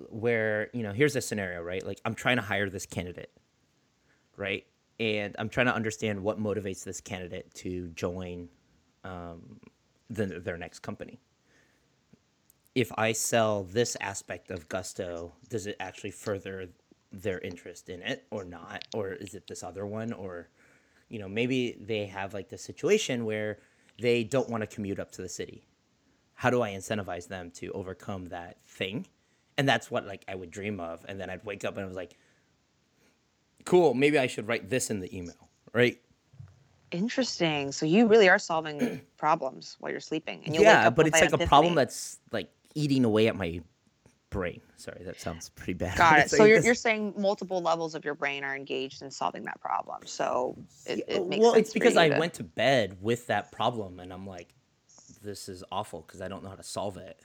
Where 0.09 0.69
you 0.73 0.83
know 0.83 0.93
here's 0.93 1.15
a 1.15 1.21
scenario, 1.21 1.61
right? 1.61 1.85
Like 1.85 1.99
I'm 2.05 2.15
trying 2.15 2.37
to 2.37 2.41
hire 2.43 2.69
this 2.69 2.85
candidate, 2.85 3.31
right? 4.37 4.65
And 4.99 5.35
I'm 5.39 5.49
trying 5.49 5.65
to 5.65 5.75
understand 5.75 6.21
what 6.21 6.39
motivates 6.39 6.83
this 6.83 7.01
candidate 7.01 7.53
to 7.55 7.87
join 7.89 8.47
um, 9.03 9.59
the, 10.09 10.25
their 10.25 10.57
next 10.57 10.79
company 10.79 11.19
if 12.75 12.91
I 12.97 13.11
sell 13.11 13.63
this 13.63 13.97
aspect 13.99 14.51
of 14.51 14.69
Gusto, 14.69 15.33
does 15.49 15.67
it 15.67 15.75
actually 15.79 16.11
further 16.11 16.69
their 17.11 17.39
interest 17.39 17.89
in 17.89 18.01
it 18.01 18.25
or 18.31 18.45
not? 18.45 18.85
Or 18.93 19.13
is 19.13 19.33
it 19.33 19.47
this 19.47 19.63
other 19.63 19.85
one? 19.85 20.13
Or, 20.13 20.49
you 21.09 21.19
know, 21.19 21.27
maybe 21.27 21.77
they 21.81 22.05
have 22.05 22.33
like 22.33 22.49
the 22.49 22.57
situation 22.57 23.25
where 23.25 23.59
they 23.99 24.23
don't 24.23 24.49
want 24.49 24.61
to 24.61 24.67
commute 24.67 24.99
up 24.99 25.11
to 25.13 25.21
the 25.21 25.29
city. 25.29 25.63
How 26.35 26.49
do 26.49 26.61
I 26.61 26.71
incentivize 26.71 27.27
them 27.27 27.51
to 27.55 27.71
overcome 27.71 28.27
that 28.27 28.57
thing? 28.65 29.07
And 29.57 29.67
that's 29.67 29.91
what 29.91 30.05
like 30.05 30.23
I 30.27 30.35
would 30.35 30.51
dream 30.51 30.79
of. 30.79 31.05
And 31.09 31.19
then 31.19 31.29
I'd 31.29 31.43
wake 31.43 31.65
up 31.65 31.75
and 31.75 31.83
I 31.83 31.87
was 31.87 31.97
like, 31.97 32.15
cool, 33.65 33.93
maybe 33.93 34.17
I 34.17 34.27
should 34.27 34.47
write 34.47 34.69
this 34.69 34.89
in 34.89 34.99
the 35.01 35.15
email, 35.15 35.49
right? 35.73 35.99
Interesting. 36.91 37.71
So 37.71 37.85
you 37.85 38.07
really 38.07 38.29
are 38.29 38.39
solving 38.39 39.01
problems 39.17 39.77
while 39.79 39.91
you're 39.91 39.99
sleeping, 39.99 40.41
and 40.45 40.55
you 40.55 40.61
yeah, 40.61 40.89
but 40.89 41.07
it's 41.07 41.19
like 41.19 41.33
a 41.33 41.45
problem 41.47 41.75
that's 41.75 42.19
like 42.31 42.49
eating 42.75 43.05
away 43.05 43.27
at 43.27 43.35
my 43.35 43.61
brain. 44.29 44.61
Sorry, 44.75 45.03
that 45.03 45.19
sounds 45.19 45.49
pretty 45.49 45.73
bad. 45.73 45.97
Got 45.97 46.19
it. 46.19 46.29
So 46.29 46.45
you're, 46.45 46.61
you're 46.61 46.75
saying 46.75 47.13
multiple 47.17 47.61
levels 47.61 47.95
of 47.95 48.05
your 48.05 48.15
brain 48.15 48.43
are 48.43 48.55
engaged 48.55 49.01
in 49.01 49.11
solving 49.11 49.43
that 49.45 49.59
problem. 49.59 50.05
So 50.05 50.55
it, 50.85 51.03
Yeah, 51.07 51.15
it 51.15 51.27
makes 51.27 51.35
sense. 51.35 51.41
well, 51.41 51.53
it's 51.53 51.73
because 51.73 51.97
I 51.97 52.09
to- 52.09 52.19
went 52.19 52.33
to 52.35 52.43
bed 52.43 52.97
with 53.01 53.27
that 53.27 53.51
problem, 53.51 53.99
and 53.99 54.13
I'm 54.13 54.25
like, 54.27 54.53
this 55.21 55.49
is 55.49 55.63
awful 55.71 56.01
because 56.01 56.21
I 56.21 56.27
don't 56.27 56.43
know 56.43 56.49
how 56.49 56.55
to 56.55 56.63
solve 56.63 56.97
it. 56.97 57.19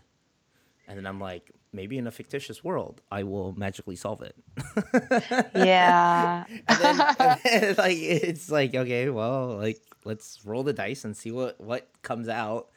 And 0.86 0.98
then 0.98 1.06
I'm 1.06 1.20
like, 1.20 1.50
maybe 1.72 1.98
in 1.98 2.06
a 2.06 2.10
fictitious 2.10 2.62
world, 2.62 3.00
I 3.10 3.22
will 3.22 3.52
magically 3.52 3.96
solve 3.96 4.22
it. 4.22 4.36
Yeah. 5.54 6.44
and 6.68 6.78
then, 6.78 7.00
and 7.18 7.40
then, 7.44 7.74
like 7.78 7.96
it's 7.98 8.50
like 8.50 8.74
okay, 8.74 9.08
well, 9.08 9.56
like 9.56 9.80
let's 10.04 10.40
roll 10.44 10.62
the 10.62 10.72
dice 10.72 11.04
and 11.04 11.16
see 11.16 11.30
what 11.30 11.60
what 11.60 11.88
comes 12.02 12.28
out. 12.28 12.68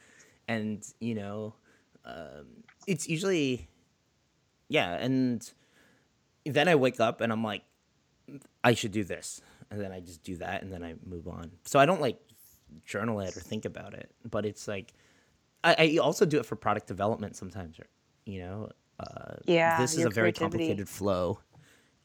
And 0.46 0.84
you 1.00 1.14
know, 1.14 1.54
um, 2.04 2.64
it's 2.86 3.08
usually 3.08 3.68
yeah. 4.68 4.94
And 4.94 5.48
then 6.44 6.68
I 6.68 6.74
wake 6.74 7.00
up 7.00 7.20
and 7.20 7.32
I'm 7.32 7.44
like, 7.44 7.62
I 8.64 8.74
should 8.74 8.92
do 8.92 9.04
this, 9.04 9.40
and 9.70 9.80
then 9.80 9.92
I 9.92 10.00
just 10.00 10.22
do 10.22 10.36
that, 10.36 10.62
and 10.62 10.72
then 10.72 10.82
I 10.82 10.94
move 11.04 11.28
on. 11.28 11.50
So 11.64 11.78
I 11.78 11.86
don't 11.86 12.00
like 12.00 12.18
journal 12.84 13.20
it 13.20 13.36
or 13.36 13.40
think 13.40 13.64
about 13.64 13.94
it, 13.94 14.10
but 14.28 14.44
it's 14.46 14.68
like 14.68 14.92
I, 15.64 15.74
I 15.78 15.98
also 15.98 16.24
do 16.24 16.38
it 16.38 16.46
for 16.46 16.56
product 16.56 16.86
development 16.86 17.36
sometimes. 17.36 17.78
You 18.28 18.40
know, 18.40 18.70
uh, 19.00 19.34
Yeah, 19.46 19.80
this 19.80 19.94
is 19.94 20.04
a 20.04 20.10
very 20.10 20.32
creativity. 20.32 20.58
complicated 20.58 20.88
flow 20.88 21.40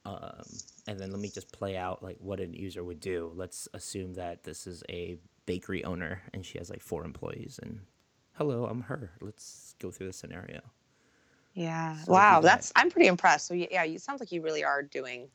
um, 0.05 0.41
and 0.87 0.99
then 0.99 1.11
let 1.11 1.19
me 1.19 1.29
just 1.29 1.51
play 1.51 1.77
out 1.77 2.03
like 2.03 2.17
what 2.19 2.39
a 2.39 2.47
user 2.47 2.83
would 2.83 2.99
do. 2.99 3.31
Let's 3.35 3.67
assume 3.73 4.13
that 4.15 4.43
this 4.43 4.67
is 4.67 4.83
a 4.89 5.17
bakery 5.45 5.83
owner 5.83 6.21
and 6.33 6.45
she 6.45 6.57
has 6.57 6.69
like 6.69 6.81
four 6.81 7.05
employees 7.05 7.59
and 7.61 7.79
hello, 8.33 8.65
I'm 8.65 8.81
her. 8.81 9.11
Let's 9.21 9.75
go 9.79 9.91
through 9.91 10.07
the 10.07 10.13
scenario. 10.13 10.61
Yeah. 11.53 11.97
So 12.01 12.11
wow. 12.11 12.41
that. 12.41 12.47
That's 12.47 12.73
I'm 12.75 12.89
pretty 12.89 13.07
impressed. 13.07 13.47
So 13.47 13.53
yeah, 13.53 13.83
you 13.83 13.97
sounds 13.99 14.19
like 14.19 14.31
you 14.31 14.41
really 14.41 14.63
are 14.63 14.81
doing. 14.83 15.27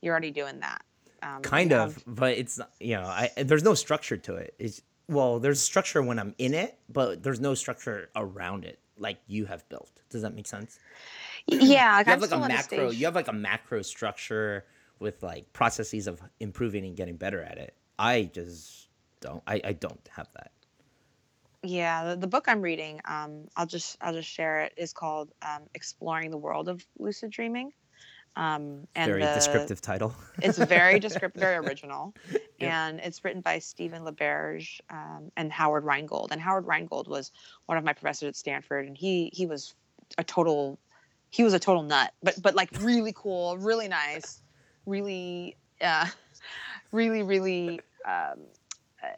You're 0.00 0.12
already 0.12 0.30
doing 0.30 0.60
that. 0.60 0.82
Um, 1.22 1.42
Kind 1.42 1.72
of, 1.72 1.94
have- 1.94 2.04
but 2.06 2.38
it's 2.38 2.60
you 2.80 2.96
know, 2.96 3.02
I 3.04 3.30
there's 3.36 3.64
no 3.64 3.74
structure 3.74 4.16
to 4.16 4.36
it. 4.36 4.54
It's 4.58 4.82
well, 5.08 5.38
there's 5.38 5.60
structure 5.60 6.02
when 6.02 6.18
I'm 6.18 6.34
in 6.38 6.54
it, 6.54 6.78
but 6.88 7.22
there's 7.22 7.40
no 7.40 7.54
structure 7.54 8.10
around 8.16 8.64
it 8.64 8.78
like 8.98 9.18
you 9.26 9.46
have 9.46 9.68
built. 9.68 9.90
Does 10.10 10.22
that 10.22 10.34
make 10.34 10.46
sense? 10.46 10.78
Yeah. 11.46 11.98
You 12.06 12.12
have 12.12 12.22
like 12.22 12.32
a 12.32 12.38
macro 12.38 12.90
you 12.90 13.04
have 13.06 13.14
like 13.14 13.28
a 13.28 13.32
macro 13.32 13.82
structure 13.82 14.64
with 14.98 15.22
like 15.22 15.52
processes 15.52 16.06
of 16.06 16.20
improving 16.40 16.84
and 16.84 16.96
getting 16.96 17.16
better 17.16 17.42
at 17.42 17.58
it 17.58 17.74
i 17.98 18.24
just 18.24 18.88
don't 19.20 19.42
i, 19.46 19.60
I 19.64 19.72
don't 19.72 20.08
have 20.10 20.28
that 20.34 20.52
Yeah, 21.62 22.10
the, 22.10 22.16
the 22.16 22.26
book 22.28 22.44
I'm 22.46 22.62
reading, 22.62 23.00
um, 23.04 23.48
I'll 23.56 23.66
just 23.66 23.96
I'll 24.00 24.12
just 24.14 24.28
share 24.28 24.62
it. 24.62 24.74
Is 24.76 24.92
called 24.92 25.32
um, 25.42 25.64
"Exploring 25.74 26.30
the 26.30 26.38
World 26.38 26.68
of 26.68 26.86
Lucid 26.98 27.30
Dreaming," 27.30 27.72
um, 28.36 28.86
and 28.94 29.10
very 29.10 29.22
the- 29.24 29.34
descriptive 29.34 29.80
title 29.80 30.14
It's 30.42 30.58
very 30.58 31.00
descriptive, 31.00 31.40
very 31.40 31.56
original, 31.56 32.14
Yeah. 32.60 32.88
and 32.88 33.00
it's 33.00 33.24
written 33.24 33.40
by 33.40 33.58
Stephen 33.58 34.04
LaBerge 34.04 34.80
um, 34.90 35.30
and 35.36 35.52
Howard 35.52 35.84
Rheingold. 35.84 36.32
And 36.32 36.40
Howard 36.40 36.66
Rheingold 36.66 37.08
was 37.08 37.32
one 37.66 37.78
of 37.78 37.84
my 37.84 37.92
professors 37.92 38.28
at 38.28 38.36
Stanford, 38.36 38.86
and 38.86 38.96
he 38.96 39.30
he 39.32 39.46
was 39.46 39.74
a 40.16 40.24
total 40.24 40.78
he 41.30 41.44
was 41.44 41.52
a 41.52 41.58
total 41.58 41.82
nut, 41.82 42.12
but 42.22 42.40
but 42.40 42.54
like 42.54 42.70
really 42.80 43.12
cool, 43.14 43.58
really 43.58 43.88
nice, 43.88 44.40
really 44.86 45.56
uh, 45.80 46.06
really 46.92 47.22
really 47.22 47.80
um, 48.06 48.40
uh, 49.02 49.08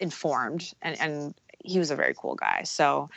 informed, 0.00 0.72
and 0.82 1.00
and 1.00 1.34
he 1.64 1.78
was 1.78 1.90
a 1.90 1.96
very 1.96 2.14
cool 2.16 2.34
guy. 2.34 2.62
So 2.64 3.08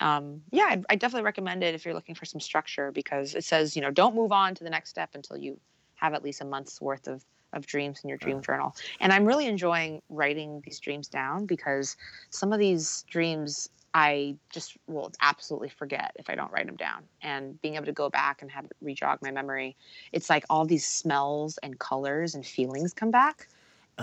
um, 0.00 0.42
yeah, 0.50 0.64
I, 0.64 0.82
I 0.90 0.96
definitely 0.96 1.24
recommend 1.24 1.62
it 1.62 1.74
if 1.74 1.84
you're 1.84 1.94
looking 1.94 2.14
for 2.14 2.24
some 2.24 2.40
structure 2.40 2.90
because 2.90 3.34
it 3.34 3.44
says, 3.44 3.76
you 3.76 3.82
know, 3.82 3.90
don't 3.90 4.14
move 4.14 4.32
on 4.32 4.54
to 4.56 4.64
the 4.64 4.70
next 4.70 4.90
step 4.90 5.10
until 5.14 5.36
you 5.36 5.58
have 5.96 6.14
at 6.14 6.24
least 6.24 6.40
a 6.40 6.44
month's 6.44 6.80
worth 6.80 7.06
of 7.06 7.24
of 7.52 7.66
dreams 7.66 8.00
in 8.02 8.08
your 8.08 8.18
dream 8.18 8.40
journal. 8.40 8.74
And 9.00 9.12
I'm 9.12 9.24
really 9.24 9.46
enjoying 9.46 10.02
writing 10.08 10.62
these 10.64 10.78
dreams 10.78 11.08
down 11.08 11.46
because 11.46 11.96
some 12.30 12.52
of 12.52 12.58
these 12.60 13.04
dreams 13.10 13.68
I 13.92 14.36
just 14.50 14.76
will 14.86 15.10
absolutely 15.20 15.68
forget 15.68 16.12
if 16.14 16.30
I 16.30 16.36
don't 16.36 16.52
write 16.52 16.66
them 16.66 16.76
down. 16.76 17.02
And 17.22 17.60
being 17.60 17.74
able 17.74 17.86
to 17.86 17.92
go 17.92 18.08
back 18.08 18.40
and 18.40 18.50
have 18.50 18.66
it 18.66 18.72
rejog 18.84 19.20
my 19.20 19.32
memory, 19.32 19.76
it's 20.12 20.30
like 20.30 20.44
all 20.48 20.64
these 20.64 20.86
smells 20.86 21.58
and 21.58 21.78
colors 21.78 22.34
and 22.34 22.46
feelings 22.46 22.94
come 22.94 23.10
back. 23.10 23.48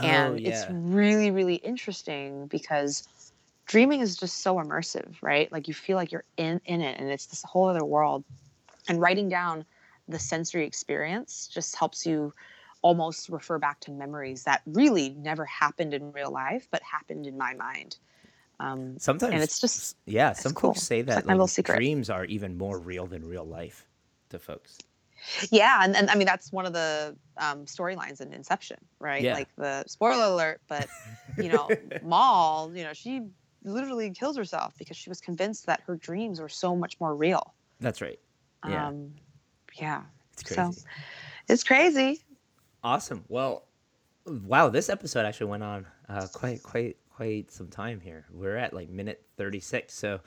and 0.04 0.42
oh, 0.42 0.42
it's 0.44 0.66
really, 0.70 1.32
really 1.32 1.56
interesting 1.56 2.48
because 2.48 3.08
dreaming 3.68 4.00
is 4.00 4.16
just 4.16 4.42
so 4.42 4.56
immersive, 4.56 5.16
right? 5.22 5.52
Like 5.52 5.68
you 5.68 5.74
feel 5.74 5.98
like 5.98 6.12
you're 6.12 6.24
in, 6.38 6.60
in 6.66 6.82
it 6.82 7.00
and 7.00 7.10
it's 7.10 7.28
this 7.28 7.44
whole 7.44 7.68
other 7.70 7.86
world. 7.86 8.24
And 8.90 9.02
writing 9.02 9.28
down 9.30 9.66
the 10.08 10.18
sensory 10.18 10.66
experience 10.66 11.50
just 11.54 11.76
helps 11.76 12.06
you 12.06 12.34
almost 12.82 13.30
refer 13.30 13.60
back 13.60 13.80
to 13.82 13.92
memories 13.92 14.44
that 14.44 14.62
really 14.66 15.10
never 15.10 15.44
happened 15.46 15.94
in 15.94 16.12
real 16.14 16.32
life, 16.32 16.68
but 16.72 16.82
happened 16.82 17.28
in 17.28 17.38
my 17.38 17.54
mind. 17.54 17.98
Um, 18.60 18.98
Sometimes 18.98 19.34
and 19.34 19.44
it's 19.44 19.60
just 19.60 19.98
yeah. 20.06 20.34
Some 20.34 20.54
cool. 20.54 20.72
folks 20.72 20.82
say 20.82 21.02
that 21.04 21.28
like 21.28 21.38
like, 21.38 21.66
dreams 21.66 22.10
are 22.10 22.26
even 22.26 22.58
more 22.58 22.80
real 22.80 23.06
than 23.06 23.28
real 23.28 23.46
life 23.46 23.86
to 24.30 24.40
folks. 24.40 24.80
yeah, 25.52 25.82
and, 25.84 25.96
and 25.96 26.10
I 26.10 26.16
mean 26.16 26.26
that's 26.26 26.52
one 26.52 26.66
of 26.66 26.74
the 26.74 27.16
um, 27.38 27.66
storylines 27.66 28.22
in 28.22 28.34
Inception, 28.34 28.78
right? 29.00 29.22
Yeah. 29.22 29.34
Like 29.34 29.50
the 29.58 29.84
spoiler 29.88 30.26
alert, 30.26 30.62
but 30.68 30.88
you 31.38 31.50
know, 31.50 31.70
Mal, 32.04 32.72
you 32.74 32.84
know, 32.84 32.94
she 32.94 33.22
literally 33.64 34.10
kills 34.12 34.38
herself 34.38 34.74
because 34.78 34.98
she 34.98 35.10
was 35.10 35.20
convinced 35.22 35.66
that 35.66 35.82
her 35.88 35.96
dreams 35.96 36.40
were 36.40 36.50
so 36.50 36.76
much 36.76 37.00
more 37.00 37.16
real. 37.16 37.54
That's 37.80 38.02
right. 38.02 38.20
Yeah. 38.68 38.88
Um, 38.88 39.14
yeah, 39.80 40.04
It's 40.34 40.50
So- 40.50 40.56
crazy. 40.64 40.82
it's 41.50 41.64
crazy. 41.64 42.22
Awesome. 42.84 43.24
Well, 43.28 43.64
wow, 44.26 44.70
this 44.70 44.90
episode 44.90 45.26
actually 45.26 45.48
went 45.48 45.64
on 45.64 45.86
uh, 46.10 46.28
quite 46.34 46.62
quite 46.64 46.98
quite 47.14 47.52
some 47.52 47.68
time 47.68 48.00
here. 48.00 48.26
We're 48.32 48.58
at 48.58 48.74
like 48.74 48.90
minute 48.90 49.24
36. 49.38 49.94
So 49.94 50.20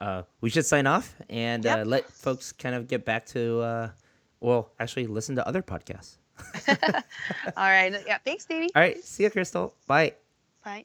uh, 0.00 0.22
we 0.40 0.50
should 0.50 0.64
sign 0.66 0.86
off 0.86 1.14
and 1.28 1.64
Yep. 1.64 1.78
uh, 1.78 1.84
let 1.84 2.10
folks 2.10 2.52
kind 2.52 2.74
of 2.74 2.86
get 2.88 3.04
back 3.04 3.26
to 3.26 3.60
uh, 3.60 3.90
well, 4.40 4.70
actually 4.78 5.06
listen 5.06 5.34
to 5.36 5.46
other 5.46 5.62
podcasts. 5.62 6.18
All 7.56 7.70
right. 7.70 7.94
Yeah. 8.06 8.18
Thanks, 8.24 8.44
Stevie. 8.44 8.68
All 8.74 8.82
right, 8.82 9.02
see 9.02 9.22
you 9.24 9.30
Crystal. 9.30 9.74
Bye. 9.86 10.14
Bye. 10.64 10.84